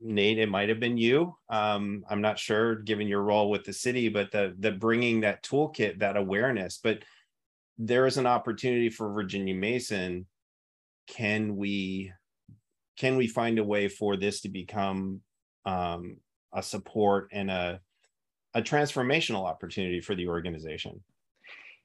Nate, 0.00 0.38
it 0.38 0.48
might 0.48 0.68
have 0.68 0.80
been 0.80 0.96
you. 0.96 1.36
Um, 1.48 2.04
I'm 2.08 2.20
not 2.20 2.38
sure 2.38 2.76
given 2.76 3.08
your 3.08 3.22
role 3.22 3.50
with 3.50 3.64
the 3.64 3.72
city, 3.72 4.08
but 4.08 4.30
the 4.30 4.54
the 4.58 4.72
bringing 4.72 5.20
that 5.20 5.42
toolkit, 5.42 6.00
that 6.00 6.16
awareness. 6.16 6.78
But 6.82 7.02
there 7.78 8.06
is 8.06 8.16
an 8.16 8.26
opportunity 8.26 8.90
for 8.90 9.12
Virginia 9.12 9.54
Mason. 9.54 10.26
Can 11.08 11.56
we 11.56 12.12
can 12.96 13.16
we 13.16 13.26
find 13.26 13.58
a 13.58 13.64
way 13.64 13.88
for 13.88 14.16
this 14.16 14.42
to 14.42 14.48
become 14.48 15.20
um, 15.64 16.18
a 16.52 16.62
support 16.62 17.28
and 17.32 17.50
a 17.50 17.80
a 18.54 18.62
transformational 18.62 19.44
opportunity 19.44 20.00
for 20.00 20.14
the 20.14 20.28
organization? 20.28 21.02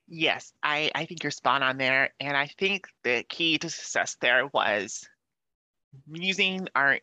Yes, 0.07 0.53
I, 0.61 0.91
I 0.93 1.05
think 1.05 1.23
you're 1.23 1.31
spot 1.31 1.63
on 1.63 1.77
there. 1.77 2.13
And 2.19 2.35
I 2.35 2.47
think 2.47 2.87
the 3.03 3.23
key 3.29 3.57
to 3.59 3.69
success 3.69 4.17
there 4.19 4.47
was 4.47 5.07
using 6.11 6.67
our 6.75 6.99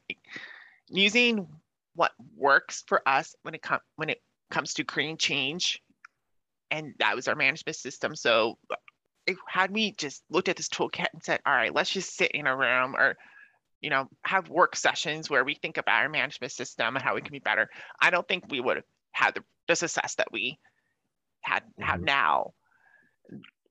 using 0.90 1.48
what 1.94 2.12
works 2.36 2.84
for 2.86 3.06
us 3.06 3.34
when 3.42 3.54
it 3.54 3.62
comes 3.62 3.82
when 3.96 4.10
it 4.10 4.22
comes 4.50 4.74
to 4.74 4.84
creating 4.84 5.16
change. 5.16 5.82
And 6.70 6.94
that 6.98 7.16
was 7.16 7.26
our 7.26 7.34
management 7.34 7.76
system. 7.76 8.14
So 8.14 8.58
if, 9.26 9.36
had 9.48 9.72
we 9.72 9.92
just 9.92 10.22
looked 10.30 10.48
at 10.48 10.56
this 10.56 10.68
toolkit 10.68 11.08
and 11.12 11.22
said, 11.22 11.40
all 11.44 11.52
right, 11.52 11.74
let's 11.74 11.90
just 11.90 12.16
sit 12.16 12.30
in 12.30 12.46
a 12.46 12.56
room 12.56 12.94
or 12.96 13.16
you 13.80 13.88
know, 13.88 14.08
have 14.24 14.48
work 14.48 14.76
sessions 14.76 15.30
where 15.30 15.42
we 15.42 15.54
think 15.54 15.78
about 15.78 16.02
our 16.02 16.08
management 16.08 16.52
system 16.52 16.96
and 16.96 17.02
how 17.02 17.14
we 17.14 17.22
can 17.22 17.32
be 17.32 17.38
better. 17.38 17.68
I 18.00 18.10
don't 18.10 18.28
think 18.28 18.44
we 18.50 18.60
would 18.60 18.76
have 18.76 18.84
had 19.12 19.34
the, 19.34 19.42
the 19.68 19.76
success 19.76 20.16
that 20.16 20.30
we 20.32 20.58
had 21.40 21.62
have 21.78 22.00
Mhm. 22.00 22.04
now. 22.04 22.54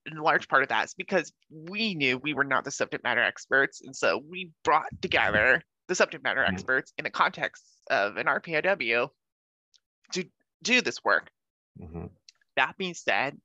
In 0.05 0.17
large 0.17 0.47
part 0.47 0.63
of 0.63 0.69
that 0.69 0.85
is 0.85 0.93
because 0.95 1.31
we 1.51 1.93
knew 1.93 2.17
we 2.17 2.33
were 2.33 2.43
not 2.43 2.63
the 2.63 2.71
subject 2.71 3.03
matter 3.03 3.21
experts, 3.21 3.81
and 3.81 3.95
so 3.95 4.17
we 4.17 4.51
brought 4.63 4.89
together 5.01 5.63
the 5.89 5.95
subject 5.95 6.23
matter 6.23 6.41
Mhm. 6.41 6.53
experts 6.53 6.93
in 6.97 7.03
the 7.03 7.09
context 7.09 7.65
of 7.89 8.15
an 8.15 8.27
RPIW 8.27 9.09
to 10.13 10.29
do 10.63 10.81
this 10.81 11.03
work. 11.03 11.29
Mhm. 11.79 12.11
That 12.55 12.77
being 12.77 12.93
said, 12.93 13.39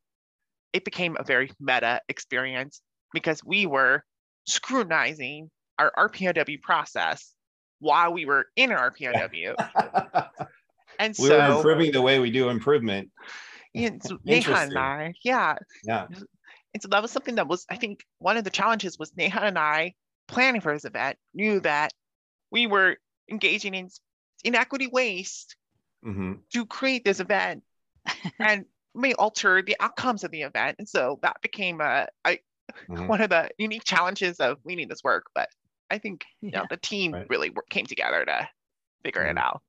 it 0.72 0.84
became 0.84 1.16
a 1.18 1.24
very 1.24 1.50
meta 1.58 2.00
experience 2.08 2.80
because 3.12 3.42
we 3.42 3.66
were 3.66 4.04
scrutinizing 4.46 5.50
our 5.78 5.90
RPIW 5.96 6.58
process 6.62 7.34
while 7.80 8.12
we 8.12 8.24
were 8.24 8.46
in 8.56 8.70
our 8.70 8.90
RPIW. 8.90 9.54
And 11.00 11.16
so. 11.16 11.24
we 11.24 11.30
were 11.30 11.56
improving 11.56 11.90
the 11.90 12.02
way 12.02 12.20
we 12.20 12.30
do 12.30 12.50
improvement. 12.50 13.10
and 13.74 14.00
so 14.04 14.16
Neha 14.24 14.54
and 14.54 14.78
I, 14.78 15.14
yeah. 15.24 15.56
Yeah. 15.82 16.06
And 16.72 16.80
so 16.82 16.86
that 16.88 17.02
was 17.02 17.10
something 17.10 17.34
that 17.34 17.48
was, 17.48 17.66
I 17.68 17.76
think, 17.76 18.04
one 18.18 18.36
of 18.36 18.44
the 18.44 18.50
challenges 18.50 18.96
was 18.96 19.16
Neha 19.16 19.40
and 19.40 19.58
I 19.58 19.94
planning 20.28 20.60
for 20.60 20.72
this 20.72 20.84
event 20.84 21.18
knew 21.34 21.58
that 21.60 21.92
we 22.54 22.68
were 22.68 22.96
engaging 23.28 23.74
in 23.74 23.90
inequity 24.44 24.86
waste 24.86 25.56
hmm 26.02 26.34
to 26.52 26.64
create 26.64 27.04
this 27.04 27.18
event 27.18 27.64
and 28.38 28.64
may 28.94 29.12
alter 29.14 29.60
the 29.60 29.76
outcomes 29.80 30.22
of 30.22 30.30
the 30.30 30.42
event. 30.42 30.76
And 30.78 30.88
so 30.88 31.18
that 31.22 31.42
became 31.42 31.80
a, 31.80 32.06
I, 32.24 32.38
Mhm. 32.88 33.08
one 33.08 33.20
of 33.20 33.30
the 33.30 33.50
unique 33.58 33.82
challenges 33.82 34.38
of 34.38 34.58
leading 34.64 34.86
this 34.86 35.02
work. 35.02 35.26
But 35.34 35.48
I 35.90 35.98
think 35.98 36.24
you 36.40 36.52
know, 36.52 36.64
the 36.70 36.76
team 36.76 37.12
Right. 37.12 37.28
really 37.28 37.50
work, 37.50 37.68
came 37.70 37.86
together 37.86 38.24
to 38.24 38.48
figure 39.02 39.24
it 39.24 39.36
Mhm. 39.36 39.40
out. 39.40 39.62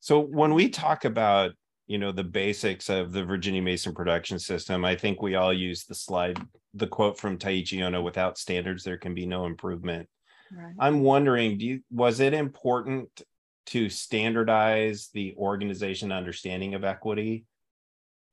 So 0.00 0.20
when 0.20 0.52
we 0.52 0.68
talk 0.68 1.06
about 1.06 1.52
you 1.86 1.98
know 1.98 2.12
the 2.12 2.24
basics 2.24 2.90
of 2.90 3.12
the 3.12 3.24
Virginia 3.24 3.62
Mason 3.62 3.94
production 3.94 4.38
system, 4.38 4.84
I 4.84 4.96
think 4.96 5.22
we 5.22 5.34
all 5.34 5.52
use 5.52 5.84
the 5.84 5.94
slide, 5.94 6.38
the 6.74 6.86
quote 6.86 7.18
from 7.18 7.38
Taiichi 7.38 7.78
Ohno: 7.78 8.02
"Without 8.04 8.36
standards, 8.38 8.84
there 8.84 8.98
can 8.98 9.14
be 9.14 9.24
no 9.26 9.46
improvement." 9.46 10.08
Right. 10.54 10.74
I'm 10.78 11.00
wondering, 11.00 11.58
do 11.58 11.66
you 11.66 11.80
was 11.90 12.20
it 12.20 12.34
important 12.34 13.22
to 13.66 13.88
standardize 13.88 15.08
the 15.14 15.34
organization 15.36 16.12
understanding 16.12 16.74
of 16.74 16.84
equity? 16.84 17.46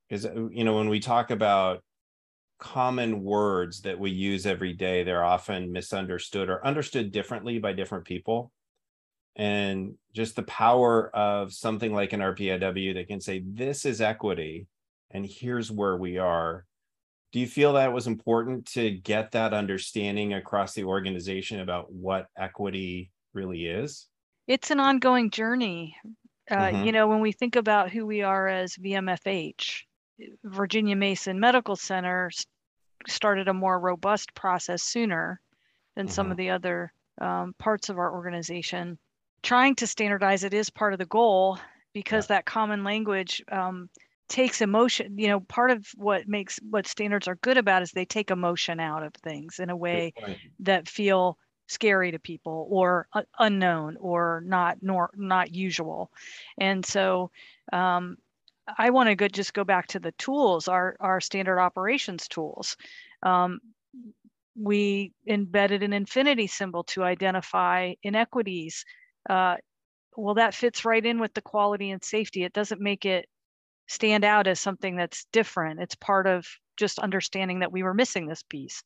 Is 0.09 0.25
uh, 0.25 0.47
you 0.51 0.63
know 0.63 0.75
when 0.75 0.89
we 0.89 0.99
talk 0.99 1.31
about 1.31 1.83
common 2.59 3.23
words 3.23 3.81
that 3.81 3.99
we 3.99 4.11
use 4.11 4.45
every 4.45 4.73
day, 4.73 5.03
they're 5.03 5.23
often 5.23 5.71
misunderstood 5.71 6.49
or 6.49 6.65
understood 6.65 7.11
differently 7.11 7.57
by 7.59 7.73
different 7.73 8.05
people. 8.05 8.51
And 9.35 9.93
just 10.13 10.35
the 10.35 10.43
power 10.43 11.15
of 11.15 11.53
something 11.53 11.93
like 11.93 12.11
an 12.11 12.21
RPIW 12.21 12.95
that 12.95 13.07
can 13.07 13.21
say, 13.21 13.41
this 13.45 13.85
is 13.85 14.01
equity, 14.01 14.67
and 15.11 15.25
here's 15.25 15.71
where 15.71 15.95
we 15.95 16.17
are. 16.17 16.65
Do 17.31 17.39
you 17.39 17.47
feel 17.47 17.73
that 17.73 17.93
was 17.93 18.07
important 18.07 18.65
to 18.73 18.89
get 18.91 19.31
that 19.31 19.53
understanding 19.53 20.33
across 20.33 20.73
the 20.73 20.83
organization 20.83 21.59
about 21.59 21.91
what 21.91 22.27
equity 22.37 23.11
really 23.33 23.67
is? 23.67 24.07
It's 24.47 24.71
an 24.71 24.79
ongoing 24.79 25.29
journey. 25.29 25.95
Uh, 26.49 26.55
Mhm. 26.55 26.85
You 26.85 26.91
know, 26.91 27.07
when 27.07 27.19
we 27.19 27.31
think 27.31 27.55
about 27.55 27.91
who 27.91 28.07
we 28.07 28.23
are 28.23 28.47
as 28.47 28.75
VMFH, 28.75 29.85
Virginia 30.43 30.95
Mason 30.95 31.39
Medical 31.39 31.75
Center 31.75 32.31
started 33.07 33.47
a 33.47 33.53
more 33.53 33.79
robust 33.79 34.33
process 34.33 34.81
sooner 34.81 35.39
than 35.95 36.07
some 36.07 36.31
of 36.31 36.37
the 36.37 36.49
other 36.49 36.91
um, 37.21 37.53
parts 37.59 37.89
of 37.89 37.97
our 37.99 38.11
organization. 38.13 38.97
Trying 39.43 39.75
to 39.75 39.87
standardize 39.87 40.43
it 40.43 40.53
is 40.53 40.69
part 40.69 40.93
of 40.93 40.99
the 40.99 41.05
goal 41.05 41.59
because 41.93 42.27
that 42.27 42.45
common 42.45 42.83
language 42.83 43.43
um, 43.51 43.89
takes 44.29 44.61
emotion. 44.61 45.17
You 45.19 45.27
know, 45.29 45.41
part 45.41 45.71
of 45.71 45.87
what 45.97 46.27
makes 46.27 46.59
what 46.69 46.87
standards 46.87 47.27
are 47.27 47.35
good 47.35 47.57
about 47.57 47.83
is 47.83 47.91
they 47.91 48.05
take 48.05 48.31
emotion 48.31 48.79
out 48.79 49.03
of 49.03 49.13
things 49.15 49.59
in 49.59 49.69
a 49.69 49.77
way 49.77 50.13
that 50.59 50.87
feel 50.89 51.37
scary 51.67 52.11
to 52.11 52.19
people 52.19 52.67
or 52.71 53.07
uh, 53.13 53.23
unknown 53.39 53.97
or 53.99 54.43
not 54.45 54.77
nor 54.81 55.11
not 55.15 55.53
usual. 55.53 56.11
And 56.59 56.85
so 56.85 57.31
um, 57.73 58.17
i 58.77 58.89
want 58.91 59.09
to 59.09 59.15
go 59.15 59.27
just 59.27 59.53
go 59.53 59.63
back 59.63 59.87
to 59.87 59.99
the 59.99 60.11
tools 60.13 60.67
our 60.67 60.95
our 60.99 61.21
standard 61.21 61.59
operations 61.59 62.27
tools. 62.27 62.77
Um, 63.23 63.59
we 64.55 65.13
embedded 65.27 65.83
an 65.83 65.93
infinity 65.93 66.47
symbol 66.47 66.83
to 66.83 67.03
identify 67.03 67.93
inequities. 68.03 68.85
Uh, 69.29 69.57
well 70.17 70.35
that 70.35 70.55
fits 70.55 70.85
right 70.85 71.05
in 71.05 71.19
with 71.19 71.33
the 71.33 71.41
quality 71.41 71.91
and 71.91 72.03
safety. 72.03 72.43
It 72.43 72.53
doesn't 72.53 72.81
make 72.81 73.05
it 73.05 73.27
stand 73.89 74.23
out 74.25 74.47
as 74.47 74.59
something 74.61 74.95
that's 74.95 75.25
different 75.33 75.81
it's 75.81 75.95
part 75.95 76.27
of 76.27 76.47
just 76.77 76.99
understanding 76.99 77.59
that 77.59 77.73
we 77.73 77.83
were 77.83 77.93
missing 77.93 78.27
this 78.27 78.43
piece 78.43 78.83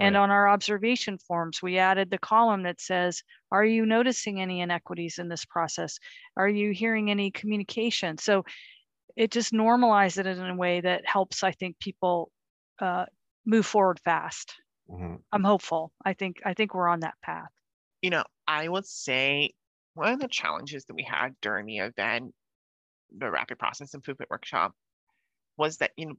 and 0.00 0.16
Right. 0.16 0.16
on 0.16 0.30
our 0.30 0.48
observation 0.48 1.18
forms, 1.18 1.62
we 1.62 1.78
added 1.78 2.10
the 2.10 2.18
column 2.18 2.62
that 2.64 2.80
says, 2.80 3.22
Are 3.52 3.64
you 3.64 3.86
noticing 3.86 4.40
any 4.40 4.60
inequities 4.60 5.18
in 5.18 5.28
this 5.28 5.44
process? 5.44 5.98
Are 6.36 6.48
you 6.48 6.72
hearing 6.72 7.10
any 7.10 7.30
communication? 7.30 8.18
So 8.18 8.44
it 9.16 9.30
just 9.30 9.52
normalized 9.52 10.18
it 10.18 10.26
in 10.26 10.40
a 10.40 10.56
way 10.56 10.80
that 10.80 11.06
helps, 11.06 11.42
I 11.44 11.52
think, 11.52 11.78
people 11.78 12.32
uh, 12.80 13.06
move 13.46 13.66
forward 13.66 14.00
fast. 14.00 14.54
Mhm. 14.88 15.22
I'm 15.32 15.44
hopeful. 15.44 15.92
I 16.04 16.14
think 16.14 16.42
I 16.44 16.54
think 16.54 16.74
we're 16.74 16.88
on 16.88 17.00
that 17.00 17.20
path. 17.22 17.50
you 18.02 18.10
know, 18.10 18.24
I 18.46 18.68
would 18.68 18.86
say 18.86 19.52
one 19.94 20.12
of 20.12 20.20
the 20.20 20.28
challenges 20.28 20.84
that 20.86 20.94
we 20.94 21.02
had 21.02 21.36
during 21.40 21.66
the 21.66 21.78
event, 21.78 22.34
the 23.16 23.30
rapid 23.30 23.58
process 23.58 23.94
improvement 23.94 24.30
workshop, 24.30 24.72
was 25.56 25.76
that 25.78 25.92
you 25.96 26.06
know 26.06 26.16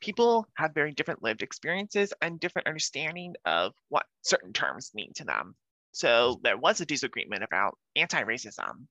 people 0.00 0.46
have 0.54 0.74
very 0.74 0.92
different 0.92 1.22
lived 1.22 1.42
experiences 1.42 2.12
and 2.20 2.38
different 2.40 2.68
understanding 2.68 3.34
of 3.44 3.72
what 3.88 4.06
certain 4.22 4.52
terms 4.52 4.90
mean 4.94 5.12
to 5.14 5.24
them. 5.24 5.54
So 5.92 6.40
there 6.42 6.58
was 6.58 6.80
a 6.80 6.86
disagreement 6.86 7.42
about 7.42 7.78
anti-racism 7.96 8.86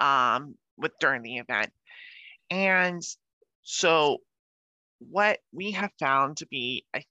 um, 0.00 0.54
with 0.76 0.92
during 0.98 1.22
the 1.22 1.36
event. 1.36 1.70
And 2.50 3.02
so 3.62 4.18
what 4.98 5.38
we 5.52 5.70
have 5.72 5.92
found 6.00 6.38
to 6.38 6.46
be 6.46 6.84
a, 6.94 7.04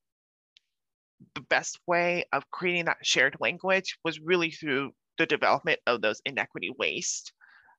the 1.36 1.42
best 1.42 1.80
way 1.88 2.26
of 2.34 2.50
creating 2.52 2.86
that 2.86 2.98
shared 3.02 3.38
language 3.40 3.98
was 4.04 4.20
really 4.20 4.52
through 4.52 4.92
the 5.18 5.26
development 5.26 5.80
of 5.88 6.02
those 6.02 6.22
inequity 6.26 6.72
waste 6.78 7.32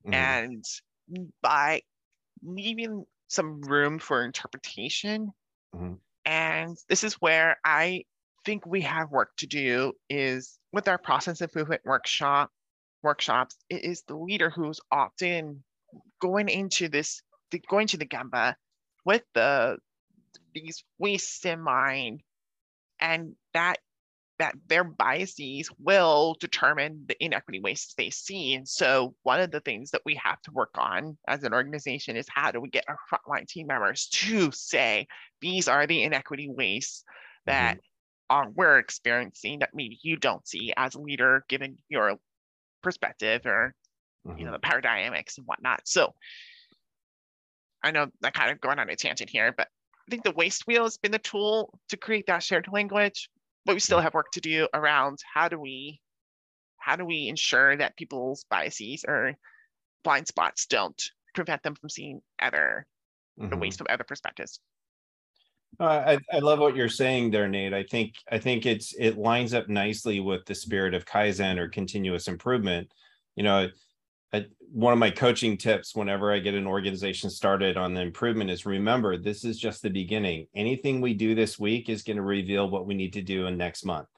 mm-hmm. 0.06 0.14
and 0.14 0.64
by 1.42 1.82
leaving 2.42 3.04
some 3.28 3.60
room 3.62 3.98
for 3.98 4.24
interpretation 4.24 5.30
mm-hmm. 5.74 5.94
and 6.24 6.76
this 6.88 7.04
is 7.04 7.14
where 7.14 7.56
i 7.64 8.02
think 8.44 8.64
we 8.66 8.80
have 8.80 9.10
work 9.10 9.30
to 9.36 9.46
do 9.46 9.92
is 10.08 10.58
with 10.72 10.88
our 10.88 10.98
process 10.98 11.40
improvement 11.40 11.80
workshop 11.84 12.50
workshops 13.02 13.56
it 13.68 13.84
is 13.84 14.02
the 14.08 14.16
leader 14.16 14.50
who's 14.50 14.80
often 14.90 15.62
going 16.20 16.48
into 16.48 16.88
this 16.88 17.22
going 17.68 17.86
to 17.86 17.96
the 17.96 18.06
gemba 18.06 18.54
with 19.04 19.22
the 19.34 19.76
these 20.54 20.84
wastes 20.98 21.44
in 21.44 21.60
mind 21.60 22.22
and 23.00 23.34
that 23.54 23.78
that 24.40 24.54
their 24.68 24.84
biases 24.84 25.70
will 25.78 26.34
determine 26.40 27.04
the 27.06 27.24
inequity 27.24 27.60
wastes 27.60 27.92
they 27.94 28.08
see. 28.08 28.54
And 28.54 28.66
so 28.66 29.14
one 29.22 29.38
of 29.38 29.50
the 29.50 29.60
things 29.60 29.90
that 29.90 30.00
we 30.06 30.18
have 30.22 30.40
to 30.42 30.50
work 30.50 30.70
on 30.76 31.18
as 31.28 31.44
an 31.44 31.52
organization 31.52 32.16
is 32.16 32.26
how 32.28 32.50
do 32.50 32.58
we 32.58 32.70
get 32.70 32.86
our 32.88 32.98
frontline 33.12 33.46
team 33.46 33.66
members 33.66 34.08
to 34.12 34.50
say, 34.50 35.06
these 35.42 35.68
are 35.68 35.86
the 35.86 36.02
inequity 36.02 36.48
wastes 36.50 37.04
that 37.44 37.76
mm-hmm. 37.76 38.36
are, 38.36 38.50
we're 38.54 38.78
experiencing 38.78 39.58
that 39.58 39.70
maybe 39.74 39.98
you 40.02 40.16
don't 40.16 40.48
see 40.48 40.72
as 40.74 40.94
a 40.94 41.00
leader, 41.00 41.44
given 41.48 41.76
your 41.90 42.16
perspective 42.82 43.42
or 43.44 43.74
mm-hmm. 44.26 44.38
you 44.38 44.44
know 44.44 44.52
mm-hmm. 44.52 44.54
the 44.54 44.58
paradigms 44.60 45.34
and 45.36 45.46
whatnot. 45.46 45.82
So 45.84 46.14
I 47.84 47.90
know 47.90 48.06
I'm 48.24 48.32
kind 48.32 48.50
of 48.50 48.60
going 48.60 48.78
on 48.78 48.88
a 48.88 48.96
tangent 48.96 49.28
here, 49.28 49.52
but 49.54 49.68
I 49.68 50.10
think 50.10 50.24
the 50.24 50.32
waste 50.32 50.66
wheel 50.66 50.84
has 50.84 50.96
been 50.96 51.12
the 51.12 51.18
tool 51.18 51.78
to 51.90 51.98
create 51.98 52.26
that 52.26 52.42
shared 52.42 52.68
language, 52.72 53.28
but 53.64 53.74
we 53.74 53.80
still 53.80 54.00
have 54.00 54.14
work 54.14 54.30
to 54.32 54.40
do 54.40 54.68
around 54.74 55.18
how 55.32 55.48
do 55.48 55.58
we 55.58 56.00
how 56.78 56.96
do 56.96 57.04
we 57.04 57.28
ensure 57.28 57.76
that 57.76 57.96
people's 57.96 58.44
biases 58.50 59.04
or 59.06 59.34
blind 60.02 60.26
spots 60.26 60.66
don't 60.66 61.00
prevent 61.34 61.62
them 61.62 61.74
from 61.74 61.88
seeing 61.88 62.20
other 62.40 62.86
mm-hmm. 63.38 63.50
the 63.50 63.56
waste 63.56 63.80
of 63.80 63.86
other 63.88 64.04
perspectives. 64.04 64.60
Uh, 65.78 66.16
I, 66.32 66.36
I 66.36 66.38
love 66.40 66.58
what 66.58 66.74
you're 66.74 66.88
saying 66.88 67.30
there, 67.30 67.48
Nate. 67.48 67.72
I 67.72 67.84
think 67.84 68.14
I 68.30 68.38
think 68.38 68.66
it's 68.66 68.94
it 68.98 69.16
lines 69.16 69.54
up 69.54 69.68
nicely 69.68 70.20
with 70.20 70.44
the 70.46 70.54
spirit 70.54 70.94
of 70.94 71.04
Kaizen 71.04 71.58
or 71.58 71.68
continuous 71.68 72.26
improvement. 72.26 72.92
You 73.36 73.44
know, 73.44 73.68
I, 74.32 74.46
one 74.72 74.92
of 74.92 74.98
my 74.98 75.10
coaching 75.10 75.56
tips 75.56 75.94
whenever 75.94 76.32
I 76.32 76.38
get 76.38 76.54
an 76.54 76.66
organization 76.66 77.30
started 77.30 77.76
on 77.76 77.94
the 77.94 78.02
improvement 78.02 78.50
is 78.50 78.64
remember 78.64 79.16
this 79.16 79.44
is 79.44 79.58
just 79.58 79.82
the 79.82 79.90
beginning. 79.90 80.46
Anything 80.54 81.00
we 81.00 81.14
do 81.14 81.34
this 81.34 81.58
week 81.58 81.88
is 81.88 82.02
going 82.02 82.16
to 82.16 82.22
reveal 82.22 82.70
what 82.70 82.86
we 82.86 82.94
need 82.94 83.12
to 83.14 83.22
do 83.22 83.46
in 83.46 83.56
next 83.56 83.84
month. 83.84 84.08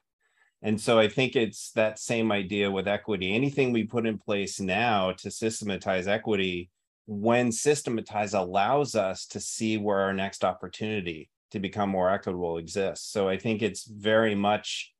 And 0.61 0.79
so 0.79 0.97
I 0.97 1.09
think 1.09 1.35
it's 1.35 1.71
that 1.71 1.99
same 1.99 2.31
idea 2.31 2.71
with 2.71 2.87
equity. 2.87 3.35
Anything 3.35 3.73
we 3.73 3.83
put 3.83 4.05
in 4.05 4.17
place 4.17 4.61
now 4.61 5.11
to 5.13 5.29
systematize 5.29 6.07
equity, 6.07 6.69
when 7.05 7.51
systematized, 7.51 8.33
allows 8.33 8.95
us 8.95 9.25
to 9.27 9.41
see 9.41 9.77
where 9.77 9.99
our 9.99 10.13
next 10.13 10.45
opportunity 10.45 11.29
to 11.51 11.59
become 11.59 11.89
more 11.89 12.09
equitable 12.09 12.57
exists. 12.57 13.11
So 13.11 13.27
I 13.27 13.37
think 13.37 13.61
it's 13.61 13.83
very 13.85 14.35
much 14.35 14.92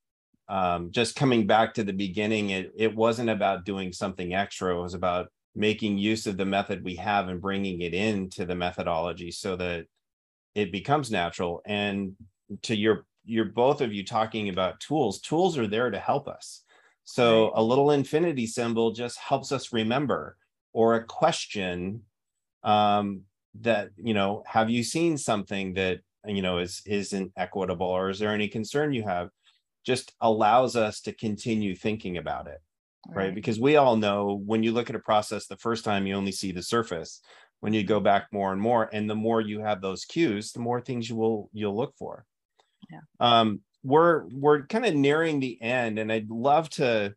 um, 0.47 0.91
just 0.91 1.15
coming 1.15 1.47
back 1.47 1.73
to 1.73 1.83
the 1.83 1.93
beginning, 1.93 2.51
it, 2.51 2.71
it 2.75 2.95
wasn't 2.95 3.29
about 3.29 3.65
doing 3.65 3.93
something 3.93 4.33
extra. 4.33 4.75
It 4.75 4.81
was 4.81 4.93
about 4.93 5.27
making 5.55 5.97
use 5.97 6.27
of 6.27 6.37
the 6.37 6.45
method 6.45 6.83
we 6.83 6.95
have 6.95 7.29
and 7.29 7.41
bringing 7.41 7.81
it 7.81 7.93
into 7.93 8.45
the 8.45 8.55
methodology 8.55 9.31
so 9.31 9.55
that 9.55 9.85
it 10.55 10.71
becomes 10.71 11.11
natural. 11.11 11.61
And 11.65 12.15
to 12.63 12.75
your, 12.75 13.05
your 13.25 13.45
both 13.45 13.81
of 13.81 13.93
you 13.93 14.03
talking 14.03 14.49
about 14.49 14.79
tools, 14.79 15.21
tools 15.21 15.57
are 15.57 15.67
there 15.67 15.89
to 15.89 15.99
help 15.99 16.27
us. 16.27 16.63
So 17.05 17.51
a 17.55 17.63
little 17.63 17.91
infinity 17.91 18.47
symbol 18.47 18.91
just 18.91 19.17
helps 19.19 19.51
us 19.51 19.73
remember, 19.73 20.37
or 20.71 20.95
a 20.95 21.03
question 21.03 22.01
um, 22.63 23.21
that 23.61 23.89
you 23.97 24.13
know, 24.13 24.43
have 24.45 24.69
you 24.69 24.83
seen 24.83 25.17
something 25.17 25.73
that 25.73 25.99
you 26.25 26.41
know 26.41 26.59
is 26.59 26.81
isn't 26.85 27.33
equitable, 27.35 27.87
or 27.87 28.09
is 28.09 28.19
there 28.19 28.33
any 28.33 28.47
concern 28.47 28.93
you 28.93 29.03
have? 29.03 29.29
Just 29.85 30.13
allows 30.21 30.75
us 30.75 31.01
to 31.01 31.13
continue 31.13 31.75
thinking 31.75 32.17
about 32.17 32.47
it 32.47 32.59
right. 33.09 33.25
right, 33.25 33.35
because 33.35 33.59
we 33.59 33.75
all 33.75 33.95
know 33.95 34.41
when 34.45 34.63
you 34.63 34.71
look 34.71 34.89
at 34.89 34.95
a 34.95 34.99
process 34.99 35.47
the 35.47 35.57
first 35.57 35.83
time 35.83 36.07
you 36.07 36.15
only 36.15 36.31
see 36.31 36.51
the 36.51 36.63
surface. 36.63 37.21
When 37.59 37.71
you 37.71 37.83
go 37.83 38.01
back 38.01 38.27
more 38.33 38.51
and 38.51 38.59
more 38.59 38.89
and 38.91 39.09
the 39.09 39.15
more 39.15 39.39
you 39.39 39.61
have 39.61 39.79
those 39.79 40.03
cues 40.03 40.51
the 40.51 40.59
more 40.59 40.81
things 40.81 41.09
you 41.09 41.15
will 41.15 41.49
you'll 41.53 41.77
look 41.77 41.95
for. 41.97 42.25
Yeah. 42.91 42.99
Um 43.21 43.61
we're 43.83 44.25
we're 44.33 44.65
kind 44.65 44.85
of 44.85 44.95
nearing 44.95 45.39
the 45.39 45.61
end 45.61 45.99
and 45.99 46.09
i'd 46.11 46.29
love 46.29 46.69
to 46.69 47.13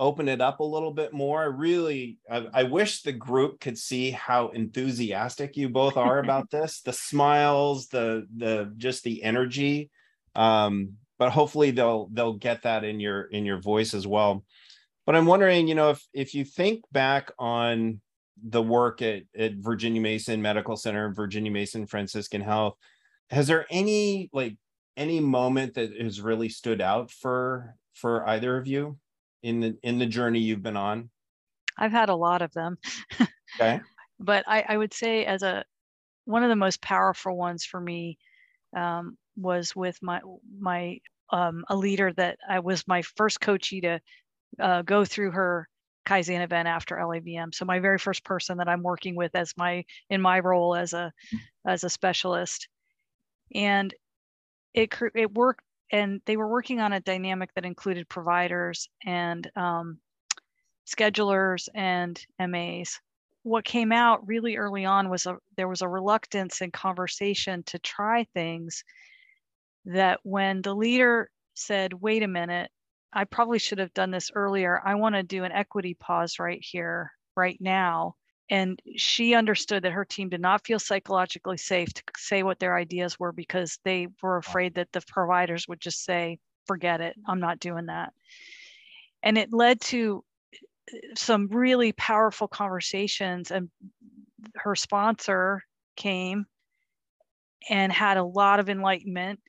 open 0.00 0.28
it 0.28 0.40
up 0.40 0.60
a 0.60 0.64
little 0.64 0.92
bit 0.92 1.12
more. 1.12 1.42
I 1.42 1.46
really 1.46 2.18
I, 2.30 2.46
I 2.52 2.62
wish 2.64 3.02
the 3.02 3.12
group 3.12 3.60
could 3.60 3.78
see 3.78 4.10
how 4.10 4.48
enthusiastic 4.48 5.56
you 5.56 5.68
both 5.68 5.96
are 5.96 6.18
about 6.18 6.50
this 6.50 6.80
the 6.80 6.92
smiles 6.92 7.88
the 7.88 8.26
the 8.36 8.72
just 8.76 9.04
the 9.04 9.22
energy. 9.22 9.90
Um 10.34 10.94
but 11.24 11.32
hopefully 11.32 11.70
they'll 11.70 12.10
they'll 12.12 12.34
get 12.34 12.62
that 12.64 12.84
in 12.84 13.00
your 13.00 13.22
in 13.22 13.46
your 13.46 13.58
voice 13.58 13.94
as 13.94 14.06
well. 14.06 14.44
But 15.06 15.16
i'm 15.16 15.26
wondering 15.26 15.68
you 15.68 15.74
know 15.74 15.90
if 15.90 16.06
if 16.12 16.34
you 16.34 16.44
think 16.44 16.82
back 16.92 17.30
on 17.38 18.02
the 18.42 18.62
work 18.62 19.00
at, 19.00 19.22
at 19.34 19.54
virginia 19.54 20.02
mason 20.02 20.42
medical 20.42 20.76
center 20.76 21.12
virginia 21.14 21.52
mason 21.52 21.86
franciscan 21.86 22.40
health 22.40 22.74
has 23.30 23.46
there 23.46 23.64
any 23.70 24.28
like 24.32 24.56
any 24.96 25.20
moment 25.20 25.74
that 25.74 25.92
has 26.00 26.20
really 26.20 26.48
stood 26.48 26.80
out 26.80 27.10
for 27.10 27.76
for 27.94 28.28
either 28.28 28.56
of 28.56 28.66
you 28.66 28.98
in 29.42 29.60
the 29.60 29.78
in 29.82 29.98
the 29.98 30.06
journey 30.06 30.40
you've 30.40 30.62
been 30.62 30.76
on? 30.76 31.10
I've 31.76 31.92
had 31.92 32.08
a 32.08 32.14
lot 32.14 32.42
of 32.42 32.52
them. 32.52 32.78
Okay. 33.60 33.80
But 34.20 34.44
I, 34.46 34.64
I 34.68 34.76
would 34.76 34.94
say 34.94 35.24
as 35.24 35.42
a 35.42 35.64
one 36.24 36.44
of 36.44 36.48
the 36.48 36.56
most 36.56 36.80
powerful 36.80 37.36
ones 37.36 37.64
for 37.64 37.80
me 37.80 38.16
um, 38.74 39.18
was 39.36 39.74
with 39.74 39.98
my 40.02 40.20
my 40.58 41.00
um, 41.30 41.64
a 41.68 41.76
leader 41.76 42.12
that 42.14 42.38
I 42.48 42.60
was 42.60 42.86
my 42.86 43.02
first 43.02 43.40
coachee 43.40 43.80
to 43.82 44.00
uh, 44.60 44.82
go 44.82 45.04
through 45.04 45.32
her 45.32 45.68
Kaizen 46.06 46.42
event 46.42 46.68
after 46.68 46.96
LAVM. 46.96 47.54
So 47.54 47.64
my 47.64 47.78
very 47.78 47.98
first 47.98 48.24
person 48.24 48.58
that 48.58 48.68
I'm 48.68 48.82
working 48.82 49.16
with 49.16 49.34
as 49.34 49.54
my 49.56 49.84
in 50.10 50.20
my 50.20 50.40
role 50.40 50.74
as 50.74 50.92
a 50.92 51.12
as 51.66 51.84
a 51.84 51.90
specialist, 51.90 52.68
and 53.54 53.94
it 54.74 54.94
it 55.14 55.32
worked. 55.32 55.64
And 55.92 56.20
they 56.26 56.36
were 56.36 56.48
working 56.48 56.80
on 56.80 56.92
a 56.92 57.00
dynamic 57.00 57.50
that 57.54 57.64
included 57.64 58.08
providers 58.08 58.88
and 59.04 59.48
um, 59.54 59.98
schedulers 60.86 61.68
and 61.74 62.20
MAs. 62.38 62.98
What 63.42 63.64
came 63.64 63.92
out 63.92 64.26
really 64.26 64.56
early 64.56 64.84
on 64.86 65.10
was 65.10 65.26
a 65.26 65.36
there 65.56 65.68
was 65.68 65.82
a 65.82 65.88
reluctance 65.88 66.62
in 66.62 66.70
conversation 66.70 67.62
to 67.64 67.78
try 67.78 68.24
things 68.34 68.82
that 69.86 70.20
when 70.22 70.62
the 70.62 70.74
leader 70.74 71.30
said, 71.54 71.92
wait 71.92 72.22
a 72.22 72.28
minute, 72.28 72.70
I 73.12 73.24
probably 73.24 73.58
should 73.58 73.78
have 73.78 73.94
done 73.94 74.10
this 74.10 74.30
earlier. 74.34 74.80
I 74.84 74.96
want 74.96 75.14
to 75.14 75.22
do 75.22 75.44
an 75.44 75.52
equity 75.52 75.94
pause 75.94 76.38
right 76.38 76.58
here, 76.60 77.12
right 77.36 77.58
now. 77.60 78.16
And 78.50 78.80
she 78.96 79.34
understood 79.34 79.84
that 79.84 79.92
her 79.92 80.04
team 80.04 80.28
did 80.28 80.40
not 80.40 80.66
feel 80.66 80.78
psychologically 80.78 81.56
safe 81.56 81.92
to 81.94 82.02
say 82.16 82.42
what 82.42 82.58
their 82.58 82.76
ideas 82.76 83.18
were 83.18 83.32
because 83.32 83.78
they 83.84 84.08
were 84.22 84.36
afraid 84.36 84.74
that 84.74 84.92
the 84.92 85.02
providers 85.08 85.66
would 85.68 85.80
just 85.80 86.04
say, 86.04 86.38
forget 86.66 87.00
it, 87.00 87.16
I'm 87.26 87.40
not 87.40 87.60
doing 87.60 87.86
that. 87.86 88.12
And 89.22 89.38
it 89.38 89.52
led 89.52 89.80
to 89.82 90.24
uh, 90.92 90.98
some 91.16 91.48
really 91.48 91.92
powerful 91.92 92.48
conversations. 92.48 93.50
And 93.50 93.70
her 94.56 94.74
sponsor 94.74 95.62
came 95.96 96.44
and 97.70 97.90
had 97.92 98.18
a 98.18 98.24
lot 98.24 98.60
of 98.60 98.68
enlightenment 98.68 99.40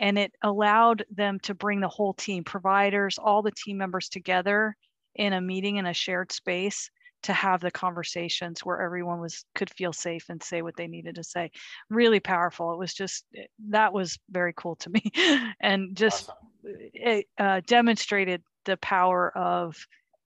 and 0.00 0.18
it 0.18 0.32
allowed 0.42 1.04
them 1.10 1.38
to 1.40 1.54
bring 1.54 1.80
the 1.80 1.88
whole 1.88 2.14
team 2.14 2.42
providers 2.42 3.18
all 3.18 3.42
the 3.42 3.52
team 3.52 3.76
members 3.76 4.08
together 4.08 4.74
in 5.14 5.34
a 5.34 5.40
meeting 5.40 5.76
in 5.76 5.86
a 5.86 5.94
shared 5.94 6.32
space 6.32 6.90
to 7.22 7.34
have 7.34 7.60
the 7.60 7.70
conversations 7.70 8.60
where 8.60 8.80
everyone 8.80 9.20
was 9.20 9.44
could 9.54 9.68
feel 9.70 9.92
safe 9.92 10.30
and 10.30 10.42
say 10.42 10.62
what 10.62 10.74
they 10.76 10.86
needed 10.86 11.14
to 11.14 11.22
say. 11.22 11.50
Really 11.90 12.18
powerful. 12.18 12.72
It 12.72 12.78
was 12.78 12.94
just 12.94 13.26
eh, 13.36 13.44
that 13.68 13.92
was 13.92 14.18
very 14.30 14.54
cool 14.56 14.76
to 14.76 14.90
me. 14.94 15.12
And 15.60 15.94
just 15.94 16.30
awesome. 16.30 16.36
it 16.64 17.26
uh, 17.38 17.60
demonstrated 17.66 18.42
the 18.64 18.78
power 18.78 19.36
of 19.36 19.76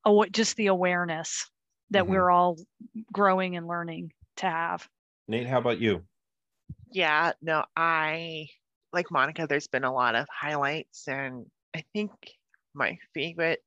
uh, 0.04 0.24
just 0.30 0.56
the 0.56 0.68
awareness 0.68 1.50
that 1.90 2.04
mm-hmm. 2.04 2.12
we're 2.12 2.30
all 2.30 2.58
growing 3.12 3.56
and 3.56 3.66
learning 3.66 4.12
to 4.36 4.46
have. 4.46 4.88
Nate 5.26 5.48
how 5.48 5.58
about 5.58 5.80
you? 5.80 6.02
Yeah, 6.92 7.32
no, 7.42 7.64
I 7.76 8.50
like 8.94 9.10
Monica, 9.10 9.46
there's 9.46 9.66
been 9.66 9.84
a 9.84 9.92
lot 9.92 10.14
of 10.14 10.26
highlights, 10.30 11.08
and 11.08 11.46
I 11.74 11.84
think 11.92 12.12
my 12.74 12.98
favorite, 13.12 13.60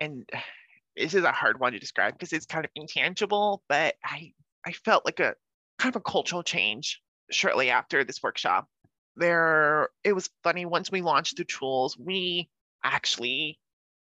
and 0.00 0.28
this 0.96 1.14
is 1.14 1.24
a 1.24 1.32
hard 1.32 1.60
one 1.60 1.72
to 1.72 1.78
describe 1.78 2.14
because 2.14 2.32
it's 2.32 2.46
kind 2.46 2.64
of 2.64 2.70
intangible, 2.74 3.62
but 3.68 3.96
I 4.04 4.32
I 4.66 4.72
felt 4.72 5.04
like 5.04 5.20
a 5.20 5.34
kind 5.78 5.94
of 5.94 6.00
a 6.00 6.10
cultural 6.10 6.42
change 6.42 7.02
shortly 7.30 7.70
after 7.70 8.04
this 8.04 8.22
workshop. 8.22 8.68
There, 9.16 9.88
it 10.04 10.12
was 10.14 10.30
funny 10.42 10.64
once 10.64 10.90
we 10.90 11.02
launched 11.02 11.36
the 11.36 11.44
tools, 11.44 11.98
we 11.98 12.48
actually 12.84 13.58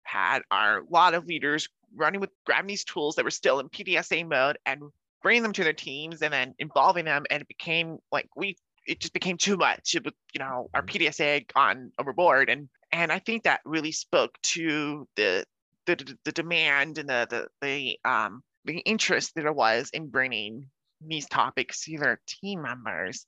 had 0.03 0.41
our 0.51 0.83
lot 0.91 1.15
of 1.15 1.27
leaders 1.27 1.69
running 1.95 2.21
with 2.21 2.31
grabbing 2.47 2.69
these 2.69 2.85
tools 2.85 3.17
that 3.17 3.25
were 3.25 3.31
still 3.31 3.61
in 3.61 3.69
PDSA 3.69 4.27
mode 4.29 4.59
and 4.67 4.83
bringing 5.23 5.43
them 5.43 5.53
to 5.53 5.65
their 5.65 5.73
teams 5.73 6.23
and 6.23 6.33
then 6.33 6.55
involving 6.59 7.05
them 7.05 7.25
and 7.31 7.43
it 7.43 7.49
became 7.49 7.99
like 8.13 8.29
we 8.37 8.57
it 8.89 9.01
just 9.01 9.13
became 9.13 9.37
too 9.37 9.57
much 9.57 9.95
it 9.95 10.05
was 10.05 10.15
you 10.35 10.41
know 10.41 10.69
our 10.75 10.83
mm-hmm. 10.83 11.05
pdsa 11.05 11.47
gone 11.53 11.93
overboard 11.99 12.49
and 12.49 12.69
and 12.91 13.13
i 13.13 13.19
think 13.19 13.45
that 13.45 13.61
really 13.65 13.93
spoke 13.93 14.37
to 14.43 15.07
the 15.17 15.45
the, 15.87 16.17
the 16.25 16.33
demand 16.33 16.99
and 16.99 17.09
the, 17.09 17.27
the 17.31 17.49
the 17.63 18.11
um 18.11 18.43
the 18.65 18.79
interest 18.79 19.35
that 19.35 19.43
there 19.43 19.53
was 19.53 19.91
in 19.93 20.09
bringing 20.09 20.67
these 21.07 21.29
topics 21.29 21.85
to 21.85 21.97
their 21.97 22.21
team 22.27 22.63
members 22.63 23.27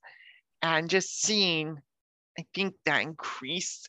and 0.62 0.90
just 0.90 1.22
seeing 1.22 1.76
i 2.38 2.44
think 2.54 2.74
that 2.86 3.02
increased 3.02 3.88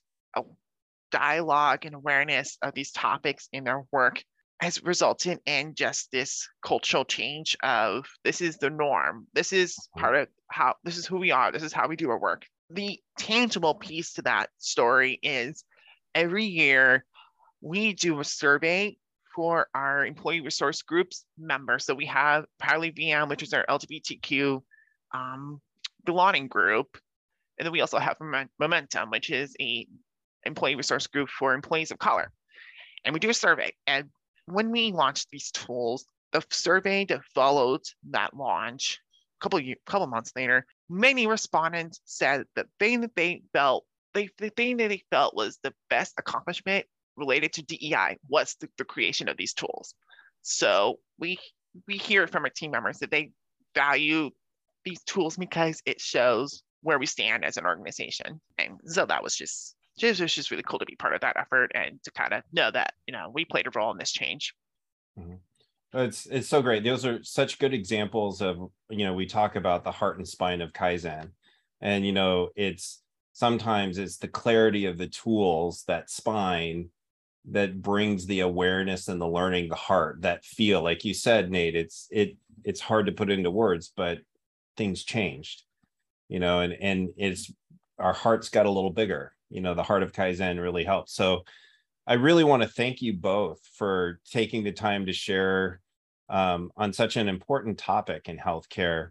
dialogue 1.11 1.85
and 1.85 1.93
awareness 1.93 2.57
of 2.61 2.73
these 2.73 2.91
topics 2.91 3.49
in 3.51 3.65
their 3.65 3.83
work 3.91 4.23
has 4.61 4.81
resulted 4.83 5.39
in 5.47 5.73
just 5.73 6.11
this 6.11 6.47
cultural 6.63 7.03
change 7.03 7.57
of 7.63 8.05
this 8.23 8.41
is 8.41 8.57
the 8.57 8.69
norm. 8.69 9.25
This 9.33 9.51
is 9.51 9.73
mm-hmm. 9.73 10.01
part 10.01 10.15
of 10.15 10.27
how 10.51 10.75
this 10.83 10.97
is 10.97 11.05
who 11.05 11.17
we 11.17 11.31
are. 11.31 11.51
This 11.51 11.63
is 11.63 11.73
how 11.73 11.87
we 11.87 11.95
do 11.95 12.11
our 12.11 12.19
work. 12.19 12.45
The 12.69 12.99
tangible 13.17 13.73
piece 13.73 14.13
to 14.13 14.21
that 14.21 14.49
story 14.59 15.19
is 15.23 15.63
every 16.13 16.45
year 16.45 17.05
we 17.61 17.93
do 17.93 18.19
a 18.19 18.23
survey 18.23 18.97
for 19.35 19.67
our 19.73 20.05
employee 20.05 20.41
resource 20.41 20.81
groups 20.83 21.25
members. 21.39 21.85
So 21.85 21.95
we 21.95 22.05
have 22.05 22.45
Powerly 22.61 22.95
VM, 22.95 23.29
which 23.29 23.43
is 23.43 23.53
our 23.53 23.65
LGBTQ 23.67 24.61
um, 25.13 25.59
belonging 26.05 26.47
group. 26.47 26.97
And 27.57 27.65
then 27.65 27.71
we 27.71 27.81
also 27.81 27.97
have 27.97 28.17
Momentum, 28.59 29.09
which 29.09 29.31
is 29.31 29.55
a 29.59 29.87
employee 30.43 30.75
resource 30.75 31.07
group 31.07 31.29
for 31.29 31.53
employees 31.53 31.91
of 31.91 31.99
color. 31.99 32.31
And 33.05 33.13
we 33.13 33.19
do 33.19 33.29
a 33.29 33.33
survey. 33.33 33.73
And 33.87 34.09
when 34.53 34.71
we 34.71 34.91
launched 34.91 35.29
these 35.29 35.51
tools, 35.51 36.05
the 36.31 36.43
survey 36.49 37.05
that 37.05 37.23
followed 37.35 37.81
that 38.09 38.35
launch, 38.35 38.99
a 39.39 39.43
couple 39.43 39.59
years, 39.59 39.79
couple 39.85 40.07
months 40.07 40.31
later, 40.35 40.65
many 40.89 41.27
respondents 41.27 41.99
said 42.05 42.45
the 42.55 42.65
thing 42.79 43.01
that 43.01 43.15
they 43.15 43.41
felt, 43.53 43.85
they, 44.13 44.29
the 44.37 44.49
thing 44.49 44.77
that 44.77 44.89
they 44.89 45.03
felt 45.09 45.35
was 45.35 45.57
the 45.63 45.73
best 45.89 46.13
accomplishment 46.17 46.85
related 47.17 47.53
to 47.53 47.63
DEI 47.63 48.17
was 48.29 48.55
the, 48.59 48.69
the 48.77 48.85
creation 48.85 49.27
of 49.27 49.37
these 49.37 49.53
tools. 49.53 49.93
So 50.41 50.99
we 51.19 51.37
we 51.87 51.95
hear 51.95 52.27
from 52.27 52.43
our 52.43 52.49
team 52.49 52.71
members 52.71 52.99
that 52.99 53.11
they 53.11 53.31
value 53.75 54.29
these 54.83 55.01
tools 55.03 55.37
because 55.37 55.81
it 55.85 56.01
shows 56.01 56.63
where 56.81 56.99
we 56.99 57.05
stand 57.05 57.45
as 57.45 57.57
an 57.57 57.65
organization. 57.65 58.41
And 58.57 58.79
so 58.85 59.05
that 59.05 59.23
was 59.23 59.35
just 59.35 59.75
was 60.03 60.33
just 60.33 60.51
really 60.51 60.63
cool 60.63 60.79
to 60.79 60.85
be 60.85 60.95
part 60.95 61.13
of 61.13 61.21
that 61.21 61.37
effort 61.37 61.71
and 61.75 62.01
to 62.03 62.11
kind 62.11 62.33
of 62.33 62.43
know 62.51 62.71
that 62.71 62.93
you 63.07 63.13
know 63.13 63.31
we 63.33 63.45
played 63.45 63.67
a 63.67 63.71
role 63.75 63.91
in 63.91 63.97
this 63.97 64.11
change. 64.11 64.53
Mm-hmm. 65.19 65.35
It's 65.93 66.25
it's 66.25 66.47
so 66.47 66.61
great. 66.61 66.83
Those 66.83 67.05
are 67.05 67.23
such 67.23 67.59
good 67.59 67.73
examples 67.73 68.41
of 68.41 68.71
you 68.89 69.05
know 69.05 69.13
we 69.13 69.25
talk 69.25 69.55
about 69.55 69.83
the 69.83 69.91
heart 69.91 70.17
and 70.17 70.27
spine 70.27 70.61
of 70.61 70.73
kaizen, 70.73 71.31
and 71.81 72.05
you 72.05 72.13
know 72.13 72.49
it's 72.55 73.01
sometimes 73.33 73.97
it's 73.97 74.17
the 74.17 74.27
clarity 74.27 74.85
of 74.85 74.97
the 74.97 75.07
tools 75.07 75.83
that 75.87 76.09
spine 76.09 76.89
that 77.45 77.81
brings 77.81 78.25
the 78.25 78.41
awareness 78.41 79.07
and 79.07 79.19
the 79.19 79.27
learning 79.27 79.67
the 79.67 79.75
heart 79.75 80.21
that 80.21 80.45
feel 80.45 80.83
like 80.83 81.03
you 81.03 81.13
said 81.13 81.49
nate 81.49 81.75
it's 81.75 82.07
it 82.11 82.35
it's 82.63 82.79
hard 82.79 83.07
to 83.07 83.11
put 83.11 83.31
into 83.31 83.49
words 83.49 83.91
but 83.95 84.19
things 84.77 85.03
changed 85.03 85.63
you 86.29 86.39
know 86.39 86.59
and 86.59 86.73
and 86.73 87.09
it's 87.17 87.51
our 87.97 88.13
hearts 88.13 88.49
got 88.49 88.65
a 88.65 88.71
little 88.71 88.91
bigger 88.91 89.33
you 89.51 89.61
know 89.61 89.73
the 89.73 89.83
heart 89.83 90.03
of 90.03 90.13
kaizen 90.13 90.61
really 90.61 90.83
helps. 90.83 91.13
So 91.13 91.43
i 92.07 92.13
really 92.15 92.43
want 92.43 92.63
to 92.63 92.69
thank 92.69 93.01
you 93.01 93.13
both 93.13 93.59
for 93.75 94.19
taking 94.29 94.63
the 94.63 94.71
time 94.71 95.05
to 95.05 95.13
share 95.13 95.79
um, 96.29 96.71
on 96.75 96.93
such 96.93 97.15
an 97.17 97.27
important 97.29 97.77
topic 97.77 98.27
in 98.27 98.37
healthcare. 98.37 99.09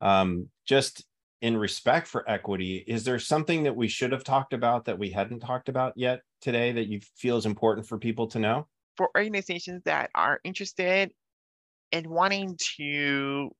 Um, 0.00 0.48
just 0.66 1.04
in 1.42 1.56
respect 1.56 2.06
for 2.06 2.28
equity 2.28 2.82
is 2.86 3.04
there 3.04 3.18
something 3.18 3.62
that 3.64 3.76
we 3.76 3.88
should 3.88 4.10
have 4.10 4.24
talked 4.24 4.52
about 4.52 4.86
that 4.86 4.98
we 4.98 5.10
hadn't 5.10 5.40
talked 5.40 5.68
about 5.68 5.92
yet 5.96 6.20
today 6.40 6.72
that 6.72 6.86
you 6.86 7.00
feel 7.16 7.36
is 7.36 7.46
important 7.46 7.86
for 7.86 7.98
people 7.98 8.26
to 8.26 8.38
know? 8.38 8.66
For 8.96 9.10
organizations 9.16 9.82
that 9.84 10.10
are 10.14 10.40
interested 10.44 11.12
in 11.92 12.10
wanting 12.10 12.56
to 12.76 13.50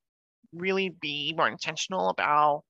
really 0.52 0.88
be 1.00 1.34
more 1.36 1.48
intentional 1.48 2.08
about 2.08 2.64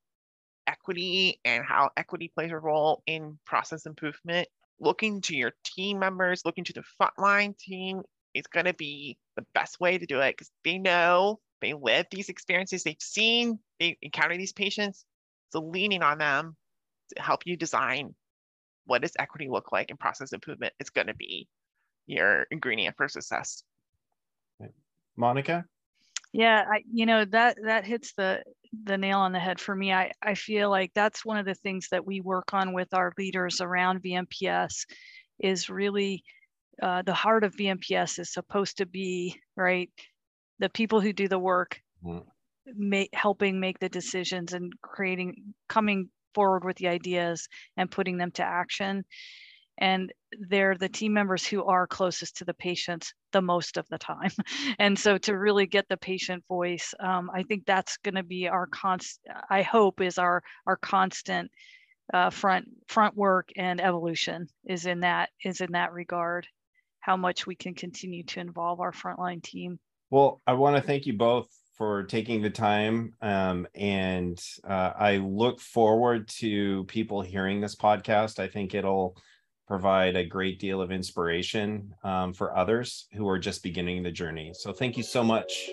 equity 0.66 1.40
and 1.44 1.64
how 1.64 1.90
equity 1.96 2.30
plays 2.34 2.52
a 2.52 2.58
role 2.58 3.02
in 3.06 3.38
process 3.44 3.86
improvement. 3.86 4.48
Looking 4.78 5.20
to 5.22 5.36
your 5.36 5.52
team 5.64 5.98
members, 5.98 6.42
looking 6.44 6.64
to 6.64 6.72
the 6.72 6.84
frontline 7.00 7.56
team 7.58 8.02
is 8.34 8.46
going 8.46 8.66
to 8.66 8.74
be 8.74 9.16
the 9.36 9.44
best 9.54 9.80
way 9.80 9.96
to 9.96 10.06
do 10.06 10.20
it 10.20 10.32
because 10.32 10.50
they 10.64 10.78
know 10.78 11.40
they 11.60 11.72
live 11.72 12.06
these 12.10 12.28
experiences, 12.28 12.82
they've 12.82 12.96
seen, 13.00 13.58
they 13.80 13.96
encounter 14.02 14.36
these 14.36 14.52
patients. 14.52 15.04
So 15.50 15.60
leaning 15.60 16.02
on 16.02 16.18
them 16.18 16.56
to 17.14 17.22
help 17.22 17.46
you 17.46 17.56
design 17.56 18.14
what 18.84 19.02
does 19.02 19.12
equity 19.18 19.48
look 19.48 19.72
like 19.72 19.90
in 19.90 19.96
process 19.96 20.32
improvement 20.32 20.74
is 20.78 20.90
going 20.90 21.06
to 21.06 21.14
be 21.14 21.48
your 22.06 22.46
ingredient 22.50 22.96
for 22.96 23.08
success. 23.08 23.62
Monica? 25.16 25.64
Yeah, 26.36 26.64
I, 26.70 26.82
you 26.92 27.06
know 27.06 27.24
that 27.24 27.56
that 27.64 27.86
hits 27.86 28.12
the 28.12 28.42
the 28.84 28.98
nail 28.98 29.20
on 29.20 29.32
the 29.32 29.38
head 29.38 29.58
for 29.58 29.74
me. 29.74 29.90
I, 29.94 30.12
I 30.20 30.34
feel 30.34 30.68
like 30.68 30.92
that's 30.94 31.24
one 31.24 31.38
of 31.38 31.46
the 31.46 31.54
things 31.54 31.88
that 31.90 32.06
we 32.06 32.20
work 32.20 32.52
on 32.52 32.74
with 32.74 32.92
our 32.92 33.14
leaders 33.16 33.62
around 33.62 34.02
VMPS 34.02 34.84
is 35.38 35.70
really 35.70 36.22
uh, 36.82 37.00
the 37.00 37.14
heart 37.14 37.42
of 37.42 37.56
VMPS 37.56 38.18
is 38.18 38.34
supposed 38.34 38.76
to 38.76 38.86
be, 38.86 39.40
right? 39.56 39.88
The 40.58 40.68
people 40.68 41.00
who 41.00 41.14
do 41.14 41.26
the 41.26 41.38
work, 41.38 41.80
mm-hmm. 42.04 43.02
helping 43.14 43.58
make 43.58 43.78
the 43.78 43.88
decisions 43.88 44.52
and 44.52 44.74
creating, 44.82 45.54
coming 45.70 46.10
forward 46.34 46.64
with 46.64 46.76
the 46.76 46.88
ideas 46.88 47.48
and 47.78 47.90
putting 47.90 48.18
them 48.18 48.30
to 48.32 48.44
action 48.44 49.06
and 49.78 50.12
they're 50.48 50.76
the 50.76 50.88
team 50.88 51.12
members 51.12 51.46
who 51.46 51.64
are 51.64 51.86
closest 51.86 52.38
to 52.38 52.44
the 52.44 52.54
patients 52.54 53.12
the 53.32 53.42
most 53.42 53.76
of 53.76 53.86
the 53.88 53.98
time. 53.98 54.30
And 54.78 54.98
so 54.98 55.18
to 55.18 55.36
really 55.36 55.66
get 55.66 55.86
the 55.88 55.96
patient 55.96 56.44
voice 56.48 56.94
um, 57.00 57.30
i 57.32 57.42
think 57.42 57.64
that's 57.64 57.96
going 57.98 58.14
to 58.14 58.22
be 58.22 58.48
our 58.48 58.66
constant 58.66 59.36
i 59.50 59.62
hope 59.62 60.00
is 60.00 60.18
our 60.18 60.42
our 60.66 60.76
constant 60.76 61.50
uh, 62.14 62.30
front 62.30 62.66
front 62.86 63.16
work 63.16 63.48
and 63.56 63.80
evolution 63.80 64.46
is 64.64 64.86
in 64.86 65.00
that 65.00 65.30
is 65.44 65.60
in 65.60 65.72
that 65.72 65.92
regard 65.92 66.46
how 67.00 67.16
much 67.16 67.46
we 67.46 67.54
can 67.54 67.74
continue 67.74 68.24
to 68.24 68.40
involve 68.40 68.80
our 68.80 68.92
frontline 68.92 69.42
team. 69.42 69.78
Well 70.10 70.40
i 70.46 70.52
want 70.52 70.76
to 70.76 70.82
thank 70.82 71.06
you 71.06 71.14
both 71.14 71.48
for 71.76 72.04
taking 72.04 72.40
the 72.40 72.50
time 72.50 73.12
um, 73.20 73.66
and 73.74 74.40
uh, 74.64 74.92
i 74.98 75.16
look 75.16 75.60
forward 75.60 76.28
to 76.28 76.84
people 76.84 77.20
hearing 77.22 77.60
this 77.60 77.76
podcast. 77.76 78.38
I 78.38 78.48
think 78.48 78.74
it'll 78.74 79.16
provide 79.66 80.16
a 80.16 80.24
great 80.24 80.58
deal 80.58 80.80
of 80.80 80.90
inspiration 80.90 81.92
um, 82.04 82.32
for 82.32 82.56
others 82.56 83.08
who 83.12 83.28
are 83.28 83.38
just 83.38 83.62
beginning 83.62 84.02
the 84.02 84.10
journey. 84.10 84.52
So 84.54 84.72
thank 84.72 84.96
you 84.96 85.02
so 85.02 85.24
much. 85.24 85.70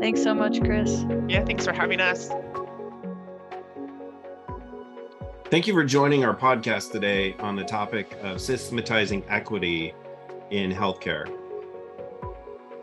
Thanks 0.00 0.22
so 0.22 0.34
much, 0.34 0.60
Chris. 0.60 1.04
Yeah, 1.28 1.44
thanks 1.44 1.64
for 1.64 1.72
having 1.72 2.00
us. 2.00 2.30
Thank 5.48 5.68
you 5.68 5.74
for 5.74 5.84
joining 5.84 6.24
our 6.24 6.34
podcast 6.34 6.90
today 6.90 7.36
on 7.38 7.54
the 7.54 7.62
topic 7.62 8.18
of 8.20 8.40
systematizing 8.40 9.24
equity 9.28 9.94
in 10.50 10.72
healthcare. 10.72 11.32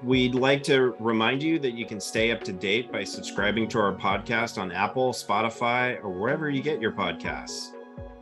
We'd 0.02 0.34
like 0.34 0.64
to 0.64 0.96
remind 1.00 1.44
you 1.44 1.60
that 1.60 1.74
you 1.74 1.86
can 1.86 2.00
stay 2.00 2.32
up 2.32 2.42
to 2.46 2.54
date 2.54 2.90
by 2.90 3.04
subscribing 3.04 3.68
to 3.70 3.80
our 3.80 3.94
podcast 3.94 4.58
on 4.58 4.72
Apple, 4.72 5.12
Spotify, 5.12 6.02
or 6.02 6.10
wherever 6.10 6.50
you 6.50 6.62
get 6.62 6.82
your 6.82 6.94
podcasts. 6.94 7.73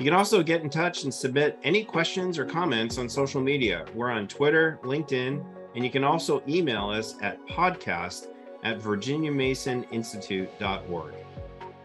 You 0.01 0.05
can 0.05 0.15
also 0.15 0.41
get 0.41 0.63
in 0.63 0.69
touch 0.71 1.03
and 1.03 1.13
submit 1.13 1.59
any 1.63 1.83
questions 1.83 2.39
or 2.39 2.45
comments 2.45 2.97
on 2.97 3.07
social 3.07 3.39
media. 3.39 3.85
We're 3.93 4.09
on 4.09 4.27
Twitter, 4.27 4.79
LinkedIn, 4.81 5.45
and 5.75 5.85
you 5.85 5.91
can 5.91 6.03
also 6.03 6.41
email 6.47 6.89
us 6.89 7.17
at 7.21 7.37
podcast 7.47 8.29
at 8.63 8.79
virginiamasoninstitute.org. 8.79 11.13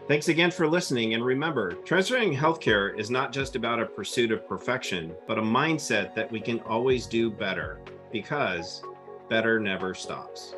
Thanks 0.07 0.29
again 0.29 0.49
for 0.49 0.67
listening. 0.67 1.13
And 1.13 1.23
remember, 1.23 1.73
transferring 1.73 2.35
healthcare 2.35 2.97
is 2.97 3.11
not 3.11 3.31
just 3.31 3.55
about 3.55 3.79
a 3.79 3.85
pursuit 3.85 4.31
of 4.31 4.47
perfection, 4.47 5.13
but 5.27 5.37
a 5.37 5.43
mindset 5.43 6.15
that 6.15 6.31
we 6.31 6.41
can 6.41 6.59
always 6.61 7.05
do 7.05 7.29
better 7.29 7.81
because 8.11 8.81
better 9.29 9.59
never 9.59 9.93
stops. 9.93 10.55